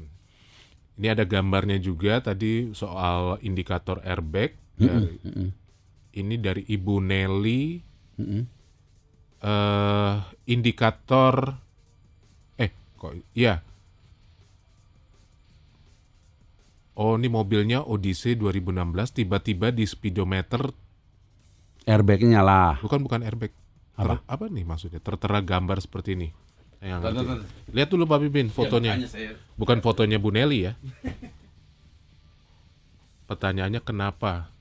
Ini 0.94 1.12
ada 1.12 1.22
gambarnya 1.22 1.78
juga 1.78 2.18
tadi 2.18 2.72
soal 2.72 3.36
indikator 3.40 4.00
airbag. 4.02 4.56
Dari- 4.74 5.20
Ini 6.14 6.34
dari 6.38 6.62
Ibu 6.64 6.94
Nelly. 6.98 7.62
eh 9.44 10.14
indikator 10.48 11.34
eh 12.56 12.70
kok 12.96 13.12
iya. 13.34 13.60
Oh, 16.94 17.18
ini 17.18 17.26
mobilnya 17.26 17.82
Odyssey 17.82 18.38
2016 18.38 19.10
tiba-tiba 19.12 19.74
di 19.74 19.82
speedometer 19.82 20.70
Airbagnya 21.84 22.40
nyala. 22.40 22.80
bukan 22.80 23.00
bukan 23.04 23.20
airbag. 23.24 23.52
Ter- 23.94 24.24
apa? 24.26 24.44
nih 24.50 24.64
maksudnya? 24.66 24.98
Tertera 24.98 25.38
gambar 25.44 25.78
seperti 25.78 26.18
ini. 26.18 26.28
Ngerti. 26.84 27.72
Lihat 27.72 27.88
dulu 27.88 28.04
Pak 28.04 28.20
Bibin 28.28 28.52
fotonya. 28.52 29.00
Bukan 29.56 29.80
fotonya 29.80 30.20
Bu 30.20 30.28
Nelly 30.34 30.68
ya. 30.68 30.72
Pertanyaannya 33.24 33.80
kenapa 33.80 34.52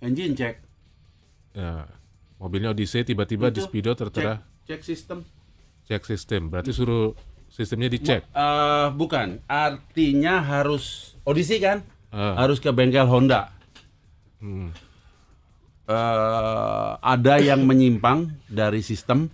Engine 0.00 0.32
cek. 0.32 0.54
Ya, 1.56 1.88
mobilnya 2.36 2.72
Odyssey 2.72 3.04
tiba-tiba 3.04 3.48
di 3.48 3.60
speedo 3.64 3.96
tertera 3.96 4.44
Cek 4.68 4.80
sistem. 4.84 5.24
cek 5.88 6.02
sistem. 6.04 6.52
Berarti 6.52 6.72
suruh 6.72 7.16
sistemnya 7.48 7.88
dicek. 7.88 8.24
Eh, 8.28 8.86
bukan, 8.92 9.40
artinya 9.48 10.44
harus 10.44 11.16
Odyssey 11.24 11.60
kan? 11.60 11.80
Eh. 12.12 12.34
Harus 12.36 12.60
ke 12.60 12.68
bengkel 12.72 13.08
Honda. 13.08 13.52
Hmm. 14.40 14.72
Eh, 15.86 16.90
ada 16.98 17.34
yang 17.38 17.64
menyimpang 17.64 18.34
dari 18.50 18.82
sistem 18.82 19.30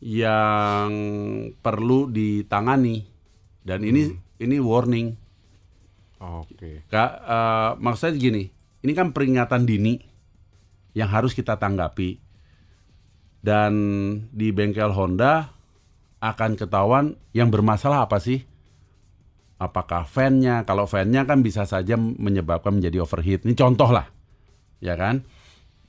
yang 0.00 0.90
perlu 1.60 2.08
ditangani. 2.10 3.02
Dan 3.66 3.82
ini 3.82 4.14
ini 4.38 4.56
warning. 4.62 5.26
Oke. 6.16 6.88
kak 6.88 7.12
eh, 7.28 7.70
maksudnya 7.76 8.16
gini 8.16 8.48
ini 8.80 8.92
kan 8.96 9.12
peringatan 9.12 9.68
dini 9.68 10.00
yang 10.96 11.12
harus 11.12 11.36
kita 11.36 11.60
tanggapi. 11.60 12.22
Dan 13.46 13.74
di 14.34 14.50
bengkel 14.50 14.90
Honda 14.90 15.54
akan 16.18 16.58
ketahuan 16.58 17.14
yang 17.30 17.46
bermasalah 17.52 18.08
apa 18.08 18.18
sih? 18.18 18.42
Apakah 19.60 20.02
fan-nya? 20.02 20.66
Kalau 20.66 20.90
fan-nya 20.90 21.22
kan 21.22 21.46
bisa 21.46 21.62
saja 21.62 21.94
menyebabkan 21.94 22.74
menjadi 22.80 23.06
overheat. 23.06 23.46
Ini 23.46 23.54
contoh 23.54 23.94
lah 23.94 24.15
ya 24.80 24.94
kan? 24.94 25.24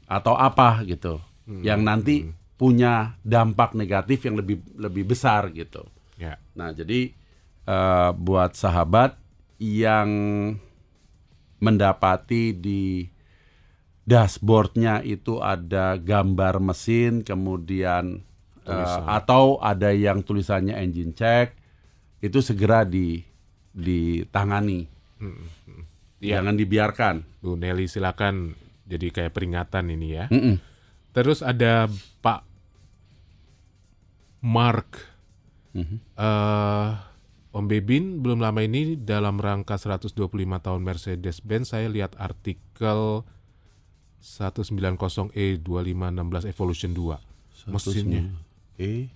Atau 0.08 0.36
apa 0.38 0.84
gitu. 0.88 1.20
Yang 1.48 1.82
nanti 1.84 2.16
punya 2.58 3.14
dampak 3.22 3.78
negatif 3.78 4.26
yang 4.26 4.36
lebih 4.36 4.60
lebih 4.76 5.14
besar 5.14 5.54
gitu. 5.54 5.86
Ya. 6.18 6.42
nah 6.58 6.74
jadi 6.74 7.14
eh, 7.70 8.10
buat 8.18 8.58
sahabat 8.58 9.22
yang 9.62 10.10
mendapati 11.62 12.58
di 12.58 13.06
dashboardnya 14.02 15.06
itu 15.06 15.38
ada 15.38 15.94
gambar 16.02 16.58
mesin 16.58 17.22
kemudian 17.22 18.26
Tulisan. 18.66 19.06
atau 19.06 19.62
ada 19.62 19.94
yang 19.94 20.26
tulisannya 20.26 20.74
engine 20.74 21.14
check 21.14 21.54
itu 22.18 22.42
segera 22.42 22.82
di 22.82 23.22
ditangani. 23.78 24.90
Iya. 26.18 26.42
jangan 26.42 26.58
dibiarkan. 26.58 27.16
Bu 27.46 27.54
Nelly 27.54 27.86
silakan 27.86 28.58
jadi 28.88 29.08
kayak 29.12 29.36
peringatan 29.36 29.92
ini 29.92 30.08
ya. 30.16 30.26
Mm-mm. 30.32 30.56
Terus 31.12 31.42
ada 31.42 31.90
Pak 32.24 32.42
Mark. 34.42 34.90
Mhm. 35.76 35.98
eh 36.16 36.92
Om 37.48 37.66
Bebin 37.66 38.22
belum 38.22 38.38
lama 38.38 38.62
ini 38.62 38.94
dalam 38.96 39.42
rangka 39.42 39.82
125 39.82 40.14
tahun 40.62 40.82
Mercedes-Benz 40.84 41.74
saya 41.74 41.90
lihat 41.90 42.14
artikel 42.16 43.26
190E2516 44.22 46.46
Evolution 46.46 46.92
2. 46.94 47.18
Mesinnya 47.68 48.22
Eh, 48.78 49.10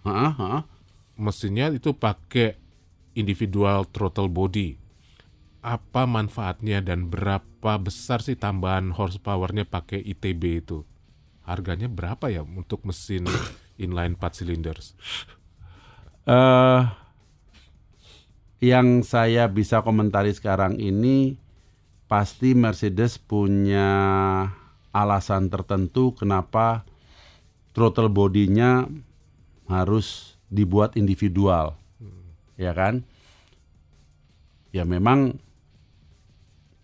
Heeh, 0.00 0.32
heeh. 0.38 0.62
mesinnya 1.18 1.66
itu 1.74 1.90
pakai 1.90 2.54
individual 3.12 3.84
throttle 3.90 4.30
body. 4.30 4.78
Apa 5.60 6.08
manfaatnya 6.08 6.80
dan 6.80 7.12
berapa 7.12 7.76
besar 7.76 8.24
sih 8.24 8.36
tambahan 8.36 8.96
horsepowernya 8.96 9.68
pakai 9.68 10.00
ITB 10.00 10.64
itu? 10.64 10.88
Harganya 11.44 11.88
berapa 11.88 12.32
ya 12.32 12.40
untuk 12.40 12.88
mesin 12.88 13.28
inline 13.84 14.16
4 14.16 14.36
cylinders? 14.40 14.96
eh 16.28 16.84
yang 18.60 19.00
saya 19.00 19.48
bisa 19.48 19.80
komentari 19.80 20.36
sekarang 20.36 20.76
ini 20.76 21.40
pasti 22.04 22.52
Mercedes 22.52 23.16
punya 23.16 23.88
alasan 24.92 25.48
tertentu 25.48 26.12
kenapa 26.12 26.84
throttle 27.72 28.12
bodinya 28.12 28.84
harus 29.64 30.36
dibuat 30.52 30.98
individual. 31.00 31.78
Ya 32.60 32.76
kan? 32.76 33.06
Ya 34.76 34.84
memang 34.84 35.40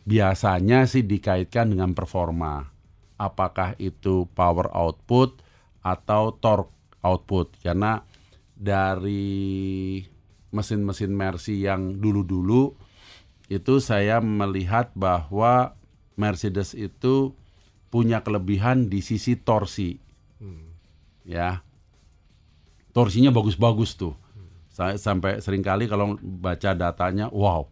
biasanya 0.06 0.86
sih 0.86 1.02
dikaitkan 1.02 1.74
dengan 1.74 1.92
performa. 1.92 2.70
Apakah 3.18 3.74
itu 3.82 4.30
power 4.32 4.70
output 4.70 5.42
atau 5.82 6.32
torque 6.38 6.72
output 7.02 7.58
karena 7.60 8.06
dari 8.54 10.00
mesin-mesin 10.54 11.12
Mercy 11.12 11.66
yang 11.66 11.98
dulu-dulu 11.98 12.72
itu 13.52 13.78
saya 13.82 14.22
melihat 14.22 14.90
bahwa 14.96 15.76
Mercedes 16.16 16.72
itu 16.72 17.36
punya 17.92 18.24
kelebihan 18.24 18.88
di 18.88 19.04
sisi 19.04 19.36
torsi. 19.38 20.00
Ya. 21.26 21.62
Torsinya 22.90 23.30
bagus-bagus 23.34 23.98
tuh. 23.98 24.14
Saya 24.72 24.96
sampai 24.96 25.40
sering 25.40 25.64
kali 25.64 25.88
kalau 25.88 26.16
baca 26.20 26.72
datanya, 26.76 27.32
wow, 27.32 27.68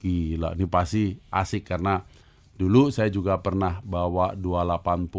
gila, 0.00 0.54
ini 0.54 0.66
pasti 0.68 1.16
asik 1.32 1.66
karena 1.66 2.00
dulu 2.56 2.88
saya 2.88 3.12
juga 3.12 3.40
pernah 3.40 3.84
bawa 3.84 4.32
280 4.36 5.12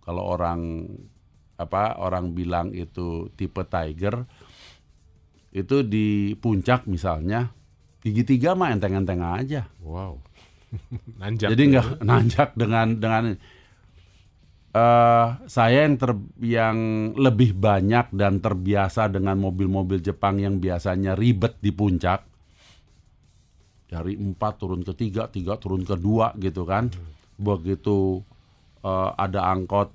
kalau 0.00 0.22
orang 0.24 0.88
apa 1.60 2.00
orang 2.00 2.32
bilang 2.32 2.72
itu 2.72 3.28
tipe 3.36 3.60
Tiger 3.68 4.24
itu 5.52 5.84
di 5.84 6.32
puncak 6.40 6.88
misalnya 6.88 7.52
gigi 8.00 8.24
tiga 8.24 8.56
mah 8.56 8.72
enteng-enteng 8.72 9.20
aja. 9.20 9.68
Wow. 9.84 10.24
Nanjak. 11.20 11.52
Jadi 11.52 11.62
nggak 11.76 11.88
nanjak 12.08 12.50
dengan 12.56 12.88
dengan 12.96 13.24
eh 14.70 15.28
saya 15.50 15.84
yang 15.84 15.98
ter, 15.98 16.14
yang 16.40 16.78
lebih 17.18 17.58
banyak 17.58 18.14
dan 18.14 18.38
terbiasa 18.38 19.10
dengan 19.10 19.36
mobil-mobil 19.42 19.98
Jepang 19.98 20.38
yang 20.38 20.62
biasanya 20.62 21.18
ribet 21.18 21.58
di 21.58 21.74
puncak 21.74 22.29
dari 23.90 24.14
empat 24.14 24.62
turun 24.62 24.86
ke 24.86 24.94
tiga, 24.94 25.26
tiga 25.26 25.58
turun 25.58 25.82
ke 25.82 25.98
dua 25.98 26.30
gitu 26.38 26.62
kan. 26.62 26.86
Begitu 27.34 28.22
eh, 28.86 29.10
ada 29.18 29.50
angkot 29.50 29.90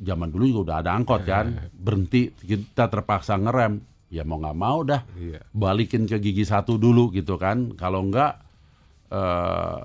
zaman 0.00 0.32
dulu 0.32 0.44
juga 0.48 0.60
udah 0.64 0.76
ada 0.80 0.90
angkot 0.96 1.28
kan. 1.28 1.68
Berhenti 1.76 2.32
kita 2.32 2.88
terpaksa 2.88 3.36
ngerem. 3.36 3.84
Ya 4.08 4.24
mau 4.24 4.40
nggak 4.40 4.56
mau 4.56 4.80
dah. 4.82 5.04
Iya. 5.14 5.44
balikin 5.52 6.08
ke 6.08 6.16
gigi 6.16 6.48
satu 6.48 6.80
dulu 6.80 7.12
gitu 7.12 7.36
kan. 7.36 7.76
Kalau 7.76 8.08
enggak 8.08 8.40
eh, 9.12 9.84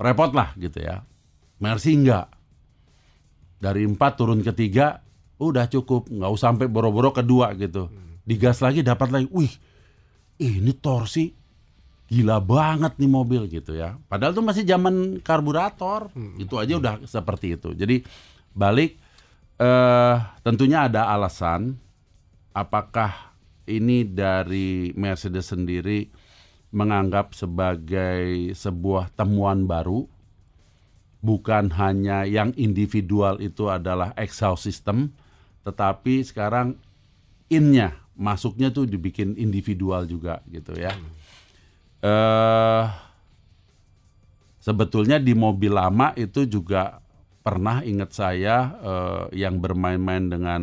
repot 0.00 0.32
lah 0.32 0.56
gitu 0.56 0.80
ya. 0.80 1.04
Mercy 1.60 1.92
enggak 2.00 2.32
dari 3.60 3.84
empat 3.84 4.16
turun 4.16 4.40
ke 4.40 4.56
tiga 4.56 5.04
udah 5.36 5.68
cukup. 5.68 6.08
Nggak 6.08 6.30
usah 6.32 6.56
sampai 6.56 6.72
boro-boro 6.72 7.12
kedua 7.12 7.52
gitu. 7.52 7.92
Digas 8.24 8.64
lagi 8.64 8.80
dapat 8.80 9.12
lagi. 9.12 9.28
Wih 9.28 9.52
ini 10.40 10.72
torsi 10.74 11.41
gila 12.12 12.44
banget 12.44 13.00
nih 13.00 13.08
mobil 13.08 13.48
gitu 13.48 13.72
ya. 13.72 13.96
Padahal 14.12 14.36
tuh 14.36 14.44
masih 14.44 14.68
zaman 14.68 15.24
karburator. 15.24 16.12
Itu 16.36 16.60
aja 16.60 16.76
udah 16.76 16.94
seperti 17.08 17.56
itu. 17.56 17.72
Jadi 17.72 18.04
balik 18.52 19.00
eh 19.56 20.16
tentunya 20.44 20.84
ada 20.92 21.08
alasan 21.08 21.80
apakah 22.52 23.32
ini 23.64 24.04
dari 24.04 24.92
Mercedes 24.92 25.56
sendiri 25.56 26.12
menganggap 26.68 27.32
sebagai 27.32 28.52
sebuah 28.52 29.08
temuan 29.16 29.64
baru. 29.64 30.04
Bukan 31.22 31.70
hanya 31.78 32.26
yang 32.26 32.50
individual 32.58 33.38
itu 33.38 33.70
adalah 33.70 34.10
exhaust 34.18 34.68
system 34.68 35.14
tetapi 35.62 36.26
sekarang 36.26 36.74
innya 37.46 37.94
masuknya 38.18 38.74
tuh 38.74 38.90
dibikin 38.90 39.38
individual 39.38 40.02
juga 40.10 40.42
gitu 40.50 40.74
ya 40.74 40.90
eh 42.02 42.84
sebetulnya 44.62 45.18
di 45.18 45.34
mobil 45.34 45.74
lama 45.74 46.14
itu 46.14 46.46
juga 46.46 47.02
pernah 47.42 47.82
ingat 47.82 48.14
saya 48.14 48.56
eh, 48.78 49.42
yang 49.42 49.58
bermain-main 49.58 50.30
dengan 50.30 50.62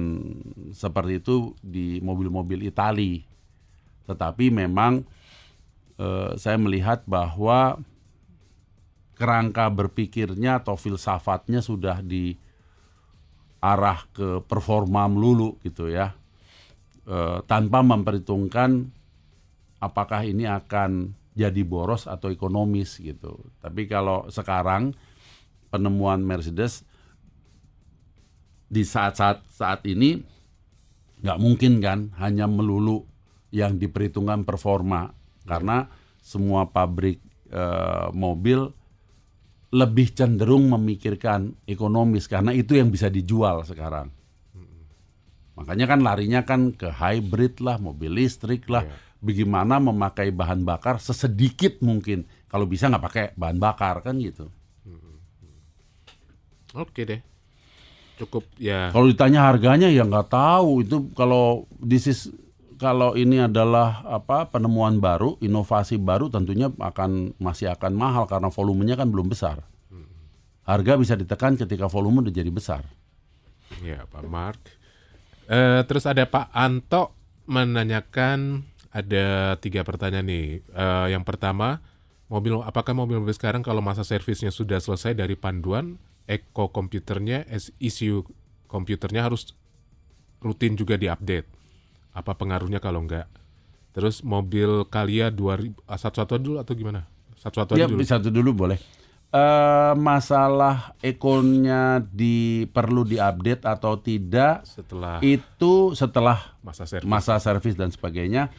seperti 0.71 1.19
itu 1.19 1.35
di 1.59 1.99
mobil-mobil 1.99 2.71
Itali. 2.71 3.19
Tetapi 4.07 4.47
memang 4.47 5.03
eh, 5.99 6.31
saya 6.39 6.55
melihat 6.55 7.03
bahwa 7.03 7.83
kerangka 9.19 9.67
berpikirnya 9.67 10.63
atau 10.63 10.79
filsafatnya 10.79 11.59
sudah 11.59 11.99
di 11.99 12.39
arah 13.59 14.07
ke 14.15 14.39
performa 14.47 15.11
melulu 15.11 15.59
gitu 15.59 15.91
ya. 15.91 16.15
Eh, 17.03 17.39
tanpa 17.43 17.83
memperhitungkan 17.83 18.87
apakah 19.83 20.23
ini 20.23 20.47
akan 20.47 21.18
jadi 21.39 21.63
boros 21.63 22.03
atau 22.03 22.27
ekonomis 22.27 22.99
gitu. 22.99 23.39
Tapi 23.63 23.87
kalau 23.87 24.27
sekarang 24.27 24.91
penemuan 25.71 26.19
Mercedes 26.19 26.83
di 28.67 28.83
saat-saat 28.83 29.47
saat 29.47 29.81
ini 29.87 30.19
nggak 31.23 31.39
mungkin 31.39 31.79
kan 31.79 32.11
hanya 32.19 32.45
melulu 32.45 33.07
yang 33.55 33.79
diperhitungkan 33.79 34.43
performa 34.43 35.15
karena 35.47 35.87
semua 36.19 36.67
pabrik 36.67 37.23
eh, 37.49 38.07
mobil 38.11 38.67
lebih 39.69 40.11
cenderung 40.11 40.69
memikirkan 40.69 41.55
ekonomis 41.63 42.27
karena 42.27 42.51
itu 42.51 42.75
yang 42.75 42.91
bisa 42.91 43.07
dijual 43.07 43.63
sekarang. 43.63 44.11
Makanya 45.59 45.85
kan 45.91 45.99
larinya 45.99 46.41
kan 46.47 46.71
ke 46.71 46.87
hybrid 46.87 47.59
lah, 47.59 47.75
mobil 47.83 48.15
listrik 48.15 48.71
lah. 48.71 48.87
Bagaimana 49.19 49.83
memakai 49.83 50.31
bahan 50.31 50.63
bakar 50.63 50.97
sesedikit 51.03 51.83
mungkin. 51.83 52.23
Kalau 52.47 52.63
bisa 52.65 52.87
nggak 52.87 53.03
pakai 53.03 53.25
bahan 53.35 53.59
bakar 53.59 53.99
kan 53.99 54.15
gitu. 54.19 54.47
Oke 56.73 57.03
deh. 57.03 57.21
Cukup 58.19 58.47
ya. 58.55 58.91
Kalau 58.91 59.07
ditanya 59.07 59.47
harganya 59.47 59.87
ya 59.91 60.05
nggak 60.05 60.29
tahu 60.29 60.85
itu 60.85 61.11
kalau 61.15 61.67
this 61.81 62.07
is 62.07 62.31
kalau 62.79 63.11
ini 63.19 63.43
adalah 63.43 64.07
apa 64.07 64.47
penemuan 64.47 65.03
baru, 65.03 65.35
inovasi 65.43 65.99
baru 65.99 66.31
tentunya 66.31 66.71
akan 66.71 67.35
masih 67.35 67.75
akan 67.75 67.91
mahal 67.91 68.23
karena 68.23 68.47
volumenya 68.47 68.95
kan 68.95 69.11
belum 69.11 69.27
besar. 69.27 69.67
Harga 70.63 71.01
bisa 71.01 71.17
ditekan 71.17 71.57
ketika 71.57 71.89
volume 71.89 72.21
udah 72.21 72.29
jadi 72.29 72.51
besar. 72.53 72.85
Ya, 73.81 74.05
Pak 74.05 74.23
Mark. 74.29 74.61
Eh, 75.49 75.81
terus 75.89 76.05
ada 76.05 76.29
Pak 76.29 76.53
Anto 76.53 77.09
menanyakan 77.49 78.61
ada 78.89 79.53
tiga 79.61 79.85
pertanyaan 79.85 80.25
nih. 80.25 80.47
Eh, 80.65 81.07
yang 81.13 81.21
pertama, 81.21 81.81
mobil 82.27 82.61
apakah 82.61 82.93
mobil-mobil 82.93 83.33
sekarang 83.33 83.61
kalau 83.61 83.81
masa 83.81 84.01
servisnya 84.01 84.49
sudah 84.49 84.81
selesai 84.81 85.13
dari 85.13 85.37
panduan, 85.37 85.97
Eco 86.25 86.69
komputernya, 86.69 87.45
ECU 87.81 88.25
komputernya 88.69 89.25
harus 89.25 89.53
rutin 90.41 90.77
juga 90.77 90.97
diupdate. 90.97 91.49
Apa 92.13 92.33
pengaruhnya 92.37 92.77
kalau 92.81 93.05
enggak? 93.05 93.29
Terus 93.93 94.21
mobil 94.21 94.85
Kalia 94.89 95.33
2000 95.33 95.73
ah, 95.89 95.97
satu-satu 95.97 96.37
dulu 96.37 96.57
atau 96.61 96.73
gimana? 96.77 97.05
Satu-satu 97.41 97.73
Ya 97.77 97.89
dulu. 97.89 98.01
satu 98.05 98.29
dulu 98.29 98.53
boleh. 98.53 98.77
Eh 99.29 99.93
masalah 99.93 100.97
ekonnya 101.05 102.01
di 102.01 102.65
perlu 102.65 103.05
diupdate 103.05 103.61
atau 103.61 103.93
tidak 104.01 104.65
Setelah 104.65 105.21
itu 105.21 105.93
setelah 105.93 106.57
masa 106.65 106.89
servis. 106.89 107.05
masa 107.05 107.37
servis 107.37 107.77
dan 107.77 107.93
sebagainya 107.93 108.49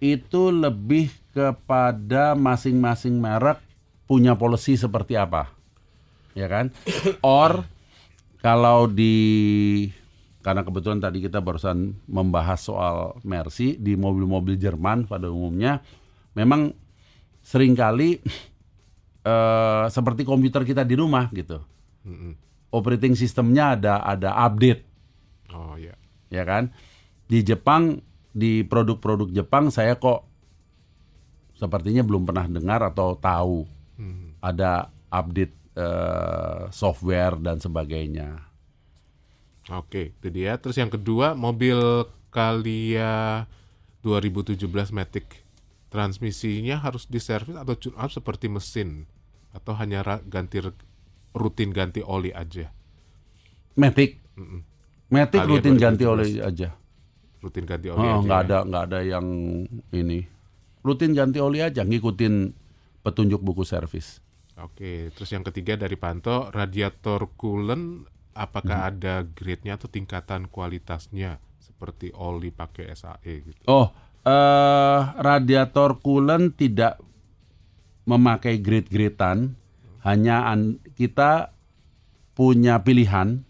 itu 0.00 0.50
lebih 0.50 1.12
kepada 1.30 2.34
masing-masing 2.34 3.20
merek 3.20 3.60
punya 4.08 4.34
policy 4.34 4.74
seperti 4.74 5.14
apa 5.14 5.52
ya 6.34 6.50
kan 6.50 6.74
or 7.22 7.62
kalau 8.40 8.88
di 8.88 9.86
karena 10.40 10.64
kebetulan 10.64 10.98
tadi 10.98 11.20
kita 11.20 11.44
barusan 11.44 12.00
membahas 12.08 12.64
soal 12.64 13.20
Mercy 13.22 13.76
di 13.76 13.92
mobil-mobil 13.94 14.56
Jerman 14.56 15.04
pada 15.04 15.28
umumnya 15.28 15.84
memang 16.32 16.72
sering 17.44 17.76
kali 17.76 18.16
eh, 19.30 19.84
seperti 19.92 20.24
komputer 20.24 20.64
kita 20.64 20.80
di 20.80 20.96
rumah 20.96 21.28
gitu. 21.36 21.60
Operating 22.72 23.12
sistemnya 23.12 23.76
ada 23.76 24.00
ada 24.00 24.32
update 24.48 24.90
Oh 25.54 25.74
ya. 25.78 25.94
ya 26.30 26.42
kan. 26.46 26.70
Di 27.26 27.42
Jepang 27.42 27.98
di 28.30 28.62
produk-produk 28.62 29.28
Jepang 29.30 29.68
saya 29.68 29.98
kok 29.98 30.26
sepertinya 31.54 32.00
belum 32.00 32.24
pernah 32.24 32.46
dengar 32.46 32.80
atau 32.82 33.14
tahu 33.14 33.66
Hmm. 34.00 34.32
ada 34.40 34.88
update 35.12 35.52
eh, 35.76 36.62
software 36.72 37.36
dan 37.36 37.60
sebagainya. 37.60 38.42
Oke, 39.68 40.16
itu 40.16 40.28
dia. 40.32 40.56
Terus 40.56 40.80
yang 40.80 40.88
kedua, 40.88 41.36
mobil 41.36 41.76
Kalia 42.32 43.44
2017 44.00 44.56
Matic. 44.90 45.44
Transmisinya 45.92 46.80
harus 46.80 47.04
diservis 47.04 47.54
atau 47.54 47.76
tune 47.76 47.92
up 48.00 48.08
seperti 48.08 48.48
mesin 48.48 49.04
atau 49.52 49.76
hanya 49.76 50.00
ganti 50.24 50.64
rutin 51.36 51.70
ganti 51.70 52.00
oli 52.00 52.32
aja. 52.32 52.72
Matic, 53.76 54.16
Mm-mm. 54.40 54.64
Matic 55.12 55.44
Kalian 55.44 55.52
rutin 55.60 55.74
ganti 55.76 56.02
2017. 56.02 56.14
oleh 56.16 56.28
aja. 56.40 56.68
Rutin 57.40 57.64
ganti 57.64 57.88
oli 57.88 58.00
Oh, 58.00 58.20
aja. 58.20 58.22
nggak 58.22 58.40
ya. 58.40 58.46
ada 58.46 58.58
nggak 58.62 58.84
ada 58.84 58.98
yang 59.00 59.26
ini. 59.90 60.20
Rutin 60.80 61.12
ganti 61.12 61.38
oli 61.38 61.60
aja, 61.60 61.82
ngikutin 61.82 62.34
petunjuk 63.00 63.40
buku 63.40 63.64
servis. 63.64 64.20
Oke, 64.56 65.08
terus 65.10 65.28
yang 65.28 65.40
ketiga 65.42 65.72
dari 65.74 65.96
Panto, 65.96 66.48
radiator 66.48 67.32
coolant 67.34 68.04
apakah 68.30 68.88
ada 68.88 69.24
grade-nya 69.24 69.74
atau 69.74 69.88
tingkatan 69.88 70.46
kualitasnya 70.46 71.36
seperti 71.56 72.12
oli 72.12 72.48
pakai 72.48 72.92
SAE 72.92 73.34
gitu. 73.42 73.60
Oh, 73.66 73.88
eh 74.20 75.00
radiator 75.16 75.96
coolant 75.98 76.52
tidak 76.52 77.00
memakai 78.04 78.60
grade-gradean, 78.60 79.56
hanya 80.00 80.44
an- 80.46 80.80
kita 80.92 81.52
punya 82.32 82.80
pilihan 82.80 83.44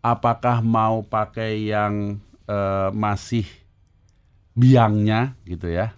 apakah 0.00 0.60
mau 0.60 1.00
pakai 1.02 1.64
yang 1.66 2.20
eh, 2.52 2.88
masih 2.92 3.48
biangnya 4.52 5.40
gitu 5.48 5.72
ya 5.72 5.96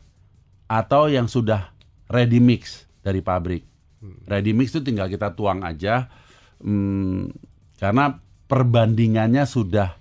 atau 0.71 1.11
yang 1.11 1.27
sudah 1.27 1.75
ready 2.07 2.39
mix 2.39 2.87
dari 3.03 3.21
pabrik. 3.21 3.67
Ready 4.29 4.53
mix 4.55 4.73
itu 4.73 4.85
tinggal 4.85 5.09
kita 5.09 5.33
tuang 5.33 5.65
aja 5.65 6.13
hmm, 6.61 7.33
karena 7.81 8.21
perbandingannya 8.45 9.49
sudah 9.49 9.97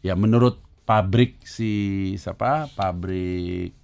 ya 0.00 0.16
menurut 0.16 0.56
pabrik 0.88 1.44
si 1.44 2.16
siapa 2.16 2.72
pabrik 2.72 3.76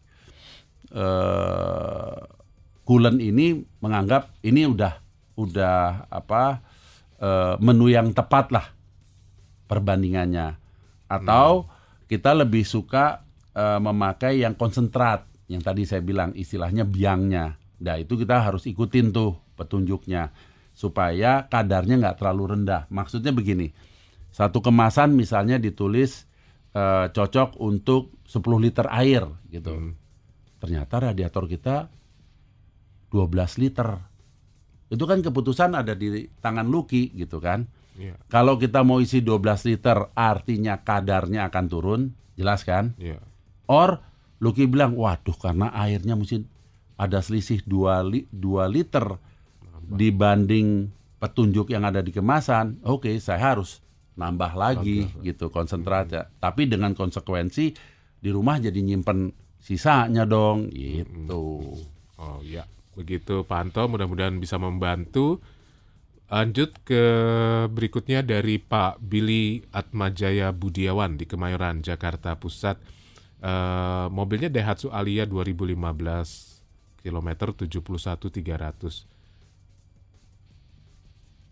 eh 0.96 2.16
coolant 2.86 3.20
ini 3.20 3.60
menganggap 3.82 4.32
ini 4.40 4.64
udah 4.64 4.94
udah 5.36 6.08
apa 6.08 6.64
eh, 7.20 7.54
menu 7.60 7.92
yang 7.92 8.16
tepat 8.16 8.54
lah 8.56 8.66
perbandingannya. 9.68 10.56
Atau 11.06 11.68
kita 12.06 12.34
lebih 12.34 12.62
suka 12.62 13.26
eh, 13.54 13.80
memakai 13.82 14.42
yang 14.42 14.54
konsentrat. 14.54 15.26
Yang 15.46 15.62
tadi 15.62 15.82
saya 15.86 16.02
bilang 16.02 16.34
istilahnya 16.34 16.82
biangnya. 16.82 17.54
Nah 17.82 17.96
itu 17.98 18.18
kita 18.18 18.42
harus 18.42 18.66
ikutin 18.66 19.14
tuh 19.14 19.38
petunjuknya 19.54 20.34
supaya 20.74 21.46
kadarnya 21.46 22.02
nggak 22.02 22.16
terlalu 22.18 22.58
rendah. 22.58 22.90
Maksudnya 22.90 23.30
begini 23.30 23.70
satu 24.34 24.60
kemasan 24.60 25.16
misalnya 25.16 25.56
ditulis 25.56 26.28
eh, 26.76 27.06
cocok 27.08 27.56
untuk 27.62 28.20
10 28.26 28.42
liter 28.60 28.86
air 28.90 29.24
gitu. 29.48 29.94
Ternyata 30.60 31.12
radiator 31.12 31.46
kita 31.46 31.88
12 33.08 33.62
liter. 33.62 33.88
Itu 34.86 35.04
kan 35.08 35.22
keputusan 35.22 35.74
ada 35.74 35.94
di 35.96 36.26
tangan 36.38 36.68
Lucky 36.68 37.10
gitu 37.16 37.42
kan 37.42 37.66
Iya, 37.96 38.14
kalau 38.28 38.60
kita 38.60 38.84
mau 38.84 39.00
isi 39.00 39.24
12 39.24 39.68
liter 39.72 40.12
artinya 40.12 40.80
kadarnya 40.84 41.48
akan 41.48 41.64
turun, 41.66 42.00
jelas 42.36 42.62
kan? 42.62 42.92
iya. 43.00 43.18
Or 43.66 44.04
Lucky 44.36 44.68
bilang, 44.68 45.00
waduh 45.00 45.32
karena 45.32 45.72
airnya 45.72 46.12
mesti 46.12 46.44
ada 47.00 47.24
selisih 47.24 47.64
2, 47.64 48.04
li, 48.04 48.20
2 48.28 48.68
liter 48.68 49.16
dibanding 49.88 50.92
petunjuk 51.16 51.72
yang 51.72 51.88
ada 51.88 52.04
di 52.04 52.12
kemasan. 52.12 52.84
Oke, 52.84 53.16
saya 53.16 53.56
harus 53.56 53.80
nambah 54.16 54.52
lagi 54.56 55.08
gitu 55.24 55.48
konsentratnya. 55.48 56.28
Tapi 56.36 56.68
dengan 56.68 56.92
konsekuensi 56.92 57.64
di 58.20 58.30
rumah 58.32 58.60
jadi 58.60 58.76
nyimpen 58.76 59.32
sisanya 59.60 60.28
dong 60.28 60.68
gitu. 60.72 61.76
Oh 62.16 62.40
ya, 62.44 62.64
begitu 62.96 63.44
Panto. 63.48 63.88
Mudah-mudahan 63.88 64.36
bisa 64.36 64.60
membantu. 64.60 65.40
Lanjut 66.26 66.74
ke 66.82 67.02
berikutnya 67.70 68.26
dari 68.26 68.58
Pak 68.58 68.98
Billy 68.98 69.62
Atmajaya 69.70 70.50
Budiawan 70.50 71.14
di 71.14 71.22
Kemayoran, 71.22 71.86
Jakarta 71.86 72.34
Pusat. 72.34 72.82
Eh, 73.38 74.06
mobilnya 74.10 74.50
Daihatsu 74.50 74.90
Alia 74.90 75.22
2015 75.22 76.58
kilometer 76.98 77.54
71300. 77.54 79.06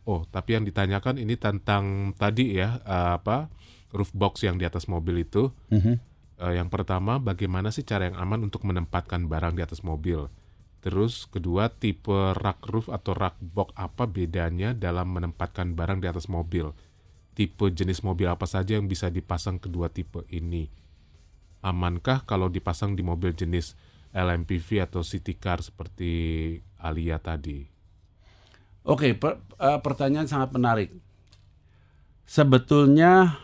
Oh, 0.04 0.26
tapi 0.28 0.58
yang 0.58 0.66
ditanyakan 0.66 1.22
ini 1.22 1.38
tentang 1.38 2.12
tadi 2.18 2.58
ya 2.58 2.82
eh, 2.82 3.10
apa 3.14 3.48
roof 3.94 4.10
box 4.10 4.42
yang 4.42 4.58
di 4.58 4.66
atas 4.66 4.90
mobil 4.90 5.22
itu. 5.22 5.54
Mhm. 5.70 5.94
Eh, 6.34 6.52
yang 6.58 6.66
pertama, 6.66 7.22
bagaimana 7.22 7.70
sih 7.70 7.86
cara 7.86 8.10
yang 8.10 8.18
aman 8.18 8.42
untuk 8.42 8.66
menempatkan 8.66 9.30
barang 9.30 9.54
di 9.54 9.62
atas 9.62 9.86
mobil? 9.86 10.26
Terus 10.84 11.24
kedua, 11.24 11.72
tipe 11.72 12.36
rak 12.36 12.60
roof 12.68 12.92
atau 12.92 13.16
rak 13.16 13.40
box 13.40 13.72
apa 13.72 14.04
bedanya 14.04 14.76
dalam 14.76 15.16
menempatkan 15.16 15.72
barang 15.72 16.04
di 16.04 16.12
atas 16.12 16.28
mobil? 16.28 16.76
Tipe 17.32 17.72
jenis 17.72 18.04
mobil 18.04 18.28
apa 18.28 18.44
saja 18.44 18.76
yang 18.76 18.84
bisa 18.84 19.08
dipasang 19.08 19.56
kedua 19.56 19.88
tipe 19.88 20.28
ini? 20.28 20.68
Amankah 21.64 22.28
kalau 22.28 22.52
dipasang 22.52 22.92
di 22.92 23.00
mobil 23.00 23.32
jenis 23.32 23.72
LMPV 24.12 24.84
atau 24.84 25.00
city 25.00 25.32
car 25.32 25.64
seperti 25.64 26.12
Alia 26.76 27.16
tadi? 27.16 27.64
Oke, 28.84 29.16
per- 29.16 29.40
eh, 29.56 29.80
pertanyaan 29.80 30.28
sangat 30.28 30.52
menarik. 30.52 30.92
Sebetulnya 32.28 33.40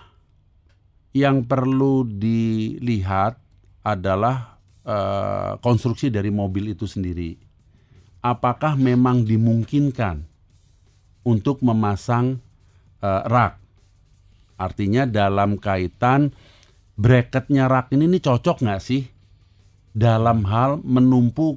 yang 1.16 1.49
perlu 1.49 2.05
dilihat 2.05 3.41
adalah 3.80 4.49
eh, 4.85 5.53
konstruksi 5.61 6.09
dari 6.09 6.28
mobil 6.33 6.72
itu 6.72 6.85
sendiri. 6.85 7.37
Apakah 8.20 8.76
memang 8.76 9.24
dimungkinkan 9.24 10.24
untuk 11.24 11.64
memasang 11.64 12.41
eh, 13.01 13.22
rak? 13.28 13.57
Artinya 14.61 15.09
dalam 15.09 15.57
kaitan 15.57 16.37
bracketnya 17.01 17.64
rak 17.64 17.89
ini, 17.97 18.05
ini 18.05 18.18
cocok 18.20 18.61
nggak 18.61 18.83
sih 18.85 19.09
dalam 19.97 20.45
hal 20.45 20.85
menumpu 20.85 21.57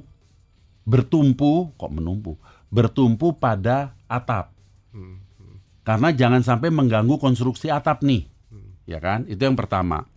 bertumpu 0.88 1.72
kok 1.76 1.92
menumpu? 1.92 2.40
Bertumpu 2.72 3.36
pada 3.36 3.92
atap. 4.08 4.50
Karena 5.84 6.08
jangan 6.16 6.40
sampai 6.40 6.72
mengganggu 6.72 7.20
konstruksi 7.20 7.68
atap 7.68 8.00
nih. 8.00 8.24
Ya 8.88 8.98
kan? 9.04 9.28
Itu 9.28 9.44
yang 9.44 9.56
pertama. 9.56 10.08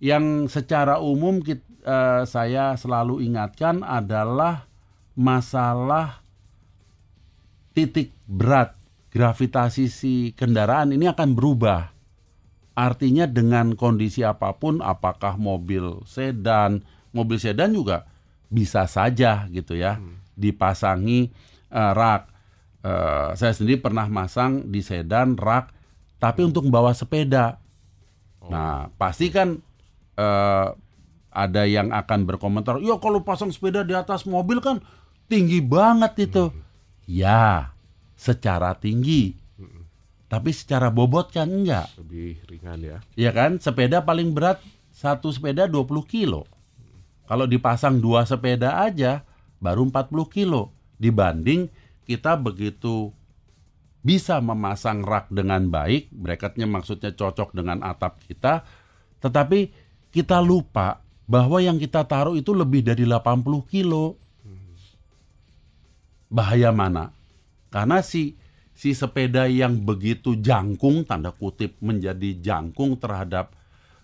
Yang 0.00 0.48
secara 0.52 0.96
umum 1.00 1.44
kit- 1.44 1.64
eh, 1.84 2.22
saya 2.24 2.74
selalu 2.74 3.22
ingatkan 3.22 3.84
adalah 3.84 4.66
masalah 5.14 6.24
titik 7.76 8.10
berat 8.26 8.74
gravitasi 9.14 9.86
si 9.86 10.14
kendaraan 10.34 10.90
ini 10.90 11.06
akan 11.06 11.38
berubah. 11.38 11.94
Artinya 12.74 13.30
dengan 13.30 13.78
kondisi 13.78 14.26
apa 14.26 14.50
pun 14.58 14.82
apakah 14.82 15.38
mobil 15.38 16.02
sedan 16.10 16.82
mobil 17.14 17.38
sedan 17.38 17.70
juga 17.70 18.10
bisa 18.50 18.90
saja 18.90 19.46
gitu 19.54 19.78
ya 19.78 20.02
dipasangi 20.34 21.30
eh, 21.70 21.92
rak. 21.94 22.22
Eh, 22.84 23.30
saya 23.38 23.52
sendiri 23.54 23.78
pernah 23.78 24.10
masang 24.10 24.66
di 24.66 24.82
sedan 24.82 25.38
rak 25.38 25.70
tapi 26.18 26.42
untuk 26.42 26.66
membawa 26.66 26.90
sepeda. 26.90 27.62
Nah 28.50 28.90
pasti 28.98 29.30
kan 29.30 29.62
eh, 30.18 30.68
ada 31.34 31.66
yang 31.66 31.90
akan 31.90 32.24
berkomentar 32.30 32.78
ya 32.78 32.96
kalau 33.02 33.26
pasang 33.26 33.50
sepeda 33.50 33.82
di 33.82 33.92
atas 33.92 34.22
mobil 34.24 34.62
kan 34.62 34.78
tinggi 35.26 35.58
banget 35.58 36.30
itu 36.30 36.54
ya 37.10 37.74
secara 38.14 38.78
tinggi 38.78 39.44
tapi 40.34 40.50
secara 40.50 40.90
bobot 40.90 41.30
kan 41.30 41.46
enggak 41.46 41.86
Lebih 41.94 42.42
ringan 42.50 42.82
ya. 42.82 42.98
Ya 43.14 43.30
kan, 43.30 43.62
sepeda 43.62 44.02
paling 44.02 44.34
berat 44.34 44.58
satu 44.90 45.30
sepeda 45.30 45.70
20 45.70 45.86
kilo. 46.10 46.50
Kalau 47.30 47.46
dipasang 47.46 48.02
dua 48.02 48.26
sepeda 48.26 48.82
aja 48.82 49.22
baru 49.62 49.86
40 49.86 50.10
kilo. 50.34 50.74
Dibanding 50.98 51.70
kita 52.02 52.34
begitu 52.34 53.14
bisa 54.02 54.42
memasang 54.42 55.06
rak 55.06 55.30
dengan 55.30 55.70
baik, 55.70 56.10
bracketnya 56.10 56.66
maksudnya 56.66 57.14
cocok 57.14 57.54
dengan 57.54 57.80
atap 57.86 58.18
kita, 58.26 58.66
tetapi 59.22 59.70
kita 60.10 60.42
lupa 60.42 61.00
bahwa 61.24 61.56
yang 61.58 61.80
kita 61.80 62.04
taruh 62.04 62.36
itu 62.36 62.52
lebih 62.52 62.84
dari 62.84 63.08
80 63.08 63.64
kilo. 63.64 64.20
Bahaya 66.28 66.74
mana? 66.74 67.14
Karena 67.70 68.02
si 68.02 68.34
si 68.74 68.90
sepeda 68.90 69.46
yang 69.46 69.78
begitu 69.86 70.34
jangkung 70.34 71.06
tanda 71.06 71.30
kutip 71.30 71.78
menjadi 71.78 72.34
jangkung 72.42 72.98
terhadap 72.98 73.54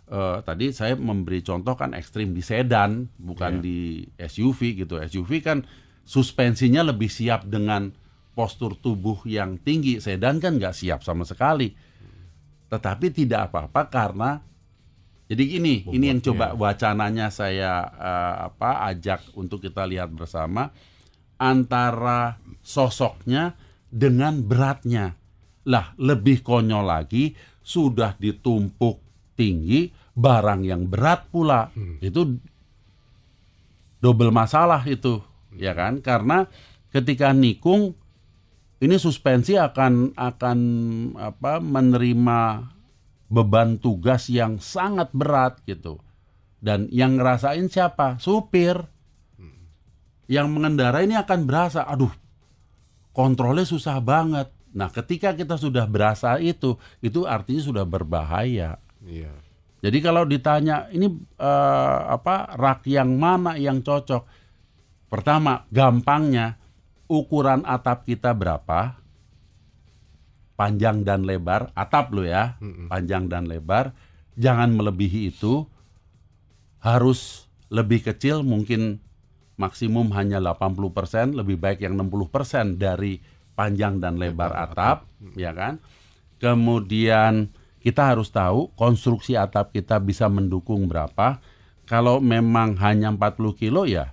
eh, 0.07 0.39
tadi 0.47 0.71
saya 0.71 0.95
memberi 0.95 1.43
contoh 1.43 1.75
kan 1.75 1.91
ekstrim 1.91 2.31
di 2.31 2.43
sedan 2.43 3.11
bukan 3.19 3.59
Iya. 3.59 3.63
di 3.63 3.79
SUV 4.17 4.61
gitu. 4.87 4.99
SUV 5.03 5.43
kan 5.43 5.67
suspensinya 6.07 6.87
lebih 6.87 7.11
siap 7.11 7.47
dengan 7.47 7.91
postur 8.31 8.79
tubuh 8.79 9.27
yang 9.27 9.59
tinggi. 9.59 9.99
Sedan 9.99 10.39
kan 10.39 10.55
nggak 10.59 10.75
siap 10.75 11.03
sama 11.03 11.27
sekali. 11.27 11.75
Tetapi 12.71 13.07
tidak 13.11 13.51
apa-apa 13.51 13.91
karena 13.91 14.39
jadi 15.31 15.43
gini, 15.47 15.87
ini 15.95 16.11
yang 16.11 16.19
coba 16.19 16.59
wacananya 16.59 17.31
saya 17.31 17.87
eh, 17.87 18.35
apa 18.51 18.91
ajak 18.91 19.31
untuk 19.39 19.63
kita 19.63 19.87
lihat 19.87 20.11
bersama 20.11 20.75
antara 21.39 22.43
sosoknya 22.59 23.55
dengan 23.87 24.43
beratnya. 24.43 25.15
Lah, 25.71 25.95
lebih 26.03 26.43
konyol 26.43 26.83
lagi 26.83 27.31
sudah 27.63 28.19
ditumpuk 28.19 28.99
tinggi 29.39 29.87
barang 30.19 30.67
yang 30.67 30.91
berat 30.91 31.31
pula. 31.31 31.71
Itu 32.03 32.35
double 34.03 34.35
masalah 34.35 34.83
itu, 34.91 35.23
ya 35.55 35.79
kan? 35.79 36.03
Karena 36.03 36.43
ketika 36.91 37.31
nikung 37.31 37.95
ini 38.83 38.99
suspensi 38.99 39.55
akan 39.55 40.19
akan 40.19 40.59
apa 41.23 41.63
menerima 41.63 42.41
beban 43.31 43.79
tugas 43.79 44.27
yang 44.27 44.59
sangat 44.59 45.15
berat 45.15 45.63
gitu. 45.65 46.03
Dan 46.61 46.91
yang 46.93 47.17
ngerasain 47.17 47.71
siapa? 47.71 48.19
Supir. 48.21 48.77
Yang 50.31 50.47
mengendara 50.51 51.03
ini 51.03 51.19
akan 51.19 51.43
berasa, 51.43 51.83
aduh, 51.89 52.13
kontrolnya 53.11 53.67
susah 53.67 53.99
banget. 53.99 54.53
Nah, 54.71 54.87
ketika 54.93 55.35
kita 55.35 55.59
sudah 55.59 55.89
berasa 55.91 56.39
itu, 56.39 56.79
itu 57.03 57.27
artinya 57.27 57.63
sudah 57.65 57.83
berbahaya. 57.83 58.79
Iya. 59.03 59.35
Jadi 59.81 59.99
kalau 60.05 60.29
ditanya 60.29 60.87
ini 60.93 61.09
eh, 61.41 62.01
apa 62.07 62.53
rak 62.55 62.87
yang 62.87 63.17
mana 63.17 63.57
yang 63.57 63.81
cocok? 63.81 64.23
Pertama, 65.11 65.67
gampangnya 65.73 66.61
ukuran 67.11 67.67
atap 67.67 68.07
kita 68.07 68.31
berapa? 68.31 69.00
Panjang 70.61 71.09
dan 71.09 71.25
lebar, 71.25 71.73
atap 71.73 72.13
lo 72.13 72.21
ya, 72.21 72.61
panjang 72.93 73.33
dan 73.33 73.49
lebar. 73.49 73.97
Jangan 74.37 74.77
melebihi 74.77 75.33
itu. 75.33 75.65
Harus 76.85 77.49
lebih 77.73 78.05
kecil 78.05 78.45
mungkin 78.45 79.01
maksimum 79.57 80.13
hanya 80.13 80.37
80%, 80.37 81.33
lebih 81.33 81.57
baik 81.57 81.81
yang 81.81 81.97
60% 81.97 82.77
dari 82.77 83.25
panjang 83.57 84.05
dan 84.05 84.21
lebar 84.21 84.53
atap, 84.53 85.09
ya 85.33 85.57
kan? 85.57 85.81
Kemudian 86.41 87.49
kita 87.81 88.13
harus 88.13 88.29
tahu 88.29 88.69
konstruksi 88.77 89.41
atap 89.41 89.73
kita 89.73 89.97
bisa 89.97 90.29
mendukung 90.29 90.89
berapa. 90.89 91.41
Kalau 91.89 92.21
memang 92.21 92.77
hanya 92.81 93.09
40 93.13 93.57
kilo 93.57 93.89
ya 93.89 94.13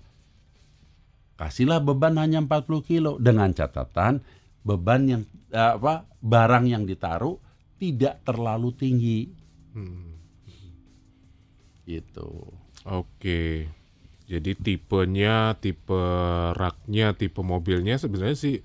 kasihlah 1.37 1.79
beban 1.79 2.17
hanya 2.17 2.41
40 2.43 2.81
kilo 2.83 3.11
dengan 3.21 3.53
catatan 3.53 4.25
beban 4.65 5.01
yang 5.05 5.23
eh, 5.53 5.71
apa 5.77 6.09
barang 6.27 6.67
yang 6.67 6.83
ditaruh 6.83 7.39
tidak 7.79 8.19
terlalu 8.27 8.69
tinggi. 8.75 9.19
Gitu. 11.87 12.31
Oke. 12.83 13.71
Jadi 14.27 14.51
tipenya, 14.59 15.55
tipe 15.55 16.03
raknya, 16.51 17.15
tipe 17.15 17.39
mobilnya 17.39 17.95
sebenarnya 17.95 18.35
sih 18.35 18.59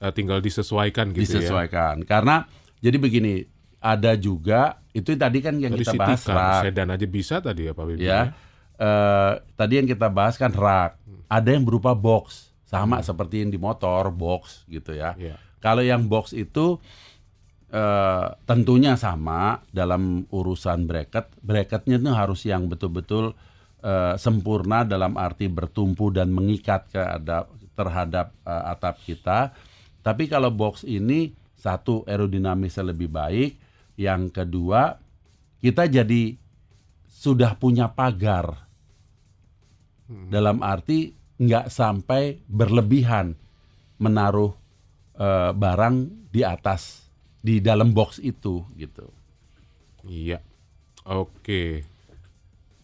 eh, 0.00 0.12
tinggal 0.16 0.40
disesuaikan 0.40 1.12
gitu 1.12 1.28
ya. 1.28 1.44
Disesuaikan. 1.44 2.08
Karena 2.08 2.48
jadi 2.80 2.96
begini, 2.96 3.44
ada 3.84 4.16
juga 4.16 4.80
itu 4.96 5.12
tadi 5.12 5.44
kan 5.44 5.60
yang 5.60 5.76
Dari 5.76 5.84
kita 5.84 5.92
City 5.92 6.00
bahas 6.00 6.22
Car, 6.24 6.36
rak. 6.40 6.62
sedan 6.64 6.88
aja 6.88 7.04
bisa 7.04 7.36
tadi 7.44 7.68
ya 7.68 7.76
Pak 7.76 7.84
Bibi. 7.84 8.00
ya. 8.00 8.32
Eh, 8.80 9.32
tadi 9.60 9.72
yang 9.76 9.84
kita 9.84 10.08
bahas 10.08 10.40
kan 10.40 10.56
rak. 10.56 10.96
Ada 11.28 11.52
yang 11.52 11.68
berupa 11.68 11.92
box, 11.92 12.52
sama 12.64 13.04
seperti 13.04 13.44
yang 13.44 13.52
di 13.52 13.60
motor 13.60 14.08
box 14.08 14.64
gitu 14.72 14.96
ya. 14.96 15.12
Iya. 15.20 15.36
Kalau 15.64 15.80
yang 15.80 16.12
box 16.12 16.36
itu 16.36 16.76
eh, 17.72 18.26
tentunya 18.44 19.00
sama 19.00 19.64
dalam 19.72 20.28
urusan 20.28 20.84
bracket. 20.84 21.32
Bracketnya 21.40 21.96
itu 21.96 22.12
harus 22.12 22.44
yang 22.44 22.68
betul-betul 22.68 23.32
eh, 23.80 24.14
sempurna 24.20 24.84
dalam 24.84 25.16
arti 25.16 25.48
bertumpu 25.48 26.12
dan 26.12 26.28
mengikat 26.36 26.92
ke 26.92 27.00
ada, 27.00 27.48
terhadap 27.72 28.36
eh, 28.44 28.64
atap 28.76 29.00
kita. 29.08 29.56
Tapi 30.04 30.28
kalau 30.28 30.52
box 30.52 30.84
ini 30.84 31.32
satu 31.56 32.04
aerodinamisnya 32.04 32.92
lebih 32.92 33.08
baik, 33.08 33.56
yang 33.96 34.28
kedua 34.28 35.00
kita 35.64 35.88
jadi 35.88 36.36
sudah 37.08 37.56
punya 37.56 37.88
pagar 37.88 38.68
dalam 40.28 40.60
arti 40.60 41.16
nggak 41.40 41.72
sampai 41.72 42.36
berlebihan 42.44 43.32
menaruh 43.96 44.52
eh, 45.18 45.50
barang 45.54 45.96
di 46.30 46.42
atas 46.42 47.10
di 47.44 47.60
dalam 47.60 47.92
box 47.92 48.18
itu 48.24 48.64
gitu. 48.74 49.12
Iya. 50.08 50.40
Oke. 51.04 51.84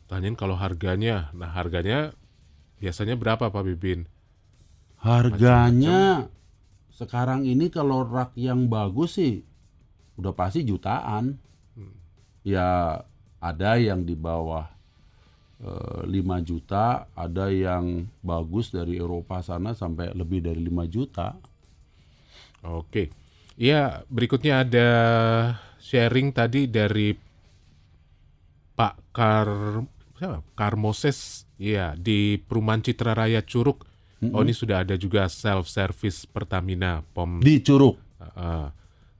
Tanyain 0.05 0.37
kalau 0.37 0.59
harganya. 0.59 1.33
Nah, 1.33 1.49
harganya 1.49 2.13
biasanya 2.77 3.17
berapa 3.17 3.49
Pak 3.49 3.65
Bibin? 3.65 4.05
Harganya 5.01 6.29
sekarang 6.93 7.49
ini 7.49 7.73
kalau 7.73 8.05
rak 8.05 8.37
yang 8.37 8.69
bagus 8.69 9.17
sih 9.17 9.41
udah 10.21 10.37
pasti 10.37 10.61
jutaan. 10.61 11.41
Ya 12.45 13.01
ada 13.41 13.77
yang 13.81 14.05
di 14.05 14.13
bawah 14.13 14.69
eh, 15.65 16.01
5 16.05 16.41
juta, 16.45 17.09
ada 17.17 17.49
yang 17.49 18.05
bagus 18.21 18.69
dari 18.69 19.01
Eropa 19.01 19.41
sana 19.41 19.73
sampai 19.73 20.13
lebih 20.13 20.45
dari 20.45 20.61
5 20.61 20.85
juta. 20.89 21.37
Oke. 22.63 23.09
Iya, 23.55 24.05
berikutnya 24.09 24.65
ada 24.65 24.89
sharing 25.77 26.33
tadi 26.33 26.65
dari 26.65 27.13
Pak 28.73 28.95
Kar 29.13 29.49
siapa? 30.17 30.41
Karmoses. 30.55 31.45
Iya, 31.61 31.93
di 31.93 32.41
Perumahan 32.41 32.81
Citra 32.81 33.13
Raya 33.13 33.45
Curug. 33.45 33.85
Oh, 34.21 34.45
ini 34.45 34.53
sudah 34.53 34.85
ada 34.85 34.97
juga 34.97 35.25
self 35.29 35.65
service 35.65 36.29
Pertamina 36.29 37.01
POM. 37.13 37.41
Di 37.41 37.61
Curug, 37.61 37.97
Oh, 38.37 38.69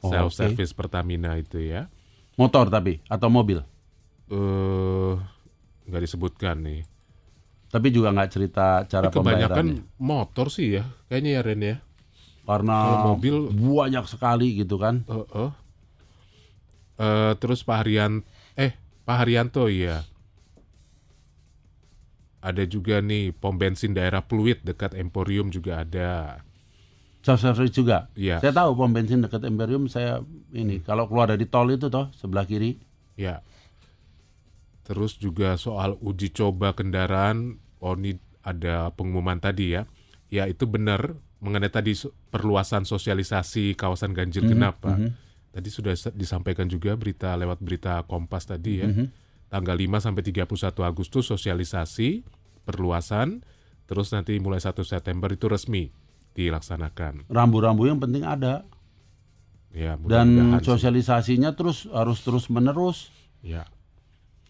self 0.03 0.33
service 0.33 0.73
Pertamina 0.73 1.37
itu 1.37 1.57
ya. 1.61 1.89
motor 2.37 2.73
tapi 2.73 3.01
atau 3.05 3.29
mobil. 3.29 3.61
Eh 4.29 5.13
nggak 5.85 6.03
disebutkan 6.05 6.57
nih. 6.65 6.81
Tapi 7.69 7.89
juga 7.93 8.09
nggak 8.11 8.31
cerita 8.31 8.89
cara 8.89 9.09
Tapi 9.09 9.15
kebanyakan 9.15 9.57
pembayarannya. 9.77 10.01
motor 10.01 10.49
sih 10.49 10.81
ya, 10.81 10.85
kayaknya 11.07 11.31
ya 11.37 11.41
Ren 11.45 11.61
ya. 11.61 11.77
Karena 12.51 12.77
kalau 12.83 13.15
mobil- 13.15 13.55
banyak 13.55 14.11
sekali 14.11 14.59
gitu 14.59 14.75
kan. 14.75 15.07
Eh, 15.07 15.27
eh. 15.39 15.51
Eh, 16.99 17.33
terus 17.39 17.63
Pak 17.63 17.87
Haryan, 17.87 18.27
eh 18.59 18.75
Pak 19.07 19.17
Haryanto 19.23 19.71
ya. 19.71 20.03
Ada 22.43 22.67
juga 22.67 22.99
nih 22.99 23.31
pom 23.37 23.55
bensin 23.55 23.95
daerah 23.95 24.27
Pluit 24.27 24.59
dekat 24.67 24.99
Emporium 24.99 25.55
juga 25.55 25.87
ada. 25.87 26.43
Service 27.21 27.77
juga. 27.77 28.09
Iya. 28.17 28.41
Saya 28.41 28.65
tahu 28.65 28.75
pom 28.75 28.91
bensin 28.91 29.21
dekat 29.23 29.45
Imperium 29.47 29.87
saya 29.87 30.25
ini 30.57 30.81
kalau 30.83 31.07
keluar 31.07 31.29
dari 31.31 31.45
tol 31.47 31.69
itu 31.71 31.87
toh 31.87 32.09
sebelah 32.17 32.49
kiri. 32.49 32.81
Ya. 33.15 33.45
Terus 34.89 35.15
juga 35.21 35.55
soal 35.61 35.95
uji 36.01 36.35
coba 36.35 36.75
kendaraan, 36.75 37.61
oh 37.79 37.95
ini 37.95 38.19
ada 38.43 38.91
pengumuman 38.97 39.39
tadi 39.39 39.77
ya. 39.77 39.85
Ya 40.33 40.49
itu 40.49 40.65
benar 40.65 41.15
mengenai 41.41 41.69
tadi 41.69 41.97
perluasan 42.29 42.85
sosialisasi 42.85 43.73
kawasan 43.73 44.13
ganjil 44.13 44.45
genap 44.45 44.81
Pak. 44.81 44.97
Tadi 45.51 45.69
sudah 45.69 45.91
sa- 45.93 46.13
disampaikan 46.13 46.65
juga 46.65 46.95
berita 46.95 47.35
lewat 47.35 47.59
berita 47.59 48.05
Kompas 48.05 48.45
tadi 48.45 48.79
ya. 48.79 48.89
Tanggal 49.49 49.75
5 49.75 49.99
sampai 49.99 50.23
31 50.23 50.47
Agustus 50.81 51.27
sosialisasi 51.27 52.23
perluasan, 52.63 53.43
terus 53.85 54.09
nanti 54.11 54.39
mulai 54.39 54.59
1 54.59 54.85
September 54.85 55.27
itu 55.27 55.45
resmi 55.45 55.91
dilaksanakan. 56.33 57.27
Rambu-rambu 57.27 57.85
yang 57.85 57.99
penting 57.99 58.23
ada 58.23 58.63
Ya, 59.71 59.95
dan 59.95 60.31
mudah-mudahan 60.31 60.61
sih. 60.61 60.67
sosialisasinya 60.67 61.51
terus 61.53 61.87
harus 61.89 62.19
terus 62.21 62.47
menerus 62.47 63.11
Ya. 63.41 63.67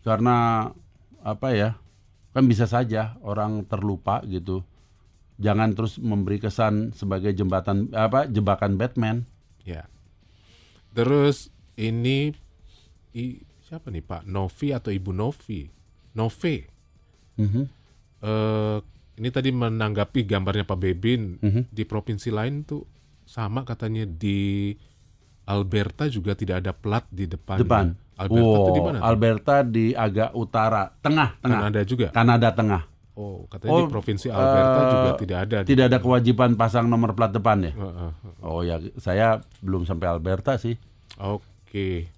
karena 0.01 0.69
apa 1.21 1.53
ya? 1.53 1.77
Kan 2.31 2.45
bisa 2.45 2.65
saja 2.65 3.17
orang 3.21 3.65
terlupa 3.65 4.21
gitu. 4.25 4.65
Jangan 5.41 5.73
terus 5.73 5.97
memberi 5.97 6.37
kesan 6.37 6.93
sebagai 6.93 7.33
jembatan 7.33 7.89
apa 7.97 8.29
jebakan 8.29 8.77
Batman. 8.77 9.25
Ya. 9.65 9.89
Terus 10.93 11.49
ini 11.81 12.37
i, 13.17 13.41
siapa 13.65 13.89
nih 13.89 14.05
Pak 14.05 14.29
Novi 14.29 14.77
atau 14.77 14.93
Ibu 14.93 15.17
Novi? 15.17 15.65
Nove. 16.13 16.57
Mhm. 17.41 17.63
Eh, 18.21 18.79
ini 19.17 19.29
tadi 19.33 19.49
menanggapi 19.49 20.29
gambarnya 20.29 20.69
Pak 20.69 20.77
Bebin 20.77 21.41
Mhm. 21.41 21.73
di 21.73 21.83
provinsi 21.89 22.29
lain 22.29 22.69
tuh 22.69 22.85
sama 23.25 23.65
katanya 23.65 24.05
di 24.05 24.75
Alberta 25.49 26.05
juga 26.07 26.37
tidak 26.37 26.61
ada 26.67 26.73
plat 26.77 27.07
di 27.09 27.25
depan. 27.25 27.59
Depan. 27.65 27.87
Alberta 28.21 28.57
tuh 28.61 28.75
di 28.77 28.83
mana? 28.85 28.99
Alberta 29.01 29.55
di 29.65 29.97
agak 29.97 30.37
utara, 30.37 30.93
tengah, 31.01 31.41
tengah. 31.41 31.61
Kanada 31.65 31.81
juga. 31.89 32.07
Kanada 32.13 32.49
tengah. 32.53 32.83
Oh, 33.13 33.45
katanya 33.47 33.73
di 33.75 33.83
Oh, 33.83 33.91
provinsi 33.91 34.27
Alberta 34.27 34.79
eh, 34.79 34.89
juga 34.89 35.11
tidak 35.17 35.39
ada. 35.41 35.57
di- 35.61 35.69
Tidak 35.69 35.85
ada 35.87 35.99
kewajiban 35.99 36.55
pasang 36.55 36.87
nomor 36.87 37.13
plat 37.13 37.29
depan 37.29 37.59
ya? 37.61 37.73
Heeh. 37.73 38.11
Oh 38.41 38.61
ya, 38.61 38.79
saya 38.97 39.29
belum 39.59 39.83
sampai 39.83 40.07
Alberta 40.09 40.57
sih. 40.57 40.79
Oke. 41.17 42.09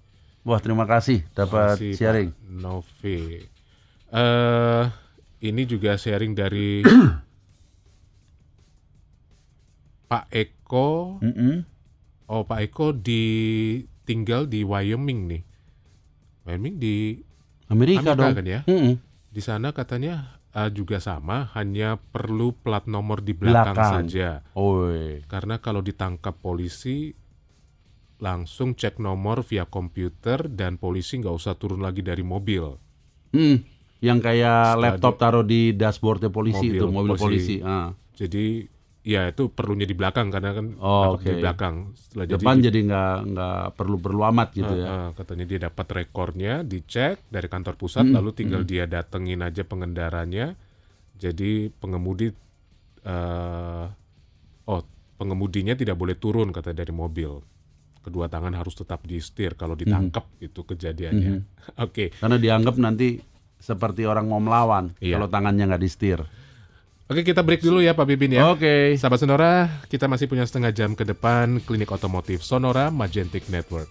Wah, 0.41 0.57
terima 0.57 0.83
kasih 0.83 1.23
dapat 1.29 1.75
Makasih, 1.75 1.93
sharing. 1.93 2.29
Pak 2.29 2.39
Novi. 2.45 3.19
Eh, 4.09 4.83
ini 5.41 5.61
juga 5.63 5.95
sharing 5.95 6.31
dari 6.31 6.83
Pak 10.05 10.29
Eko. 10.29 11.17
Mm-mm. 11.19 11.65
Oh, 12.25 12.43
Pak 12.43 12.59
Eko 12.61 12.91
di 12.91 13.23
tinggal 14.03 14.45
di 14.45 14.61
Wyoming 14.61 15.19
nih. 15.27 15.41
Wyoming 16.43 16.75
di 16.77 17.17
Amerika, 17.67 18.03
Amerika 18.05 18.19
dong. 18.21 18.33
kan 18.35 18.45
ya? 18.45 18.61
Mm-mm. 18.65 18.95
di 19.27 19.41
sana 19.41 19.71
katanya 19.71 20.37
eh, 20.53 20.69
juga 20.71 21.01
sama, 21.01 21.49
hanya 21.57 21.97
perlu 21.99 22.53
plat 22.53 22.85
nomor 22.85 23.21
di 23.21 23.33
belakang, 23.33 23.73
Belakang. 23.75 23.93
saja. 24.07 24.29
Oi. 24.53 25.25
Karena 25.25 25.57
kalau 25.57 25.81
ditangkap 25.81 26.37
polisi 26.39 27.11
langsung 28.23 28.71
cek 28.71 29.03
nomor 29.03 29.43
via 29.43 29.67
komputer 29.67 30.47
dan 30.47 30.79
polisi 30.79 31.19
nggak 31.19 31.35
usah 31.35 31.59
turun 31.59 31.83
lagi 31.83 31.99
dari 31.99 32.23
mobil. 32.23 32.79
Hmm, 33.35 33.59
yang 33.99 34.23
kayak 34.23 34.77
Setelah 34.77 34.83
laptop 34.95 35.15
taruh 35.19 35.43
di 35.43 35.73
dashboardnya 35.75 36.31
polisi 36.31 36.69
Mobil 36.71 36.79
itu, 36.79 36.85
mobil 36.87 37.11
polisi. 37.17 37.25
polisi. 37.25 37.55
Ah. 37.65 37.91
Jadi 38.13 38.45
ya 39.03 39.27
itu 39.27 39.51
perlunya 39.51 39.83
di 39.83 39.91
belakang 39.91 40.31
karena 40.31 40.55
kan 40.55 40.79
Oh, 40.79 41.19
dapat 41.19 41.27
di 41.27 41.33
belakang. 41.37 41.75
Setelah 41.93 42.25
Depan 42.25 42.55
jadi 42.57 42.65
jadi 42.65 42.79
nggak 42.87 43.15
nggak 43.29 43.59
perlu-perlu 43.75 44.21
amat 44.31 44.49
gitu 44.53 44.73
Eh, 44.73 44.79
ya. 44.79 44.87
eh, 44.87 45.09
katanya 45.13 45.45
dia 45.45 45.59
dapat 45.61 45.87
rekornya, 45.93 46.53
dicek 46.63 47.19
dari 47.27 47.47
kantor 47.47 47.75
pusat, 47.75 48.07
Hmm, 48.07 48.15
lalu 48.15 48.31
tinggal 48.31 48.63
dia 48.63 48.87
datengin 48.87 49.39
aja 49.39 49.61
pengendaranya. 49.61 50.55
Jadi 51.13 51.67
pengemudi, 51.69 52.31
eh, 53.01 53.85
oh 54.65 54.81
pengemudinya 55.13 55.73
tidak 55.73 55.95
boleh 55.95 56.15
turun 56.15 56.49
kata 56.49 56.71
dari 56.71 56.91
mobil. 56.91 57.43
Kedua 57.99 58.27
tangan 58.27 58.51
harus 58.51 58.75
tetap 58.75 59.03
di 59.03 59.15
setir 59.17 59.55
kalau 59.55 59.75
ditangkap 59.75 60.27
itu 60.39 60.63
kejadiannya. 60.63 61.43
Oke, 61.83 62.11
Karena 62.13 62.35
dianggap 62.35 62.75
nanti 62.75 63.19
seperti 63.55 64.03
orang 64.03 64.27
mau 64.27 64.39
melawan 64.39 64.91
Iya. 64.99 65.15
kalau 65.15 65.27
tangannya 65.27 65.63
nggak 65.65 65.79
di 65.79 65.87
setir. 65.87 66.19
Oke 67.09 67.21
kita 67.23 67.41
break 67.43 67.63
dulu 67.63 67.79
ya 67.83 67.95
Pak 67.95 68.05
Bibin 68.07 68.35
ya. 68.35 68.51
Oke. 68.51 68.95
Sahabat 68.99 69.19
Sonora, 69.19 69.81
kita 69.87 70.05
masih 70.11 70.29
punya 70.29 70.45
setengah 70.45 70.71
jam 70.75 70.93
ke 70.93 71.03
depan 71.07 71.59
klinik 71.63 71.91
otomotif 71.91 72.43
Sonora 72.43 72.91
Magentic 72.91 73.47
Network. 73.49 73.89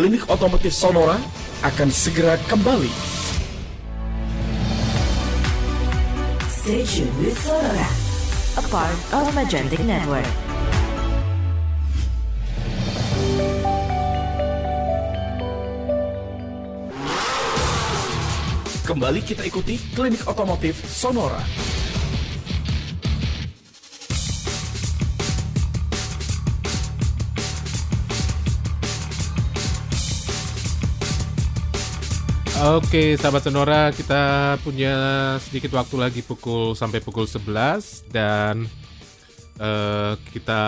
Klinik 0.00 0.24
Otomotif 0.32 0.72
Sonora 0.72 1.20
akan 1.60 1.92
segera 1.92 2.40
kembali. 2.48 3.09
Stay 6.60 6.84
tuned 6.84 7.16
with 7.24 7.40
Sonora, 7.40 7.88
a 8.60 8.64
part 8.68 8.92
of 9.16 9.32
Magentic 9.32 9.80
Network. 9.80 10.28
Kembali 18.84 19.24
kita 19.24 19.40
ikuti 19.48 19.80
Klinik 19.96 20.28
Otomotif 20.28 20.84
Sonora. 20.84 21.40
Oke, 32.60 33.16
sahabat 33.16 33.40
Sonora, 33.48 33.88
kita 33.88 34.52
punya 34.60 34.92
sedikit 35.40 35.80
waktu 35.80 35.96
lagi 35.96 36.20
pukul 36.20 36.76
sampai 36.76 37.00
pukul 37.00 37.24
11 37.24 38.12
dan 38.12 38.68
eh, 39.56 40.12
kita 40.28 40.62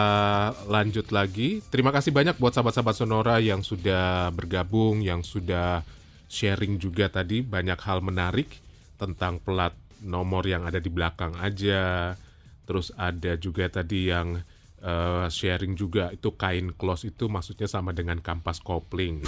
lanjut 0.73 1.13
lagi. 1.13 1.61
Terima 1.69 1.93
kasih 1.93 2.09
banyak 2.09 2.41
buat 2.41 2.57
sahabat-sahabat 2.57 2.97
Sonora 2.97 3.45
yang 3.45 3.61
sudah 3.61 4.33
bergabung, 4.33 5.05
yang 5.05 5.21
sudah 5.21 5.85
sharing 6.33 6.81
juga 6.81 7.13
tadi 7.13 7.45
banyak 7.45 7.77
hal 7.85 8.01
menarik 8.01 8.49
tentang 8.97 9.37
plat 9.37 9.77
nomor 10.01 10.49
yang 10.49 10.65
ada 10.65 10.81
di 10.81 10.89
belakang 10.89 11.37
aja. 11.45 12.17
Terus 12.65 12.89
ada 12.97 13.37
juga 13.37 13.69
tadi 13.69 14.09
yang 14.09 14.41
eh, 14.81 15.27
sharing 15.29 15.77
juga 15.77 16.09
itu 16.09 16.33
kain 16.41 16.73
close 16.73 17.13
itu 17.13 17.29
maksudnya 17.29 17.69
sama 17.69 17.93
dengan 17.93 18.17
kampas 18.25 18.65
kopling 18.65 19.21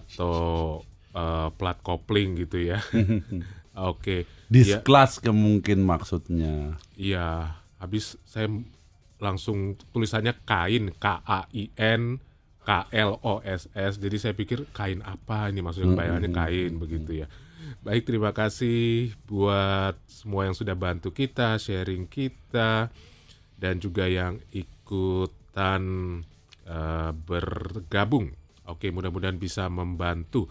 atau 0.00 0.80
eh, 1.14 1.48
plat 1.54 1.78
kopling 1.80 2.36
gitu 2.42 2.60
ya. 2.60 2.82
Oke. 3.74 4.26
Ya, 4.26 4.50
Disclass 4.50 5.18
ke 5.18 5.34
mungkin 5.34 5.82
maksudnya. 5.82 6.78
Iya, 6.94 7.58
habis 7.78 8.14
saya 8.22 8.46
langsung 9.18 9.74
tulisannya 9.90 10.36
kain 10.46 10.94
K 10.94 11.06
A 11.24 11.48
I 11.50 11.70
N 11.74 12.22
K 12.62 12.86
L 12.92 13.18
O 13.24 13.42
S 13.42 13.66
S. 13.74 13.98
Jadi 13.98 14.16
saya 14.20 14.34
pikir 14.36 14.68
kain 14.70 15.02
apa 15.02 15.50
ini 15.50 15.64
maksudnya 15.64 15.96
bayangannya 15.96 16.30
kain 16.30 16.72
begitu 16.78 17.24
ya. 17.24 17.28
Baik, 17.84 18.08
terima 18.08 18.32
kasih 18.32 19.12
buat 19.28 19.96
semua 20.08 20.48
yang 20.48 20.56
sudah 20.56 20.72
bantu 20.72 21.12
kita, 21.12 21.60
sharing 21.60 22.08
kita 22.08 22.88
dan 23.60 23.74
juga 23.80 24.08
yang 24.08 24.40
ikutan 24.52 25.82
eh, 26.64 27.10
bergabung. 27.12 28.32
Oke, 28.64 28.88
mudah-mudahan 28.88 29.36
bisa 29.36 29.68
membantu. 29.68 30.48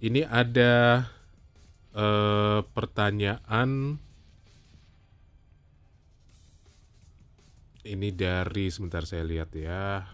Ini 0.00 0.26
ada 0.26 1.04
eh, 1.94 2.60
pertanyaan. 2.74 4.00
Ini 7.84 8.08
dari 8.16 8.72
sebentar 8.72 9.04
saya 9.04 9.22
lihat 9.22 9.52
ya. 9.52 10.08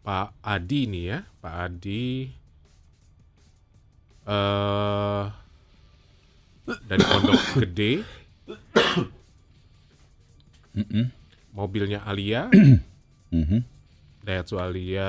Pak 0.00 0.38
Adi 0.40 0.86
nih 0.86 1.04
ya 1.10 1.18
Pak 1.42 1.54
Adi. 1.66 2.30
Eh 4.26 5.24
dari 6.86 7.02
Pondok 7.02 7.40
Gede. 7.60 7.92
Mobilnya 11.52 12.04
Alia. 12.04 12.48
Mhm. 13.32 13.58
Daihatsu 14.22 14.58
Alia 14.58 15.08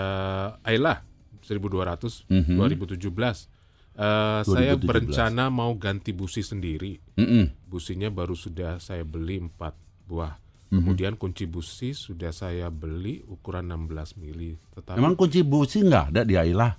Ayla 0.61 1.01
1200 1.41 2.25
Mhm. 2.29 2.57
2017 2.57 3.49
Eh, 3.97 4.41
saya 4.45 4.77
2017. 4.77 4.85
berencana 4.85 5.49
mau 5.49 5.73
ganti 5.73 6.13
busi 6.13 6.45
sendiri 6.45 7.01
Mm-mm. 7.17 7.49
businya 7.65 8.13
baru 8.13 8.37
sudah 8.37 8.77
saya 8.77 9.01
beli 9.01 9.41
4 9.41 9.73
buah. 10.05 10.37
Mhm. 10.69 10.77
Kemudian 10.77 11.13
kunci 11.17 11.49
busi 11.49 11.97
sudah 11.97 12.29
saya 12.29 12.69
beli 12.69 13.25
ukuran 13.25 13.73
16 13.73 14.13
mili. 14.21 14.53
Tetapi 14.77 15.01
Emang 15.01 15.17
kunci 15.17 15.41
busi 15.41 15.81
nggak 15.81 16.13
ada 16.13 16.21
di 16.21 16.37
Ayla? 16.37 16.77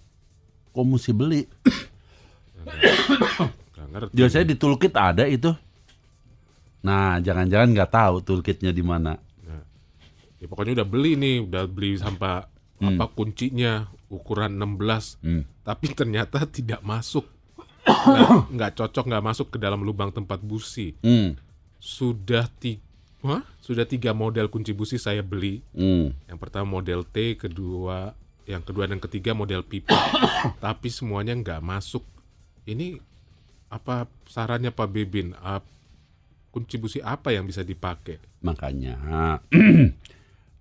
Kok 0.71 0.85
mesti 0.87 1.11
beli? 1.11 1.43
nggak 3.75 3.89
ngerti. 3.91 4.13
Biasanya 4.15 4.47
di 4.47 4.55
toolkit 4.55 4.95
ada 4.95 5.27
itu. 5.27 5.51
Nah, 6.87 7.19
jangan-jangan 7.19 7.69
nggak 7.75 7.91
tahu 7.91 8.15
toolkitnya 8.23 8.71
di 8.71 8.85
mana. 8.87 9.19
Nah, 9.43 9.63
ya 10.39 10.47
pokoknya 10.47 10.79
udah 10.79 10.89
beli 10.89 11.19
nih, 11.19 11.37
udah 11.43 11.67
beli 11.67 11.99
sampai 11.99 12.47
apa 12.79 13.05
kuncinya 13.11 13.91
ukuran 14.09 14.57
16. 14.57 15.21
Hmm. 15.23 15.43
Tapi 15.65 15.87
ternyata 15.93 16.45
tidak 16.49 16.81
masuk. 16.85 17.25
Nggak, 17.85 18.29
nggak 18.57 18.73
cocok, 18.77 19.05
nggak 19.09 19.25
masuk 19.25 19.47
ke 19.55 19.59
dalam 19.61 19.85
lubang 19.85 20.13
tempat 20.13 20.41
busi. 20.41 20.97
Hmm. 21.05 21.37
Sudah 21.79 22.49
tiga, 22.59 23.45
sudah 23.63 23.85
tiga 23.87 24.17
model 24.17 24.49
kunci 24.51 24.73
busi 24.73 24.97
saya 24.97 25.21
beli. 25.21 25.61
Hmm. 25.77 26.13
Yang 26.27 26.39
pertama 26.41 26.81
model 26.81 27.05
T, 27.05 27.37
kedua, 27.37 28.13
yang 28.49 28.65
kedua 28.65 28.89
dan 28.89 28.99
ketiga 28.99 29.37
model 29.37 29.63
pipa. 29.63 29.95
Tapi 30.65 30.89
semuanya 30.89 31.37
nggak 31.37 31.61
masuk. 31.61 32.05
Ini 32.69 33.01
apa 33.69 34.09
sarannya 34.29 34.73
Pak 34.73 34.89
Bebin? 34.89 35.37
Ah, 35.41 35.61
kunci 36.49 36.81
busi 36.81 36.99
apa 37.05 37.33
yang 37.33 37.45
bisa 37.45 37.61
dipakai? 37.61 38.21
Makanya 38.41 38.97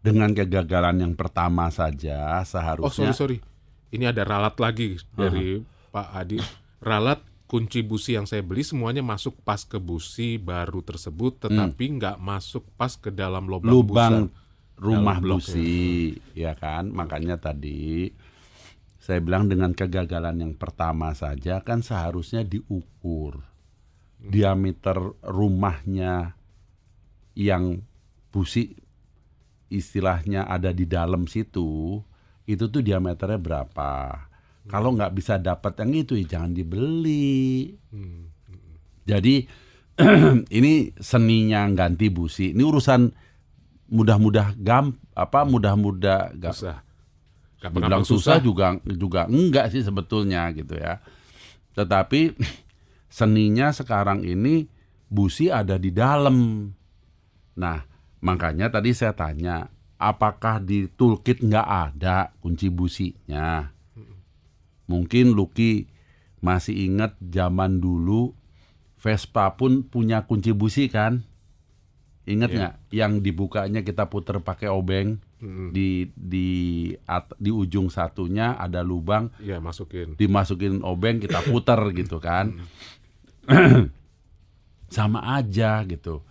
dengan 0.08 0.32
kegagalan 0.32 1.04
yang 1.04 1.14
pertama 1.14 1.68
saja 1.68 2.40
Oh 2.40 2.48
seharusnya 2.48 3.12
sorry 3.12 3.44
sorry, 3.44 3.92
ini 3.92 4.08
ada 4.08 4.24
ralat 4.24 4.56
lagi 4.60 4.96
dari 5.12 5.60
Pak 5.92 6.08
Adi. 6.16 6.38
Ralat 6.80 7.20
kunci 7.48 7.80
busi 7.84 8.20
yang 8.20 8.28
saya 8.28 8.44
beli 8.44 8.64
semuanya 8.64 9.00
masuk 9.04 9.40
pas 9.44 9.64
ke 9.64 9.80
busi 9.80 10.36
baru 10.36 10.84
tersebut, 10.84 11.48
tetapi 11.48 11.84
nggak 12.00 12.18
masuk 12.20 12.68
pas 12.76 12.92
ke 12.96 13.08
dalam 13.08 13.48
lubang, 13.48 13.72
lubang 13.72 14.16
busa. 14.28 14.80
rumah 14.80 15.18
Dalam 15.20 15.40
busi, 15.40 16.16
ya 16.36 16.54
kan? 16.56 16.92
Makanya 16.92 17.40
tadi 17.40 18.12
saya 19.00 19.24
bilang 19.24 19.48
dengan 19.48 19.72
kegagalan 19.72 20.44
yang 20.44 20.54
pertama 20.60 21.16
saja 21.16 21.64
kan 21.64 21.80
seharusnya 21.80 22.44
diukur 22.44 23.40
diameter 24.20 25.16
rumahnya 25.24 26.36
yang 27.38 27.88
busi 28.34 28.76
istilahnya 29.68 30.48
ada 30.48 30.72
di 30.72 30.88
dalam 30.88 31.28
situ 31.28 32.00
itu 32.48 32.64
tuh 32.72 32.80
diameternya 32.80 33.40
berapa. 33.40 33.92
Kalau 34.68 34.92
nggak 34.96 35.16
bisa 35.16 35.40
dapat 35.40 35.80
yang 35.80 35.92
itu 35.96 36.16
ya 36.20 36.40
jangan 36.40 36.52
dibeli. 36.52 37.72
Jadi 39.08 39.36
ini 40.58 40.92
seninya 41.00 41.64
ganti 41.72 42.08
busi. 42.12 42.52
Ini 42.52 42.64
urusan 42.64 43.02
mudah-mudah 43.88 44.60
gam 44.60 44.96
apa 45.16 45.48
mudah-mudah 45.48 46.36
ga- 46.36 46.52
Susah. 46.56 46.78
Gampang-gampang 47.58 48.04
dibilang 48.04 48.06
susah 48.06 48.38
juga 48.44 48.68
juga 48.86 49.22
enggak 49.26 49.72
sih 49.74 49.82
sebetulnya 49.82 50.52
gitu 50.52 50.76
ya. 50.76 51.00
Tetapi 51.74 52.36
seninya 53.18 53.72
sekarang 53.72 54.24
ini 54.28 54.68
busi 55.08 55.48
ada 55.48 55.80
di 55.80 55.90
dalam. 55.96 56.70
Nah, 57.58 57.80
makanya 58.20 58.70
tadi 58.70 58.92
saya 58.92 59.14
tanya, 59.14 59.70
apakah 59.98 60.60
di 60.60 60.86
toolkit 60.88 61.42
nggak 61.42 61.68
ada 61.68 62.32
kunci 62.40 62.68
businya? 62.68 63.72
Mungkin 64.88 65.36
Lucky 65.36 65.92
masih 66.40 66.88
ingat 66.88 67.20
zaman 67.20 67.78
dulu 67.78 68.32
Vespa 68.98 69.54
pun 69.54 69.84
punya 69.84 70.24
kunci 70.24 70.56
busi 70.56 70.88
kan? 70.88 71.22
Ingat 72.24 72.50
nggak? 72.50 72.74
Yang 72.92 73.12
dibukanya 73.22 73.82
kita 73.82 74.08
puter 74.08 74.40
pakai 74.40 74.68
obeng 74.68 75.20
di 75.70 76.10
di 76.12 76.50
at- 77.06 77.38
di 77.38 77.54
ujung 77.54 77.94
satunya 77.94 78.58
ada 78.58 78.82
lubang 78.82 79.30
Iya 79.38 79.62
masukin. 79.62 80.18
dimasukin 80.18 80.82
obeng 80.82 81.22
kita 81.22 81.46
puter 81.46 81.78
gitu 82.00 82.18
kan 82.18 82.58
sama 84.90 85.38
aja 85.38 85.86
gitu 85.86 86.26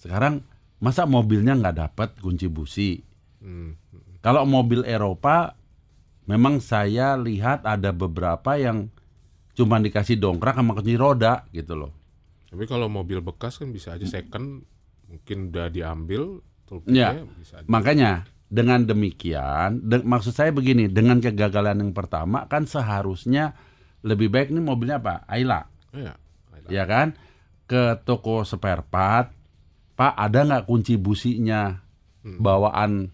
sekarang 0.00 0.40
masa 0.78 1.04
mobilnya 1.04 1.54
nggak 1.54 1.76
dapat 1.78 2.08
kunci 2.18 2.46
busi 2.46 2.90
Hmm. 3.38 3.78
kalau 4.18 4.42
mobil 4.42 4.82
Eropa 4.82 5.54
memang 6.24 6.58
saya 6.58 7.14
lihat 7.14 7.62
ada 7.62 7.90
beberapa 7.90 8.54
yang 8.54 8.90
cuma 9.52 9.78
dikasih 9.78 10.16
dongkrak 10.16 10.54
sama 10.54 10.74
kunci 10.74 10.94
roda 10.94 11.46
gitu 11.52 11.74
loh 11.76 11.92
Tapi 12.44 12.64
kalau 12.64 12.88
mobil 12.88 13.20
bekas 13.20 13.54
kan 13.54 13.68
bisa 13.68 13.92
aja 13.92 14.02
second, 14.04 14.64
mungkin 15.04 15.38
udah 15.48 15.68
diambil, 15.68 16.42
Ya, 16.84 17.14
bisa 17.32 17.60
aja. 17.60 17.68
makanya 17.68 18.10
dengan 18.44 18.82
demikian, 18.82 19.78
de- 19.82 20.02
maksud 20.02 20.32
saya 20.32 20.48
begini, 20.48 20.88
dengan 20.88 21.16
kegagalan 21.18 21.78
yang 21.78 21.92
pertama 21.92 22.42
kan 22.44 22.64
seharusnya 22.64 23.54
lebih 24.00 24.28
baik 24.28 24.48
nih 24.48 24.60
mobilnya 24.60 24.96
apa? 24.96 25.22
Ayla, 25.26 25.68
Iya. 25.92 26.16
ya 26.66 26.84
kan? 26.84 27.14
Ke 27.64 28.00
toko 28.00 28.42
spare 28.42 28.82
part, 28.82 29.30
Pak 29.98 30.14
ada 30.14 30.46
nggak 30.46 30.64
kunci 30.70 30.94
businya 30.94 31.74
bawaan 32.22 33.10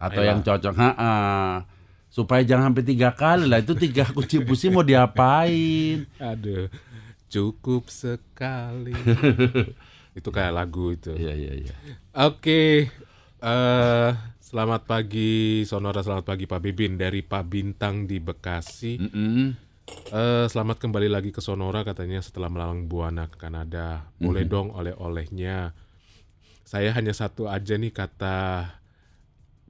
atau 0.00 0.22
yang 0.24 0.40
cocok? 0.40 0.72
Ha 0.80 1.68
supaya 2.12 2.44
jangan 2.44 2.72
sampai 2.72 2.84
tiga 2.84 3.16
kali 3.16 3.48
lah 3.48 3.64
itu 3.64 3.72
tiga 3.72 4.04
kunci 4.16 4.40
busi 4.44 4.68
mau 4.68 4.84
diapain? 4.84 6.04
Aduh, 6.20 6.68
cukup 7.32 7.88
sekali. 7.88 8.92
itu 10.18 10.28
kayak 10.28 10.52
lagu 10.52 10.92
itu. 10.92 11.16
Iya 11.16 11.32
iya 11.32 11.52
iya. 11.56 11.74
Oke, 12.28 12.92
eh 13.40 14.10
selamat 14.44 14.84
pagi 14.84 15.64
Sonora, 15.64 16.04
selamat 16.04 16.28
pagi 16.28 16.44
Pak 16.44 16.60
Bibin 16.60 17.00
dari 17.00 17.24
Pak 17.24 17.44
Bintang 17.48 18.04
di 18.04 18.20
Bekasi. 18.20 19.00
Mm-mm. 19.00 19.72
Eh, 20.12 20.46
selamat 20.48 20.76
kembali 20.78 21.08
lagi 21.08 21.32
ke 21.32 21.40
Sonora 21.40 21.82
katanya 21.82 22.20
setelah 22.20 22.52
melalang 22.52 22.84
buana 22.84 23.28
ke 23.32 23.40
Kanada. 23.40 24.12
Boleh 24.20 24.44
dong 24.44 24.68
oleh-olehnya. 24.72 25.72
Saya 26.72 26.96
hanya 26.96 27.12
satu 27.12 27.52
aja 27.52 27.76
nih 27.76 27.92
kata 27.92 28.64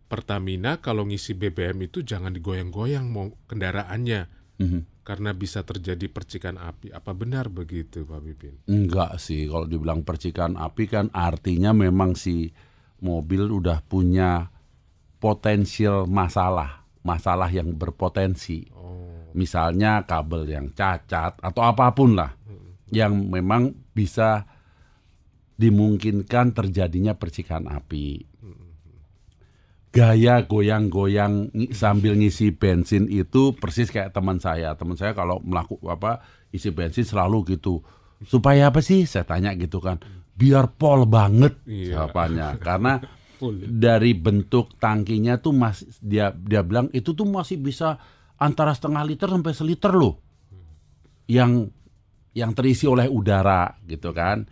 Pertamina 0.07 0.79
kalau 0.79 1.03
ngisi 1.03 1.35
BBM 1.35 1.91
itu 1.91 2.07
jangan 2.07 2.31
digoyang-goyang 2.31 3.11
mau 3.11 3.27
kendaraannya 3.51 4.31
Mhm. 4.63 5.03
karena 5.03 5.35
bisa 5.35 5.67
terjadi 5.67 6.07
percikan 6.07 6.63
api. 6.63 6.95
Apa 6.95 7.11
benar 7.11 7.51
begitu 7.51 8.07
Pak 8.07 8.21
Bibin? 8.23 8.55
Enggak 8.71 9.19
sih, 9.19 9.51
kalau 9.51 9.67
dibilang 9.67 10.07
percikan 10.07 10.55
api 10.55 10.87
kan 10.87 11.11
artinya 11.11 11.75
memang 11.75 12.15
si 12.15 12.55
mobil 13.03 13.51
udah 13.51 13.83
punya 13.83 14.55
potensial 15.19 16.07
masalah, 16.07 16.87
masalah 17.03 17.51
yang 17.51 17.75
berpotensi. 17.75 18.71
Oh, 18.79 19.11
Misalnya 19.35 20.07
kabel 20.07 20.47
yang 20.47 20.71
cacat 20.71 21.35
atau 21.43 21.63
apa 21.67 21.91
pun 21.91 22.15
lah 22.15 22.31
yang 22.95 23.27
memang 23.27 23.75
bisa 23.91 24.47
dimungkinkan 25.63 26.51
terjadinya 26.51 27.15
percikan 27.15 27.71
api. 27.71 28.27
Gaya 29.93 30.49
goyang-goyang 30.49 31.53
sambil 31.77 32.17
ngisi 32.17 32.49
bensin 32.49 33.13
itu 33.13 33.53
persis 33.53 33.93
kayak 33.93 34.17
teman 34.17 34.41
saya. 34.41 34.73
Teman 34.73 34.97
saya 34.97 35.13
kalau 35.13 35.37
melakukan 35.45 35.85
apa 35.93 36.13
isi 36.49 36.73
bensin 36.73 37.05
selalu 37.05 37.55
gitu. 37.55 37.85
Supaya 38.25 38.73
apa 38.73 38.81
sih? 38.81 39.05
Saya 39.05 39.29
tanya 39.29 39.53
gitu 39.53 39.85
kan. 39.85 40.01
Biar 40.33 40.73
pol 40.81 41.05
banget 41.05 41.61
Iya. 41.69 42.09
jawabannya. 42.09 42.57
Karena 42.57 43.05
full. 43.39 43.69
dari 43.69 44.17
bentuk 44.17 44.81
tangkinya 44.81 45.37
tuh 45.37 45.53
masih 45.53 45.93
dia 46.01 46.33
dia 46.33 46.65
bilang 46.65 46.89
itu 46.97 47.13
tuh 47.13 47.29
masih 47.29 47.61
bisa 47.61 48.01
antara 48.41 48.73
setengah 48.73 49.05
liter 49.05 49.29
sampai 49.29 49.53
seliter 49.53 49.93
loh. 49.93 50.25
Yang 51.29 51.69
yang 52.33 52.57
terisi 52.57 52.89
oleh 52.89 53.13
udara 53.13 53.77
gitu 53.85 54.09
kan. 54.17 54.49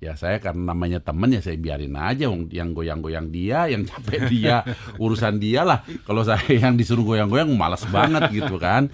Ya 0.00 0.16
saya 0.16 0.40
karena 0.40 0.72
namanya 0.72 0.96
temen 1.04 1.28
ya 1.28 1.44
saya 1.44 1.60
biarin 1.60 1.92
aja 1.92 2.24
yang 2.32 2.72
goyang-goyang 2.72 3.28
dia, 3.28 3.68
yang 3.68 3.84
capek 3.84 4.32
dia, 4.32 4.64
urusan 5.02 5.36
dia 5.36 5.60
lah. 5.60 5.84
Kalau 6.08 6.24
saya 6.24 6.48
yang 6.48 6.80
disuruh 6.80 7.04
goyang-goyang 7.04 7.52
malas 7.52 7.84
banget 7.84 8.32
gitu 8.32 8.56
kan. 8.56 8.88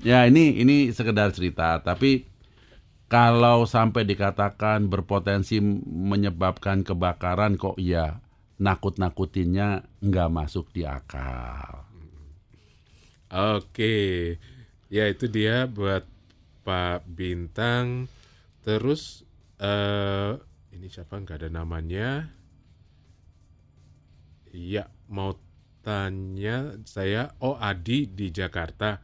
Ya 0.00 0.24
ini 0.24 0.56
ini 0.56 0.96
sekedar 0.96 1.28
cerita, 1.36 1.84
tapi 1.84 2.24
kalau 3.06 3.68
sampai 3.68 4.08
dikatakan 4.08 4.88
berpotensi 4.88 5.60
menyebabkan 5.60 6.82
kebakaran 6.82 7.60
kok 7.60 7.76
ya 7.76 8.24
nakut-nakutinnya 8.56 9.84
nggak 10.00 10.32
masuk 10.32 10.72
di 10.72 10.88
akal. 10.88 11.84
Oke, 13.28 14.38
ya 14.88 15.04
itu 15.04 15.28
dia 15.28 15.68
buat 15.68 16.08
Pak 16.64 17.04
Bintang. 17.12 18.08
Terus 18.64 19.22
eh 19.60 20.45
ini 20.76 20.92
siapa 20.92 21.16
nggak 21.16 21.40
ada 21.40 21.48
namanya? 21.48 22.28
Iya, 24.52 24.92
mau 25.08 25.32
tanya 25.80 26.76
saya. 26.84 27.32
Oh 27.40 27.56
Adi 27.56 28.04
di 28.04 28.28
Jakarta. 28.28 29.00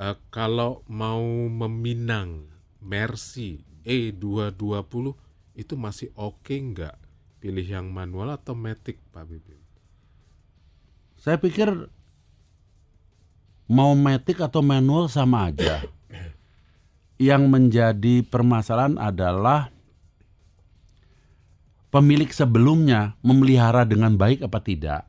Eh, 0.00 0.16
kalau 0.32 0.80
mau 0.88 1.20
meminang 1.52 2.48
Mercy 2.80 3.60
E220 3.84 5.04
itu 5.52 5.74
masih 5.76 6.08
oke 6.16 6.56
nggak? 6.56 6.96
Pilih 7.44 7.66
yang 7.66 7.92
manual 7.92 8.32
atau 8.32 8.56
matic 8.56 8.96
Pak 9.12 9.24
Bibin? 9.28 9.60
Saya 11.20 11.36
pikir 11.38 11.68
mau 13.68 13.92
matic 13.94 14.40
atau 14.40 14.64
manual 14.64 15.12
sama 15.12 15.52
aja. 15.52 15.82
Yang 17.22 17.42
menjadi 17.46 18.14
permasalahan 18.26 18.98
adalah 18.98 19.71
pemilik 21.92 22.32
sebelumnya 22.32 23.20
memelihara 23.20 23.84
dengan 23.84 24.16
baik 24.16 24.48
apa 24.48 24.58
tidak. 24.64 25.04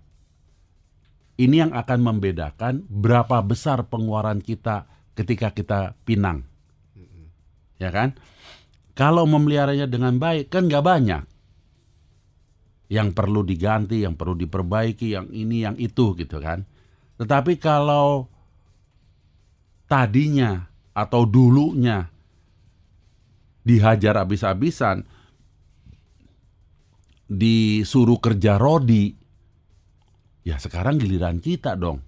Ini 1.39 1.65
yang 1.65 1.72
akan 1.73 1.99
membedakan 2.03 2.85
berapa 2.91 3.41
besar 3.41 3.88
pengeluaran 3.89 4.43
kita 4.43 4.85
ketika 5.18 5.49
kita 5.49 5.80
pinang. 6.05 6.45
Ya 7.81 7.89
kan? 7.89 8.14
Kalau 8.93 9.26
memeliharanya 9.26 9.89
dengan 9.89 10.22
baik 10.22 10.53
kan 10.53 10.69
nggak 10.69 10.85
banyak. 10.85 11.23
Yang 12.93 13.10
perlu 13.18 13.41
diganti, 13.41 14.05
yang 14.05 14.14
perlu 14.14 14.38
diperbaiki, 14.38 15.18
yang 15.18 15.26
ini, 15.34 15.65
yang 15.65 15.73
itu 15.81 16.14
gitu 16.14 16.38
kan. 16.38 16.61
Tetapi 17.18 17.57
kalau 17.57 18.30
tadinya 19.89 20.69
atau 20.93 21.26
dulunya 21.26 22.05
dihajar 23.65 24.22
habis-habisan, 24.22 25.10
disuruh 27.34 28.22
kerja 28.22 28.61
rodi, 28.61 29.23
Ya 30.43 30.60
sekarang 30.60 30.99
giliran 30.99 31.39
kita 31.39 31.80
dong. 31.80 32.03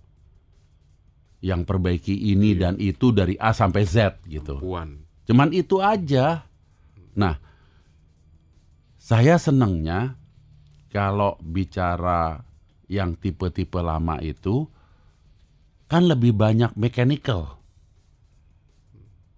Yang 1.39 1.61
perbaiki 1.63 2.35
ini 2.35 2.51
dan 2.55 2.75
itu 2.75 3.15
dari 3.15 3.39
A 3.39 3.55
sampai 3.55 3.87
Z 3.87 4.19
gitu. 4.27 4.59
Cuman 5.25 5.49
itu 5.55 5.79
aja. 5.79 6.43
Nah, 7.15 7.35
saya 8.99 9.39
senangnya 9.39 10.19
kalau 10.91 11.39
bicara 11.39 12.43
yang 12.91 13.15
tipe-tipe 13.15 13.79
lama 13.79 14.19
itu 14.19 14.67
kan 15.87 16.03
lebih 16.11 16.35
banyak 16.35 16.75
mechanical. 16.75 17.55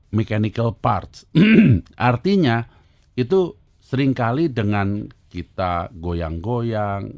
Mechanical 0.09 0.73
parts. 0.73 1.29
Artinya 1.99 2.65
itu 3.13 3.53
sering 3.83 4.17
kali 4.17 4.49
dengan 4.49 5.11
kita 5.37 5.93
goyang-goyang 5.93 7.13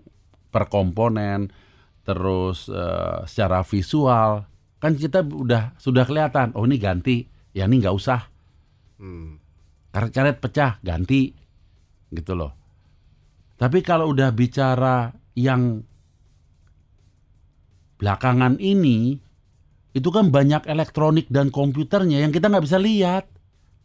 per 0.51 0.67
komponen 0.67 1.47
terus 2.03 2.67
eh, 2.67 3.23
secara 3.23 3.63
visual 3.63 4.43
kan 4.83 4.99
kita 4.99 5.23
udah 5.23 5.79
sudah 5.79 6.03
kelihatan 6.03 6.51
oh 6.59 6.67
ini 6.67 6.75
ganti 6.75 7.23
ya 7.55 7.63
ini 7.63 7.79
nggak 7.79 7.95
usah 7.95 8.27
Hmm. 8.99 9.39
karet-karet 9.95 10.43
pecah 10.43 10.75
ganti 10.83 11.31
gitu 12.11 12.35
loh. 12.35 12.51
Tapi 13.55 13.79
kalau 13.79 14.11
udah 14.11 14.35
bicara 14.35 15.15
yang 15.39 15.83
belakangan 17.95 18.59
ini 18.59 19.15
itu 19.95 20.09
kan 20.11 20.31
banyak 20.31 20.67
elektronik 20.67 21.31
dan 21.31 21.47
komputernya 21.47 22.23
yang 22.23 22.31
kita 22.35 22.51
nggak 22.51 22.67
bisa 22.67 22.75
lihat. 22.79 23.25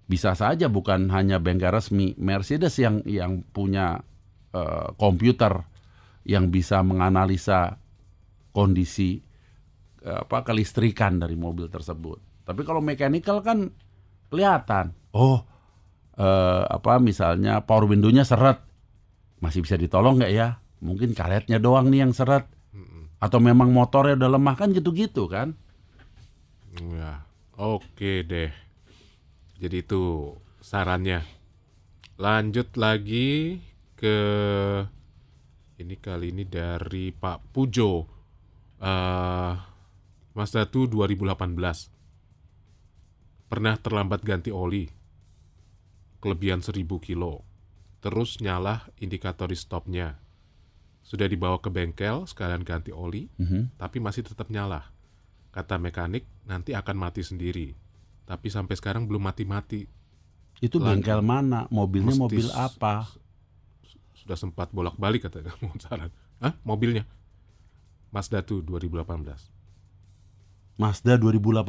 bisa 0.04 0.36
saja 0.36 0.68
bukan 0.68 1.08
hanya 1.08 1.40
bengkel 1.40 1.72
resmi. 1.72 2.12
Mercedes 2.20 2.76
yang 2.76 3.00
yang 3.08 3.40
punya 3.56 4.04
eh, 4.52 4.88
komputer 5.00 5.64
yang 6.28 6.52
bisa 6.52 6.84
menganalisa 6.84 7.80
kondisi 8.52 9.23
apa 10.04 10.44
kelistrikan 10.44 11.16
dari 11.16 11.34
mobil 11.34 11.72
tersebut. 11.72 12.44
Tapi 12.44 12.60
kalau 12.62 12.84
mechanical 12.84 13.40
kan 13.40 13.72
kelihatan. 14.28 14.92
Oh, 15.16 15.40
eh, 16.20 16.62
apa 16.68 17.00
misalnya 17.00 17.64
power 17.64 17.88
window-nya 17.88 18.28
seret. 18.28 18.60
Masih 19.40 19.64
bisa 19.64 19.80
ditolong 19.80 20.20
nggak 20.20 20.32
ya? 20.32 20.60
Mungkin 20.84 21.16
karetnya 21.16 21.56
doang 21.56 21.88
nih 21.88 22.04
yang 22.04 22.12
seret. 22.12 22.44
Atau 23.24 23.40
memang 23.40 23.72
motornya 23.72 24.20
udah 24.20 24.30
lemah 24.36 24.52
kan 24.52 24.68
gitu-gitu 24.76 25.24
kan? 25.32 25.56
Ya, 26.76 27.24
oke 27.56 28.20
deh. 28.28 28.52
Jadi 29.56 29.76
itu 29.80 30.34
sarannya. 30.60 31.24
Lanjut 32.20 32.76
lagi 32.76 33.64
ke 33.96 34.18
ini 35.80 35.96
kali 35.96 36.36
ini 36.36 36.44
dari 36.44 37.16
Pak 37.16 37.48
Pujo. 37.48 38.12
eh 38.84 39.73
Mazda 40.34 40.66
2 40.66 40.90
2018. 40.90 41.94
Pernah 43.46 43.78
terlambat 43.78 44.26
ganti 44.26 44.50
oli. 44.50 44.90
Kelebihan 46.18 46.58
1000 46.58 46.74
kilo. 46.98 47.46
Terus 48.02 48.42
nyala 48.42 48.90
indikator 48.98 49.46
stopnya. 49.54 50.18
Sudah 51.06 51.30
dibawa 51.30 51.62
ke 51.62 51.70
bengkel 51.70 52.26
sekalian 52.26 52.66
ganti 52.66 52.90
oli, 52.90 53.30
Mhm. 53.36 53.78
tapi 53.78 54.00
masih 54.00 54.26
tetap 54.26 54.50
nyala. 54.50 54.90
Kata 55.52 55.78
mekanik, 55.78 56.26
nanti 56.42 56.74
akan 56.74 56.96
mati 56.98 57.22
sendiri. 57.22 57.76
Tapi 58.26 58.50
sampai 58.50 58.74
sekarang 58.74 59.06
belum 59.06 59.22
mati-mati. 59.22 59.86
Itu 60.58 60.80
bengkel 60.80 61.20
mana? 61.20 61.68
Mobilnya 61.70 62.10
Mesti 62.10 62.22
mobil 62.24 62.46
apa? 62.50 63.06
Sudah 64.16 64.34
sempat 64.34 64.72
bolak-balik 64.72 65.28
katanya 65.28 65.54
saran. 65.84 66.10
Hah? 66.42 66.56
Mobilnya? 66.64 67.04
Mazda 68.10 68.42
2 68.42 68.64
2018. 68.64 69.53
Mazda 70.76 71.16
2018. 71.18 71.64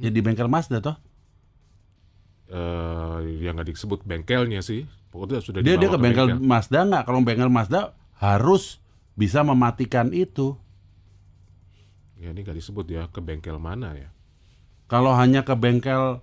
Ya 0.00 0.10
di 0.10 0.20
bengkel 0.24 0.48
Mazda 0.48 0.80
toh? 0.80 0.96
Eh, 2.52 3.18
yang 3.40 3.56
nggak 3.56 3.72
disebut 3.72 4.04
bengkelnya 4.04 4.60
sih. 4.60 4.84
Pokoknya 5.08 5.40
sudah 5.40 5.60
Dia 5.64 5.80
dia 5.80 5.88
ke 5.88 5.96
bengkel 6.00 6.36
Mazda 6.36 6.84
nggak? 6.84 7.04
Kalau 7.08 7.20
bengkel 7.24 7.52
Mazda 7.52 7.96
harus 8.20 8.80
bisa 9.16 9.40
mematikan 9.44 10.12
itu. 10.12 10.56
Ya 12.20 12.32
ini 12.32 12.44
nggak 12.44 12.56
disebut 12.56 12.86
ya 12.92 13.08
ke 13.08 13.24
bengkel 13.24 13.56
mana 13.56 13.96
ya. 13.96 14.08
Kalau 14.88 15.16
hanya 15.16 15.44
ke 15.44 15.56
bengkel 15.56 16.20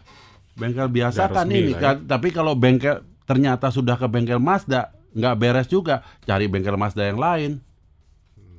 bengkel 0.53 0.85
biasa 0.89 1.33
kan 1.33 1.49
ini 1.49 1.73
lah 1.73 1.81
ya. 1.81 1.81
kan. 1.81 1.95
Tapi 2.05 2.29
kalau 2.29 2.53
bengkel 2.53 3.01
ternyata 3.25 3.73
sudah 3.73 3.97
ke 3.97 4.05
bengkel 4.05 4.37
Mazda 4.37 4.93
nggak 5.17 5.35
beres 5.37 5.67
juga. 5.69 6.05
Cari 6.29 6.45
bengkel 6.45 6.77
Mazda 6.77 7.09
yang 7.09 7.17
lain. 7.17 7.51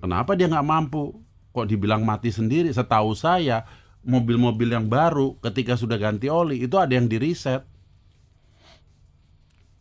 Kenapa 0.03 0.35
dia 0.35 0.51
nggak 0.51 0.67
mampu? 0.67 1.15
Kok 1.51 1.67
dibilang 1.67 2.03
mati 2.03 2.31
sendiri? 2.31 2.71
Setahu 2.71 3.13
saya 3.13 3.67
mobil-mobil 4.01 4.71
yang 4.71 4.87
baru 4.87 5.37
ketika 5.43 5.77
sudah 5.77 5.99
ganti 5.99 6.31
oli 6.31 6.63
itu 6.63 6.77
ada 6.79 6.95
yang 6.95 7.05
di 7.05 7.19
reset. 7.19 7.67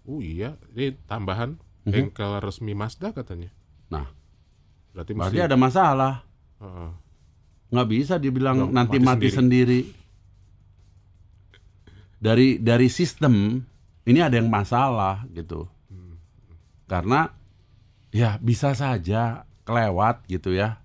Oh 0.03 0.19
iya, 0.19 0.57
ini 0.73 0.97
tambahan 1.05 1.55
Mhm. 1.85 1.93
bengkel 1.93 2.41
resmi 2.41 2.73
Mazda 2.73 3.13
katanya. 3.13 3.53
Nah, 3.87 4.09
Berarti, 4.89 5.13
berarti 5.13 5.37
mesti 5.37 5.39
ada 5.39 5.57
masalah. 5.57 6.13
Heeh. 6.59 6.91
nggak 7.69 7.85
bisa 7.87 8.17
dibilang 8.17 8.57
Nggak, 8.65 8.73
nanti 8.73 8.97
mati 8.97 9.05
mati 9.05 9.29
sendiri. 9.29 9.79
Dari 12.17 12.57
dari 12.57 12.89
sistem 12.89 13.61
ini 14.03 14.19
ada 14.19 14.35
yang 14.35 14.49
masalah 14.49 15.23
gitu. 15.31 15.69
Karena 16.89 17.29
ya 18.09 18.41
bisa 18.41 18.73
saja 18.73 19.45
kelewat 19.63 20.25
gitu 20.25 20.49
ya. 20.51 20.81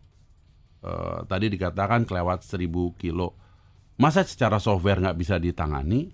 Eh, 0.84 1.18
tadi 1.24 1.48
dikatakan 1.48 2.04
kelewat 2.04 2.44
1000 2.44 2.92
kilo. 3.00 3.32
Masa 3.96 4.20
secara 4.20 4.60
software 4.60 5.00
nggak 5.00 5.16
bisa 5.16 5.40
ditangani? 5.40 6.12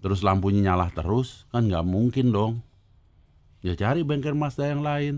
Terus 0.00 0.24
lampunya 0.24 0.72
nyala 0.72 0.88
terus 0.88 1.44
kan 1.52 1.68
nggak 1.68 1.84
mungkin 1.84 2.32
dong. 2.32 2.54
Ya 3.60 3.76
cari 3.76 4.00
bengkel 4.00 4.32
Mazda 4.32 4.72
yang 4.72 4.80
lain. 4.80 5.14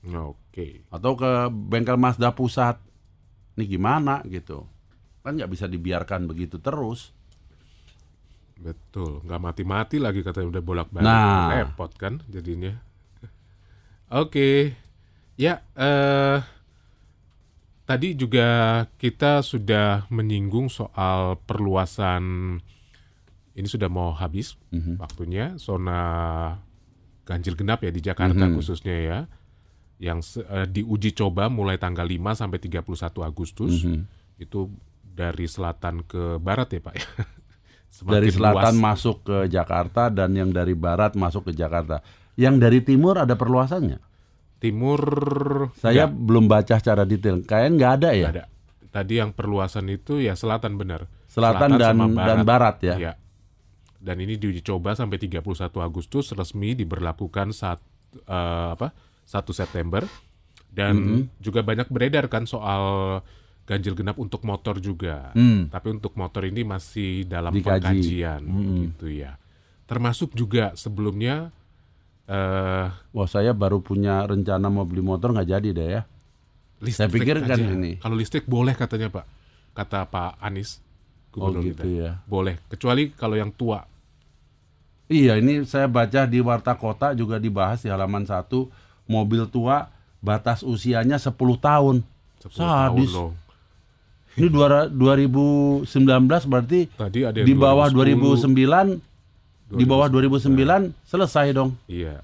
Oke. 0.00 0.88
atau 0.88 1.12
ke 1.12 1.52
bengkel 1.52 2.00
Mazda 2.00 2.32
pusat. 2.32 2.80
Ini 3.60 3.64
gimana 3.68 4.24
gitu. 4.24 4.64
Kan 5.20 5.36
nggak 5.36 5.52
bisa 5.52 5.68
dibiarkan 5.68 6.24
begitu 6.24 6.56
terus. 6.56 7.12
Betul, 8.56 9.20
nggak 9.24 9.40
mati-mati 9.40 9.96
lagi 10.00 10.24
katanya 10.24 10.56
udah 10.56 10.62
bolak-balik. 10.64 11.04
Nah. 11.04 11.48
Repot 11.60 11.92
kan 11.96 12.24
jadinya. 12.28 12.72
Oke. 14.12 14.76
Ya, 15.34 15.64
eh 15.72 16.38
tadi 17.84 18.14
juga 18.14 18.48
kita 18.96 19.42
sudah 19.42 20.06
menyinggung 20.08 20.68
soal 20.68 21.38
perluasan 21.40 22.22
ini 23.50 23.66
sudah 23.66 23.90
mau 23.90 24.12
habis 24.12 24.54
Mhm. 24.70 24.94
waktunya 24.96 25.46
zona 25.56 26.00
ganjil 27.24 27.54
genap 27.54 27.82
ya 27.82 27.90
di 27.90 28.00
Jakarta 28.00 28.46
Mhm. 28.46 28.54
khususnya 28.54 28.96
ya. 28.96 29.18
Yang 29.98 30.18
se- 30.24 30.46
eh, 30.46 30.64
diuji 30.66 31.12
coba 31.12 31.46
mulai 31.46 31.76
tanggal 31.76 32.04
5 32.04 32.32
sampai 32.32 32.56
31 32.56 33.20
Agustus. 33.20 33.84
Mhm. 33.84 34.08
Itu 34.38 34.72
dari 35.04 35.44
selatan 35.44 36.00
ke 36.02 36.38
barat 36.38 36.72
ya, 36.72 36.80
Pak. 36.80 36.94
Semakin 37.90 38.14
Dari 38.14 38.28
selatan 38.30 38.74
luas. 38.74 38.86
masuk 38.86 39.16
ke 39.22 39.36
Jakarta 39.46 40.08
dan 40.08 40.32
yang 40.32 40.48
dari 40.48 40.72
barat 40.72 41.12
masuk 41.12 41.50
ke 41.50 41.52
Jakarta. 41.52 42.00
Yang 42.32 42.54
dari 42.56 42.80
timur 42.80 43.18
ada 43.18 43.34
perluasannya. 43.34 43.98
Timur 44.60 45.00
Saya 45.80 46.04
belum 46.06 46.44
baca 46.44 46.76
secara 46.76 47.08
detail. 47.08 47.40
Kayaknya 47.42 47.70
nggak 47.74 47.92
ada 47.96 48.08
ya. 48.12 48.20
nggak 48.28 48.34
ada. 48.36 48.44
Tadi 48.90 49.14
yang 49.16 49.30
perluasan 49.32 49.88
itu 49.88 50.20
ya 50.20 50.36
selatan 50.36 50.76
benar. 50.76 51.08
Selatan, 51.26 51.78
dan 51.78 51.94
sama 51.96 52.26
dan 52.26 52.38
barat 52.42 52.76
ya. 52.82 52.96
Iya. 52.98 53.12
dan 54.00 54.16
ini 54.16 54.40
diuji 54.40 54.64
coba 54.64 54.96
sampai 54.96 55.20
31 55.20 55.44
Agustus 55.78 56.32
resmi 56.32 56.72
diberlakukan 56.72 57.52
saat 57.52 57.84
eh, 58.16 58.68
apa 58.72 58.96
1 59.28 59.44
September 59.52 60.08
dan 60.66 60.94
Mm-hmm. 60.96 61.22
juga 61.38 61.60
banyak 61.60 61.88
beredar 61.92 62.26
kan 62.32 62.48
soal 62.48 63.20
ganjil 63.62 63.94
genap 63.94 64.16
untuk 64.16 64.42
motor 64.42 64.80
juga. 64.80 65.30
Hmm. 65.36 65.70
Tapi 65.70 65.94
untuk 65.94 66.18
motor 66.18 66.42
ini 66.42 66.66
masih 66.66 67.22
dalam 67.22 67.54
Dikaji. 67.54 67.70
pengkajian 67.78 68.42
Mm-mm. 68.42 68.76
gitu 68.90 69.06
ya. 69.12 69.38
Termasuk 69.86 70.34
juga 70.34 70.74
sebelumnya 70.74 71.54
eh 72.30 72.86
Wah 73.10 73.26
saya 73.26 73.50
baru 73.50 73.82
punya 73.82 74.22
rencana 74.22 74.70
mau 74.70 74.86
beli 74.86 75.02
motor 75.02 75.34
nggak 75.34 75.50
jadi 75.50 75.68
deh 75.72 75.88
ya. 75.90 76.02
listrik 76.78 77.10
pikir 77.12 77.42
kan 77.42 77.58
ini. 77.58 77.98
Kalau 77.98 78.14
listrik 78.14 78.46
boleh 78.46 78.72
katanya 78.72 79.10
Pak. 79.10 79.26
Kata 79.72 80.06
Pak 80.06 80.38
Anies 80.38 80.78
Oh 81.30 81.46
gubernur 81.46 81.62
gitu 81.64 81.84
kita. 81.84 82.00
ya. 82.00 82.12
Boleh, 82.24 82.56
kecuali 82.66 83.10
kalau 83.10 83.34
yang 83.34 83.50
tua. 83.50 83.84
Iya 85.06 85.36
ini 85.36 85.62
saya 85.64 85.86
baca 85.86 86.22
di 86.24 86.38
Warta 86.38 86.74
Kota 86.74 87.12
juga 87.12 87.36
dibahas 87.36 87.82
di 87.82 87.90
halaman 87.90 88.22
satu 88.22 88.70
mobil 89.04 89.42
tua 89.44 89.90
batas 90.18 90.62
usianya 90.62 91.18
10 91.18 91.34
tahun. 91.56 92.06
10 92.40 92.46
Sadis. 92.48 92.62
tahun 92.62 93.08
loh. 93.10 93.30
Ini 94.32 94.46
dua- 94.48 94.86
2019 94.86 96.46
berarti 96.46 96.86
Tadi 96.88 97.18
ada 97.22 97.42
di 97.42 97.52
bawah 97.52 97.90
2010. 97.90 98.46
2009 98.46 99.09
di 99.70 99.84
bawah 99.84 100.06
2009 100.06 100.50
selesai 101.04 101.54
dong. 101.54 101.78
Iya. 101.86 102.20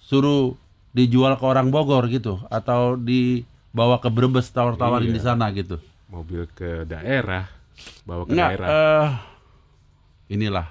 Suruh 0.00 0.56
dijual 0.90 1.36
ke 1.36 1.44
orang 1.44 1.68
Bogor 1.68 2.08
gitu 2.08 2.40
atau 2.48 2.96
dibawa 2.96 4.00
ke 4.00 4.08
Brebes 4.08 4.48
tawar-tawarin 4.48 5.08
Iya. 5.08 5.16
di 5.16 5.22
sana 5.22 5.46
gitu. 5.52 5.76
Mobil 6.08 6.48
ke 6.50 6.82
daerah, 6.82 7.46
bawa 8.02 8.26
ke 8.26 8.32
Enggak, 8.34 8.48
daerah. 8.58 8.68
eh, 8.68 9.08
inilah. 10.30 10.66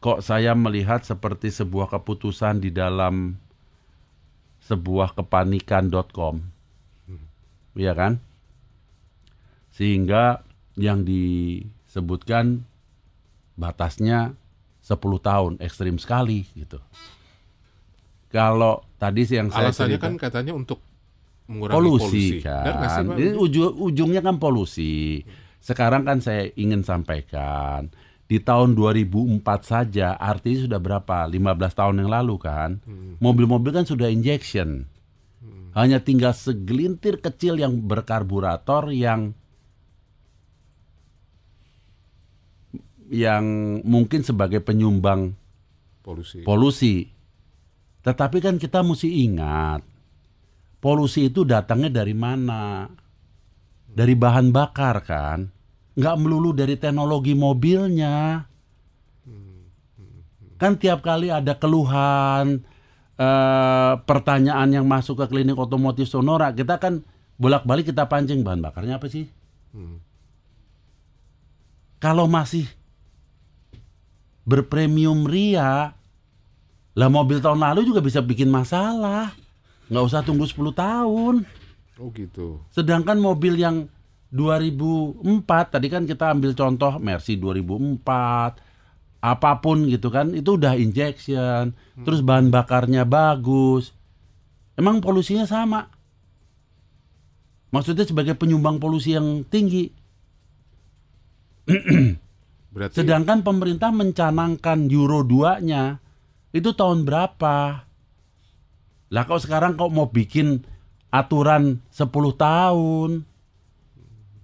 Kok 0.00 0.20
saya 0.20 0.52
melihat 0.52 1.00
seperti 1.00 1.48
sebuah 1.48 1.88
keputusan 1.88 2.60
di 2.60 2.68
dalam 2.68 3.40
sebuah 4.60 5.14
kepanikan.com. 5.14 6.44
Iya 7.72 7.92
kan? 7.92 8.20
Sehingga 9.72 10.44
yang 10.76 11.02
disebutkan 11.02 12.62
batasnya 13.54 14.34
10 14.84 15.00
tahun, 15.00 15.52
ekstrim 15.62 15.96
sekali 15.96 16.44
gitu. 16.52 16.78
Kalau 18.28 18.82
tadi 18.98 19.22
sih 19.24 19.38
yang 19.38 19.48
saya 19.48 19.70
Alasannya 19.70 19.98
kan 20.02 20.14
katanya 20.18 20.52
untuk 20.52 20.82
mengurangi 21.46 21.76
polusi, 21.78 22.24
sih, 22.38 22.42
kan. 22.42 22.82
Pak? 22.82 23.14
Ini 23.14 23.32
uju- 23.38 23.76
ujungnya 23.78 24.20
kan 24.20 24.36
polusi. 24.42 25.22
Sekarang 25.62 26.04
kan 26.04 26.20
saya 26.20 26.50
ingin 26.58 26.84
sampaikan 26.84 27.88
di 28.24 28.40
tahun 28.40 28.74
2004 28.74 29.62
saja 29.64 30.16
artinya 30.16 30.66
sudah 30.66 30.80
berapa? 30.80 31.28
15 31.28 31.72
tahun 31.76 32.04
yang 32.04 32.10
lalu 32.10 32.36
kan. 32.40 32.82
Hmm. 32.84 33.16
Mobil-mobil 33.22 33.70
kan 33.70 33.86
sudah 33.86 34.10
injection. 34.10 34.88
Hanya 35.74 35.98
tinggal 35.98 36.30
segelintir 36.34 37.18
kecil 37.18 37.58
yang 37.58 37.82
berkarburator 37.82 38.94
yang 38.94 39.34
yang 43.12 43.44
mungkin 43.84 44.24
sebagai 44.24 44.64
penyumbang 44.64 45.36
polusi. 46.00 46.40
polusi. 46.44 46.96
Tetapi 48.04 48.38
kan 48.44 48.56
kita 48.60 48.84
mesti 48.84 49.08
ingat, 49.24 49.80
polusi 50.80 51.32
itu 51.32 51.48
datangnya 51.48 52.04
dari 52.04 52.12
mana? 52.12 52.84
Dari 53.88 54.12
bahan 54.12 54.52
bakar 54.52 55.00
kan? 55.04 55.48
Nggak 55.96 56.16
melulu 56.20 56.52
dari 56.52 56.76
teknologi 56.76 57.32
mobilnya. 57.32 58.44
Kan 60.54 60.78
tiap 60.78 61.02
kali 61.02 61.28
ada 61.34 61.58
keluhan, 61.58 62.62
eh, 63.18 63.92
pertanyaan 64.06 64.70
yang 64.70 64.86
masuk 64.86 65.24
ke 65.24 65.26
klinik 65.28 65.58
otomotif 65.58 66.06
Sonora, 66.06 66.54
kita 66.54 66.78
kan 66.78 67.02
bolak-balik 67.40 67.90
kita 67.90 68.06
pancing 68.06 68.46
bahan 68.46 68.62
bakarnya 68.62 69.02
apa 69.02 69.06
sih? 69.10 69.26
Hmm. 69.74 69.98
Kalau 71.98 72.30
masih 72.30 72.68
berpremium 74.44 75.24
ria, 75.24 75.96
lah 76.94 77.08
mobil 77.10 77.42
tahun 77.42 77.60
lalu 77.60 77.90
juga 77.90 78.00
bisa 78.04 78.22
bikin 78.22 78.52
masalah. 78.52 79.34
Nggak 79.90 80.04
usah 80.04 80.20
tunggu 80.22 80.46
10 80.46 80.72
tahun. 80.72 81.34
Oh 81.98 82.08
gitu. 82.14 82.62
Sedangkan 82.70 83.18
mobil 83.18 83.58
yang 83.58 83.90
2004, 84.30 85.74
tadi 85.74 85.86
kan 85.90 86.06
kita 86.06 86.30
ambil 86.34 86.54
contoh 86.54 86.98
Mercy 86.98 87.38
2004, 87.38 88.02
apa 89.22 89.52
pun 89.62 89.86
gitu 89.86 90.10
kan, 90.10 90.34
itu 90.34 90.58
udah 90.58 90.74
injection, 90.74 91.70
terus 92.02 92.20
bahan 92.20 92.50
bakarnya 92.50 93.06
bagus. 93.06 93.94
Emang 94.74 94.98
polusinya 94.98 95.46
sama. 95.46 95.86
Maksudnya 97.70 98.06
sebagai 98.06 98.34
penyumbang 98.34 98.82
polusi 98.82 99.14
yang 99.14 99.46
tinggi. 99.46 99.90
Berarti 102.74 102.98
Sedangkan 102.98 103.46
pemerintah 103.46 103.94
mencanangkan 103.94 104.90
Euro 104.90 105.22
2-nya 105.22 106.02
itu 106.50 106.74
tahun 106.74 107.06
berapa? 107.06 107.86
Lah 109.14 109.22
kok 109.30 109.46
sekarang 109.46 109.78
kok 109.78 109.94
mau 109.94 110.10
bikin 110.10 110.66
aturan 111.14 111.78
10 111.94 112.10
tahun? 112.34 113.10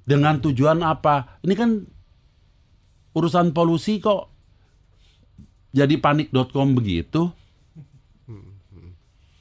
Dengan 0.07 0.39
tujuan 0.39 0.79
apa? 0.87 1.43
Ini 1.43 1.55
kan 1.59 1.71
urusan 3.19 3.51
polusi 3.51 3.99
kok 3.99 4.31
jadi 5.75 5.99
panik.com 5.99 6.79
begitu? 6.79 7.35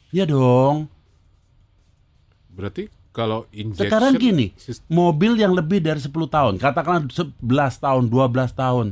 Ya 0.10 0.26
dong. 0.26 0.90
berarti 2.50 2.92
kalau 3.20 3.44
injection 3.52 3.92
Sekarang 3.92 4.16
gini, 4.16 4.56
mobil 4.88 5.36
yang 5.36 5.52
lebih 5.52 5.84
dari 5.84 6.00
10 6.00 6.08
tahun, 6.32 6.56
katakanlah 6.56 7.12
11 7.12 7.36
tahun, 7.84 8.04
12 8.08 8.56
tahun. 8.56 8.88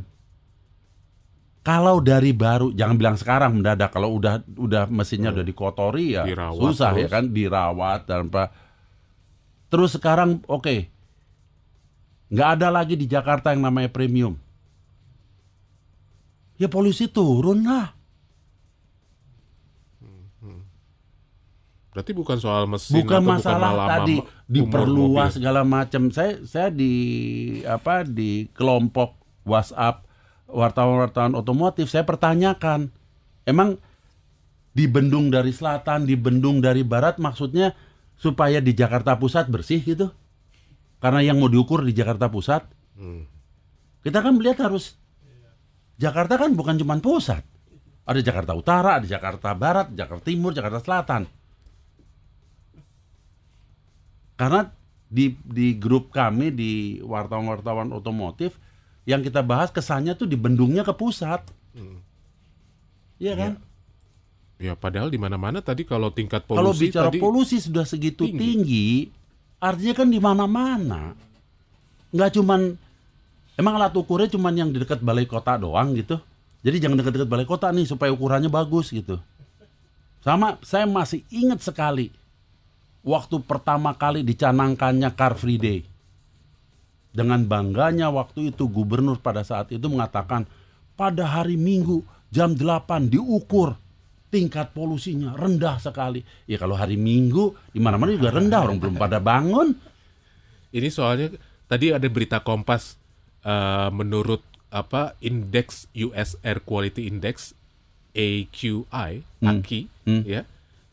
Kalau 1.63 1.99
dari 1.99 2.31
baru, 2.31 2.71
jangan 2.71 2.95
bilang 2.95 3.15
sekarang 3.19 3.59
mendadak. 3.59 3.91
Kalau 3.91 4.15
udah 4.15 4.39
udah 4.55 4.87
mesinnya 4.87 5.35
udah 5.35 5.43
dikotori 5.43 6.15
ya 6.15 6.23
Dirawat 6.23 6.63
susah 6.63 6.91
terus. 6.95 7.03
ya 7.03 7.07
kan, 7.11 7.23
dirawat 7.27 8.01
dan 8.07 8.31
apa. 8.31 8.43
Terus 9.67 9.99
sekarang 9.99 10.43
oke, 10.47 10.87
nggak 12.31 12.49
ada 12.59 12.67
lagi 12.71 12.95
di 12.95 13.03
Jakarta 13.03 13.51
yang 13.51 13.67
namanya 13.67 13.91
premium. 13.91 14.39
Ya 16.55 16.71
polusi 16.71 17.11
turun 17.11 17.67
lah. 17.67 17.96
Berarti 21.97 22.13
bukan 22.13 22.37
soal 22.37 22.69
mesin 22.69 23.01
bukan 23.01 23.25
atau 23.25 23.31
masalah 23.33 23.73
bukan 23.73 23.89
tadi 23.89 24.15
diperluas 24.45 25.33
mobil. 25.33 25.37
segala 25.41 25.61
macam. 25.65 26.13
Saya 26.13 26.45
saya 26.45 26.69
di 26.69 26.93
apa 27.65 28.05
di 28.05 28.45
kelompok 28.53 29.17
WhatsApp 29.49 30.05
wartawan-wartawan 30.45 31.33
otomotif 31.33 31.89
saya 31.89 32.05
pertanyakan, 32.05 32.93
emang 33.49 33.81
dibendung 34.77 35.33
dari 35.33 35.49
selatan, 35.49 36.05
dibendung 36.05 36.61
dari 36.61 36.85
barat 36.85 37.17
maksudnya 37.17 37.73
supaya 38.13 38.61
di 38.61 38.77
Jakarta 38.77 39.17
Pusat 39.17 39.49
bersih 39.49 39.81
gitu? 39.81 40.13
Karena 41.01 41.25
yang 41.25 41.41
mau 41.41 41.49
diukur 41.49 41.81
di 41.81 41.97
Jakarta 41.97 42.29
Pusat. 42.29 42.69
Hmm. 42.93 43.25
Kita 44.05 44.21
kan 44.21 44.37
melihat 44.37 44.69
harus 44.69 45.01
Jakarta 45.97 46.37
kan 46.37 46.53
bukan 46.53 46.77
cuma 46.77 46.93
pusat. 47.01 47.41
Ada 48.05 48.21
Jakarta 48.21 48.53
Utara, 48.53 49.01
ada 49.01 49.07
Jakarta 49.09 49.57
Barat, 49.57 49.91
Jakarta 49.97 50.29
Timur, 50.29 50.53
Jakarta 50.53 50.77
Selatan. 50.77 51.25
Karena 54.37 54.69
di 55.07 55.33
di 55.41 55.73
grup 55.75 56.13
kami 56.13 56.53
di 56.53 57.01
wartawan-wartawan 57.01 57.89
otomotif 57.91 58.55
yang 59.07 59.23
kita 59.23 59.41
bahas 59.41 59.71
kesannya 59.73 60.13
tuh 60.13 60.29
di 60.29 60.37
bendungnya 60.37 60.85
ke 60.85 60.93
pusat. 60.93 61.41
Iya 63.17 63.33
kan? 63.33 63.53
ya 64.57 64.73
padahal 64.73 65.13
di 65.13 65.21
mana-mana 65.21 65.61
tadi 65.61 65.85
kalau 65.85 66.09
tingkat 66.09 66.49
polusi 66.49 66.57
Kalau 66.57 66.73
bicara 66.73 67.07
tadi 67.13 67.21
polusi 67.21 67.57
sudah 67.61 67.85
segitu 67.85 68.25
tinggi. 68.25 68.41
tinggi, 68.41 68.87
artinya 69.61 69.93
kan 69.93 70.07
di 70.09 70.17
mana-mana. 70.17 71.13
Nggak 72.09 72.29
cuman 72.41 72.61
emang 73.53 73.73
alat 73.77 73.93
ukurnya 73.93 74.33
cuman 74.33 74.53
yang 74.57 74.69
di 74.73 74.81
dekat 74.81 75.01
balai 75.05 75.29
kota 75.29 75.61
doang 75.61 75.93
gitu. 75.93 76.17
Jadi 76.65 76.77
jangan 76.81 76.97
dekat-dekat 76.99 77.29
balai 77.29 77.45
kota 77.45 77.69
nih 77.69 77.85
supaya 77.85 78.09
ukurannya 78.09 78.49
bagus 78.49 78.89
gitu. 78.89 79.21
Sama 80.25 80.57
saya 80.65 80.89
masih 80.89 81.21
ingat 81.29 81.61
sekali 81.61 82.09
waktu 83.07 83.39
pertama 83.47 83.95
kali 83.95 84.27
dicanangkannya 84.27 85.15
Car 85.15 85.39
Free 85.39 85.55
Day. 85.55 85.79
Dengan 87.15 87.47
bangganya 87.47 88.11
waktu 88.11 88.51
itu 88.51 88.67
gubernur 88.67 89.17
pada 89.23 89.41
saat 89.41 89.71
itu 89.71 89.87
mengatakan 89.87 90.43
pada 90.93 91.23
hari 91.25 91.55
Minggu 91.55 92.03
jam 92.29 92.51
8 92.53 93.07
diukur 93.07 93.79
tingkat 94.27 94.75
polusinya 94.75 95.33
rendah 95.33 95.79
sekali. 95.79 96.21
Ya 96.45 96.59
kalau 96.59 96.75
hari 96.75 96.99
Minggu 96.99 97.55
di 97.71 97.79
mana-mana 97.79 98.11
juga 98.11 98.35
rendah 98.35 98.67
orang 98.67 98.77
belum 98.77 98.95
pada 98.99 99.23
bangun. 99.23 99.71
ini 100.67 100.91
soalnya 100.91 101.31
tadi 101.65 101.95
ada 101.95 102.05
berita 102.11 102.43
Kompas 102.43 102.99
eh, 103.41 103.89
menurut 103.89 104.43
apa 104.67 105.15
indeks 105.23 105.87
US 105.95 106.35
Air 106.43 106.59
Quality 106.59 107.07
Index 107.07 107.55
AQI, 108.11 109.23
Hmm. 109.39 109.63
AQI 109.63 109.79
Hmm. 110.05 110.21
ya. 110.27 110.43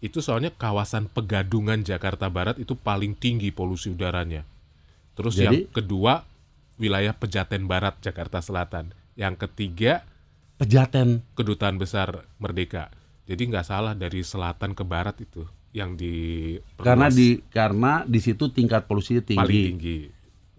Itu 0.05 0.21
soalnya 0.21 0.53
kawasan 0.53 1.09
Pegadungan 1.09 1.81
Jakarta 1.81 2.29
Barat 2.29 2.61
itu 2.61 2.77
paling 2.77 3.17
tinggi 3.17 3.49
polusi 3.49 3.89
udaranya. 3.89 4.45
Terus 5.17 5.41
Jadi- 5.41 5.65
yang 5.65 5.73
kedua 5.73 6.29
wilayah 6.77 7.17
Pejaten 7.17 7.65
Barat 7.65 7.97
Jakarta 8.05 8.45
Selatan. 8.45 8.93
Yang 9.17 9.49
ketiga 9.49 10.05
Pejaten. 10.61 11.25
Kedutaan 11.33 11.81
Besar 11.81 12.29
Merdeka. 12.37 12.93
Jadi 13.25 13.49
nggak 13.49 13.65
salah 13.65 13.97
dari 13.97 14.21
selatan 14.21 14.77
ke 14.77 14.85
barat 14.85 15.17
itu 15.25 15.49
yang 15.73 15.97
di 15.97 16.55
Karena 16.77 17.09
di 17.09 17.41
karena 17.49 18.05
di 18.05 18.21
situ 18.21 18.53
tingkat 18.53 18.85
polusinya 18.85 19.25
tinggi. 19.25 19.41
paling 19.41 19.65
tinggi 19.73 19.99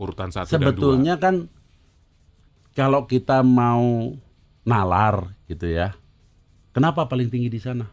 urutan 0.02 0.34
satu 0.34 0.50
dan 0.50 0.60
dua. 0.60 0.68
Sebetulnya 0.74 1.16
kan 1.22 1.36
kalau 2.76 3.08
kita 3.08 3.46
mau 3.46 4.12
nalar 4.68 5.32
gitu 5.48 5.70
ya. 5.70 5.96
Kenapa 6.76 7.08
paling 7.08 7.32
tinggi 7.32 7.48
di 7.48 7.62
sana? 7.62 7.88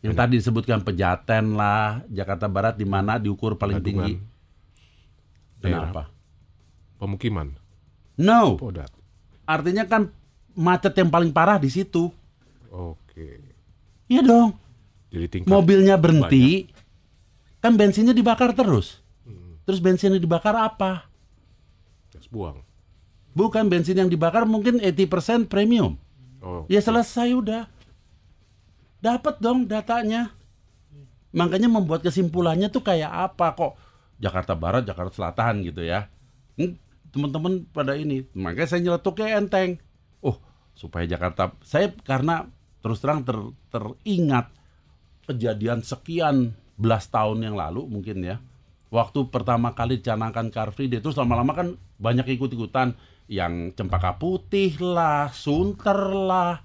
Yang 0.00 0.14
tadi 0.16 0.34
disebutkan 0.40 0.80
Pejaten 0.80 1.56
lah, 1.56 2.00
Jakarta 2.08 2.48
Barat 2.48 2.74
di 2.76 2.88
mana 2.88 3.20
diukur 3.20 3.56
paling 3.60 3.84
tinggi. 3.84 4.16
daerah 5.60 5.92
Kenapa? 5.92 6.02
Pemukiman. 6.96 7.52
No. 8.16 8.56
Podat. 8.56 8.88
Artinya 9.44 9.84
kan 9.84 10.08
macet 10.56 10.96
yang 10.96 11.12
paling 11.12 11.32
parah 11.32 11.60
di 11.60 11.68
situ. 11.68 12.08
Oke. 12.72 13.44
Iya 14.08 14.24
dong. 14.24 14.56
Jadi 15.12 15.26
tingkat 15.26 15.50
Mobilnya 15.50 16.00
berhenti, 16.00 16.70
kan 17.60 17.76
bensinnya 17.76 18.16
dibakar 18.16 18.56
terus. 18.56 19.02
Terus 19.68 19.78
bensinnya 19.78 20.18
dibakar 20.18 20.56
apa? 20.56 21.10
gas 22.10 22.26
buang. 22.26 22.60
Bukan 23.32 23.70
bensin 23.70 23.96
yang 23.96 24.10
dibakar 24.10 24.42
mungkin 24.44 24.82
80% 24.82 25.46
premium. 25.46 25.94
Oh. 26.42 26.66
Ya 26.66 26.82
selesai 26.82 27.30
udah. 27.32 27.70
Dapat 29.00 29.40
dong 29.40 29.64
datanya. 29.64 30.36
Makanya 31.32 31.72
membuat 31.72 32.04
kesimpulannya 32.04 32.68
tuh 32.68 32.82
kayak 32.84 33.08
apa 33.08 33.54
kok 33.54 33.72
Jakarta 34.20 34.52
Barat, 34.52 34.84
Jakarta 34.84 35.12
Selatan 35.14 35.64
gitu 35.64 35.80
ya. 35.80 36.10
Hmm, 36.60 36.76
Teman-teman 37.10 37.66
pada 37.74 37.98
ini, 37.98 38.22
makanya 38.38 38.68
saya 38.70 38.86
nyeletuknya 38.86 39.42
enteng. 39.42 39.82
Oh, 40.22 40.38
supaya 40.78 41.08
Jakarta 41.10 41.56
saya 41.64 41.90
karena 42.06 42.46
terus 42.84 43.02
terang 43.02 43.26
ter- 43.26 43.56
teringat 43.72 44.52
kejadian 45.26 45.82
sekian 45.82 46.54
belas 46.78 47.10
tahun 47.10 47.50
yang 47.50 47.56
lalu 47.58 47.88
mungkin 47.90 48.22
ya. 48.22 48.38
Waktu 48.90 49.30
pertama 49.30 49.74
kali 49.74 50.02
dicanangkan 50.02 50.50
Car 50.50 50.70
Free 50.74 50.90
Day 50.90 51.02
terus 51.02 51.18
lama-lama 51.18 51.54
kan 51.54 51.78
banyak 51.98 52.26
ikut-ikutan 52.34 52.94
yang 53.30 53.70
cempaka 53.74 54.18
putih 54.18 54.74
lah, 54.82 55.30
sunter 55.30 56.10
lah, 56.10 56.62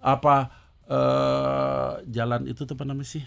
apa 0.00 0.57
eh 0.88 1.92
jalan 2.08 2.48
itu 2.48 2.64
tuh 2.64 2.74
apa 2.74 2.84
namanya 2.88 3.20
sih? 3.20 3.24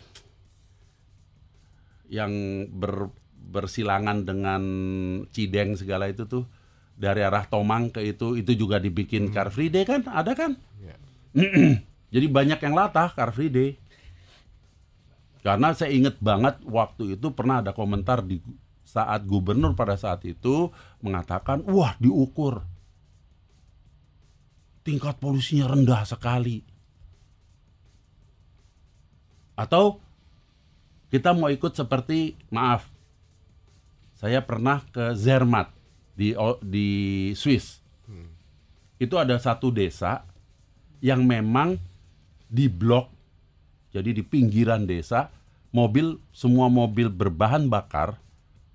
Yang 2.10 2.34
ber- 2.74 3.14
bersilangan 3.52 4.26
dengan 4.26 4.62
Cideng 5.30 5.78
segala 5.78 6.10
itu 6.10 6.26
tuh 6.26 6.50
dari 6.98 7.26
arah 7.26 7.46
Tomang 7.46 7.90
ke 7.90 8.02
itu 8.06 8.38
itu 8.38 8.54
juga 8.54 8.78
dibikin 8.78 9.30
Car 9.34 9.50
Free 9.54 9.70
Day 9.70 9.86
kan? 9.86 10.06
Ada 10.06 10.34
kan? 10.34 10.58
Ya. 10.82 10.98
Jadi 12.14 12.26
banyak 12.28 12.60
yang 12.60 12.74
latah 12.76 13.14
Car 13.14 13.32
Free 13.32 13.50
Day. 13.50 13.78
Karena 15.42 15.74
saya 15.74 15.90
inget 15.90 16.22
banget 16.22 16.62
waktu 16.70 17.18
itu 17.18 17.34
pernah 17.34 17.66
ada 17.66 17.74
komentar 17.74 18.22
di 18.22 18.38
saat 18.86 19.26
gubernur 19.26 19.74
pada 19.74 19.98
saat 19.98 20.22
itu 20.28 20.70
mengatakan, 21.02 21.66
wah 21.66 21.98
diukur 21.98 22.62
tingkat 24.86 25.18
polusinya 25.18 25.70
rendah 25.72 26.06
sekali. 26.06 26.62
Atau 29.62 30.02
kita 31.14 31.38
mau 31.38 31.54
ikut 31.54 31.78
seperti, 31.78 32.34
maaf, 32.50 32.90
saya 34.18 34.42
pernah 34.42 34.82
ke 34.90 35.14
Zermatt 35.14 35.70
di 36.18 36.34
di 36.66 36.90
Swiss. 37.38 37.78
Itu 38.98 39.22
ada 39.22 39.38
satu 39.38 39.70
desa 39.70 40.26
yang 41.02 41.26
memang 41.26 41.78
di 42.50 42.70
blok 42.70 43.22
jadi 43.92 44.16
di 44.16 44.24
pinggiran 44.24 44.88
desa, 44.88 45.28
mobil 45.76 46.16
semua 46.32 46.72
mobil 46.72 47.12
berbahan 47.12 47.68
bakar, 47.68 48.16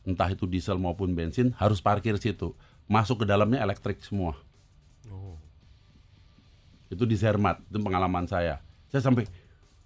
entah 0.04 0.28
itu 0.28 0.44
diesel 0.44 0.76
maupun 0.76 1.16
bensin 1.16 1.56
harus 1.56 1.80
parkir 1.80 2.20
situ. 2.20 2.52
Masuk 2.86 3.24
ke 3.24 3.26
dalamnya 3.26 3.64
elektrik 3.64 3.98
semua. 4.04 4.36
Oh. 5.08 5.40
Itu 6.92 7.08
di 7.08 7.16
Zermatt, 7.16 7.64
itu 7.66 7.80
pengalaman 7.80 8.28
saya. 8.28 8.60
Saya 8.92 9.02
sampai, 9.02 9.24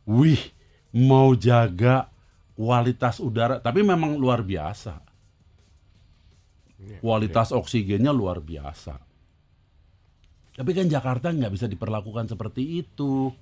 wih, 0.04 0.50
mau 0.94 1.34
jaga 1.38 2.10
kualitas 2.58 3.22
udara, 3.22 3.62
tapi 3.62 3.80
memang 3.80 4.18
luar 4.18 4.42
biasa. 4.44 5.00
Ya, 6.80 6.96
Kualitas 7.00 7.52
oksigennya 7.52 8.10
luar 8.10 8.40
biasa. 8.40 8.96
Tapi 10.56 10.70
kan 10.76 10.88
Jakarta 10.88 11.32
nggak 11.32 11.52
bisa 11.56 11.66
diperlakukan 11.70 12.28
seperti 12.28 12.84
itu. 12.84 13.32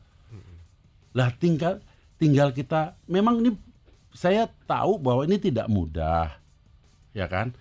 Lah 1.17 1.35
tinggal 1.35 1.83
tinggal 2.19 2.55
kita 2.55 2.95
memang 3.11 3.43
ini 3.43 3.51
saya 4.15 4.47
tahu 4.67 5.03
bahwa 5.03 5.27
ini 5.27 5.39
tidak 5.39 5.67
mudah. 5.67 6.35
Ya 7.15 7.27
kan? 7.27 7.55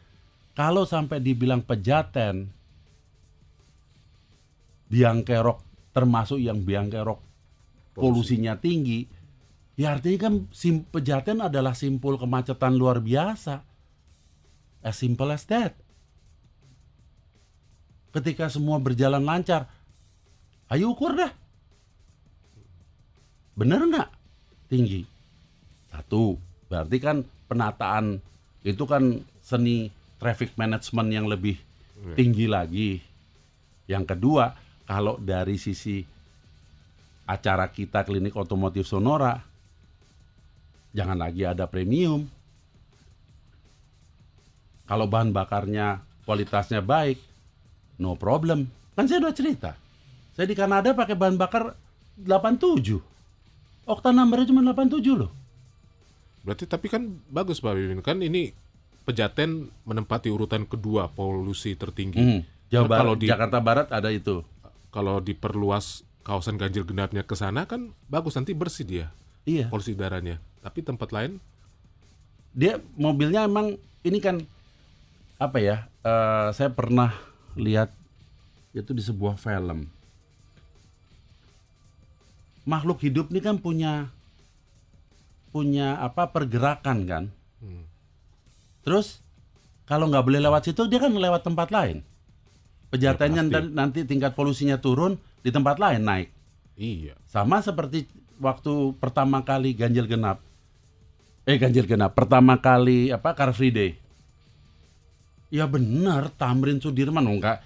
Kalau 0.53 0.85
sampai 0.85 1.21
dibilang 1.21 1.61
pejaten 1.61 2.49
biang 4.89 5.21
kerok 5.21 5.61
termasuk 5.93 6.37
yang 6.37 6.61
biang 6.61 6.89
kerok 6.93 7.17
polusinya 7.97 8.53
tinggi, 8.61 9.09
ya 9.77 9.93
artinya 9.93 10.27
kan 10.27 10.33
sim, 10.49 10.83
pejaten 10.83 11.39
adalah 11.45 11.77
simpul 11.77 12.17
kemacetan 12.17 12.73
luar 12.75 12.99
biasa. 12.99 13.61
As 14.81 14.97
simple 14.97 15.29
as 15.29 15.45
that. 15.47 15.77
Ketika 18.11 18.49
semua 18.49 18.81
berjalan 18.81 19.21
lancar, 19.21 19.69
ayo 20.73 20.97
ukur 20.97 21.13
dah. 21.13 21.29
Bener 23.53 23.81
nggak 23.85 24.09
tinggi? 24.69 25.05
Satu, 25.93 26.37
berarti 26.69 26.97
kan 26.97 27.17
penataan 27.49 28.21
itu 28.65 28.83
kan 28.89 29.21
seni 29.41 29.93
traffic 30.17 30.57
management 30.57 31.09
yang 31.13 31.25
lebih 31.29 31.57
tinggi 32.17 32.45
lagi. 32.49 33.01
Yang 33.87 34.13
kedua, 34.13 34.51
kalau 34.85 35.17
dari 35.17 35.55
sisi 35.55 36.03
acara 37.27 37.71
kita 37.71 38.03
klinik 38.03 38.35
otomotif 38.35 38.87
Sonora, 38.87 39.39
jangan 40.95 41.17
lagi 41.17 41.43
ada 41.43 41.67
premium. 41.67 42.27
Kalau 44.87 45.03
bahan 45.07 45.35
bakarnya 45.35 45.99
kualitasnya 46.23 46.79
baik, 46.79 47.19
no 47.99 48.15
problem. 48.15 48.71
Kan 48.95 49.07
saya 49.11 49.19
udah 49.27 49.35
cerita. 49.35 49.75
Saya 50.31 50.47
di 50.47 50.55
Kanada 50.55 50.95
pakai 50.95 51.17
bahan 51.17 51.35
bakar 51.35 51.75
87. 52.15 52.99
Oktan 53.87 54.15
numbernya 54.15 54.51
cuma 54.51 54.63
87 54.63 55.15
loh. 55.15 55.31
Berarti 56.43 56.63
tapi 56.63 56.87
kan 56.87 57.03
bagus 57.27 57.59
Pak 57.59 57.75
Mimin 57.75 57.99
kan 57.99 58.23
ini 58.23 58.55
Pejaten 59.07 59.71
menempati 59.87 60.27
urutan 60.27 60.67
kedua 60.67 61.07
polusi 61.07 61.79
tertinggi. 61.79 62.19
Hmm. 62.19 62.41
Jawa 62.67 62.83
Nah, 62.83 62.89
Barat, 62.91 62.99
kalau 62.99 63.13
di 63.15 63.25
Jakarta 63.31 63.59
Barat 63.63 63.87
ada 63.95 64.11
itu. 64.11 64.43
kalau 64.91 65.23
diperluas 65.23 66.03
kawasan 66.27 66.59
ganjil 66.59 66.83
genapnya 66.83 67.23
ke 67.23 67.31
sana 67.31 67.63
kan 67.63 67.95
bagus 68.11 68.35
nanti 68.35 68.51
bersih 68.51 68.83
dia 68.83 69.07
Iya. 69.47 69.71
polusi 69.71 69.95
udaranya. 69.95 70.43
Tapi 70.59 70.83
tempat 70.83 71.15
lain 71.15 71.39
Dia 72.51 72.83
mobilnya 72.99 73.47
emang 73.47 73.79
ini 74.03 74.19
kan 74.19 74.43
apa 75.39 75.57
ya? 75.61 75.75
eh, 76.03 76.49
saya 76.51 76.73
pernah 76.73 77.13
lihat 77.55 77.93
itu 78.73 78.91
di 78.91 78.99
sebuah 79.01 79.37
film. 79.39 79.87
Makhluk 82.67 82.99
hidup 83.05 83.31
ini 83.31 83.39
kan 83.39 83.61
punya 83.61 84.11
punya 85.55 86.01
apa 86.03 86.27
pergerakan 86.33 86.97
kan. 87.07 87.23
Hmm. 87.63 87.85
Terus 88.83 89.21
kalau 89.87 90.11
nggak 90.11 90.25
boleh 90.27 90.41
lewat 90.43 90.67
situ 90.67 90.83
dia 90.91 90.99
kan 90.99 91.13
lewat 91.15 91.47
tempat 91.47 91.71
lain. 91.71 92.03
Pejatannya 92.91 93.43
Ya, 93.51 93.61
nanti 93.67 94.03
tingkat 94.03 94.35
polusinya 94.35 94.79
turun 94.81 95.15
di 95.45 95.53
tempat 95.53 95.77
lain 95.79 96.03
naik. 96.03 96.29
iya. 96.75 97.15
Sama 97.27 97.59
seperti 97.63 98.07
waktu 98.37 98.95
pertama 98.97 99.41
kali 99.43 99.73
ganjil 99.73 100.05
genap. 100.05 100.41
Eh 101.47 101.55
ganjil 101.55 101.87
genap, 101.87 102.11
pertama 102.11 102.59
kali 102.59 103.09
apa 103.13 103.31
Car 103.31 103.55
Free 103.55 103.71
Day. 103.71 103.91
Ya 105.47 105.63
benar, 105.63 106.27
Tamrin 106.35 106.83
Sudirman 106.83 107.23
oh, 107.23 107.39
enggak 107.39 107.63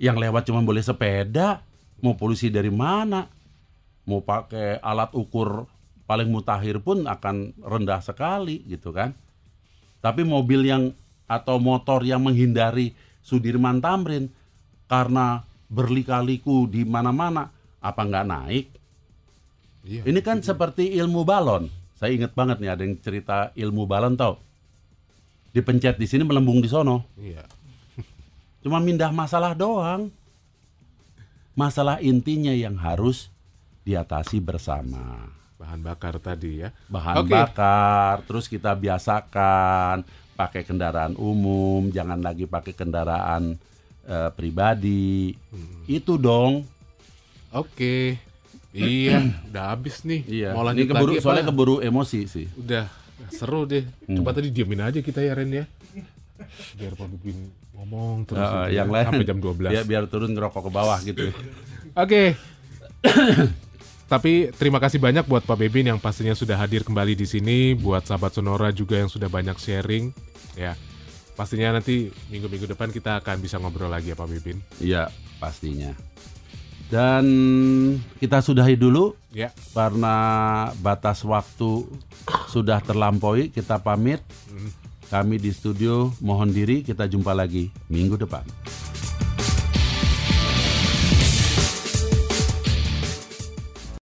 yang 0.00 0.16
lewat 0.16 0.48
cuma 0.48 0.64
boleh 0.64 0.80
sepeda, 0.80 1.60
mau 2.00 2.16
polusi 2.16 2.48
dari 2.48 2.72
mana? 2.72 3.28
Mau 4.08 4.24
pakai 4.24 4.80
alat 4.80 5.12
ukur 5.12 5.68
paling 6.08 6.32
mutakhir 6.32 6.80
pun 6.80 7.04
akan 7.04 7.52
rendah 7.60 8.00
sekali 8.00 8.64
gitu 8.64 8.96
kan. 8.96 9.12
Tapi 10.00 10.24
mobil 10.24 10.64
yang 10.64 10.96
atau 11.28 11.60
motor 11.60 12.00
yang 12.00 12.24
menghindari 12.24 12.96
Sudirman 13.20 13.84
Tamrin 13.84 14.32
karena 14.88 15.44
berlikaliku 15.68 16.64
di 16.64 16.88
mana-mana, 16.88 17.52
apa 17.84 18.00
nggak 18.00 18.24
naik? 18.24 18.77
Iya. 19.86 20.02
Ini 20.06 20.20
kan 20.22 20.42
seperti 20.42 20.94
ilmu 20.98 21.22
balon. 21.22 21.70
Saya 21.98 22.14
ingat 22.14 22.32
banget 22.34 22.62
nih 22.62 22.70
ada 22.70 22.82
yang 22.86 22.94
cerita 23.02 23.50
ilmu 23.58 23.86
balon 23.86 24.14
tau. 24.14 24.38
Dipencet 25.50 25.98
di 25.98 26.06
sini 26.06 26.22
melembung 26.22 26.62
di 26.62 26.70
sono. 26.70 27.06
Iya. 27.18 27.42
Cuma 28.62 28.78
mindah 28.78 29.10
masalah 29.10 29.54
doang. 29.54 30.14
Masalah 31.58 31.98
intinya 31.98 32.54
yang 32.54 32.78
harus 32.78 33.34
diatasi 33.82 34.38
bersama. 34.38 35.26
Bahan 35.58 35.82
bakar 35.82 36.22
tadi 36.22 36.62
ya. 36.62 36.70
Bahan 36.86 37.26
Oke. 37.26 37.34
bakar, 37.34 38.22
terus 38.30 38.46
kita 38.46 38.78
biasakan 38.78 40.06
pakai 40.38 40.62
kendaraan 40.62 41.18
umum, 41.18 41.90
jangan 41.90 42.22
lagi 42.22 42.46
pakai 42.46 42.78
kendaraan 42.78 43.58
eh, 44.06 44.30
pribadi. 44.38 45.34
Hmm. 45.50 45.82
Itu 45.90 46.14
dong. 46.14 46.62
Oke. 47.50 48.27
Iya, 48.72 49.24
udah 49.48 49.64
habis 49.72 50.04
nih. 50.04 50.20
Iya. 50.28 50.48
Mau 50.52 50.62
Ini 50.62 50.68
lanjut 50.68 50.86
keburu, 50.92 51.12
lagi 51.12 51.18
apa? 51.18 51.24
soalnya 51.24 51.44
keburu 51.48 51.74
emosi 51.80 52.20
sih. 52.28 52.46
Udah 52.52 52.84
seru 53.32 53.64
deh. 53.64 53.84
Hmm. 54.06 54.16
Coba 54.20 54.30
tadi 54.36 54.48
diamin 54.52 54.84
aja 54.84 55.00
kita 55.00 55.24
ya 55.24 55.32
Ren 55.34 55.50
ya. 55.50 55.64
Biar 56.78 56.92
Pak 56.94 57.08
Bibin 57.18 57.50
ngomong 57.74 58.26
terus 58.26 58.42
ya, 58.42 58.82
yang 58.82 58.90
lain 58.90 59.04
sampai 59.08 59.26
jam 59.26 59.38
12. 59.40 59.74
Ya, 59.74 59.82
biar 59.82 60.04
turun 60.06 60.30
ngerokok 60.34 60.62
ke 60.68 60.70
bawah 60.70 60.98
gitu. 61.02 61.32
Oke. 61.96 62.34
Tapi 64.12 64.48
terima 64.56 64.80
kasih 64.80 64.96
banyak 64.96 65.28
buat 65.28 65.44
Pak 65.44 65.58
Bebin 65.60 65.92
yang 65.92 66.00
pastinya 66.00 66.32
sudah 66.32 66.56
hadir 66.56 66.80
kembali 66.80 67.12
di 67.12 67.28
sini, 67.28 67.76
buat 67.76 68.08
sahabat 68.08 68.32
Sonora 68.32 68.72
juga 68.72 68.96
yang 68.96 69.12
sudah 69.12 69.28
banyak 69.28 69.52
sharing. 69.60 70.16
Ya, 70.56 70.80
pastinya 71.36 71.76
nanti 71.76 72.08
minggu-minggu 72.32 72.72
depan 72.72 72.88
kita 72.88 73.20
akan 73.20 73.36
bisa 73.44 73.60
ngobrol 73.60 73.92
lagi 73.92 74.10
ya 74.10 74.16
Pak 74.16 74.28
Bebin. 74.32 74.64
Iya, 74.80 75.12
pastinya. 75.36 75.92
Dan 76.88 77.24
kita 78.16 78.40
sudahi 78.40 78.74
dulu 78.74 79.12
Ya, 79.28 79.52
karena 79.76 80.16
batas 80.80 81.20
waktu 81.20 81.84
sudah 82.48 82.80
terlampaui, 82.80 83.52
kita 83.52 83.76
pamit. 83.76 84.24
Kami 85.12 85.40
di 85.40 85.52
studio 85.52 86.12
mohon 86.20 86.48
diri, 86.52 86.80
kita 86.84 87.04
jumpa 87.08 87.36
lagi 87.36 87.68
minggu 87.92 88.16
depan. 88.16 88.44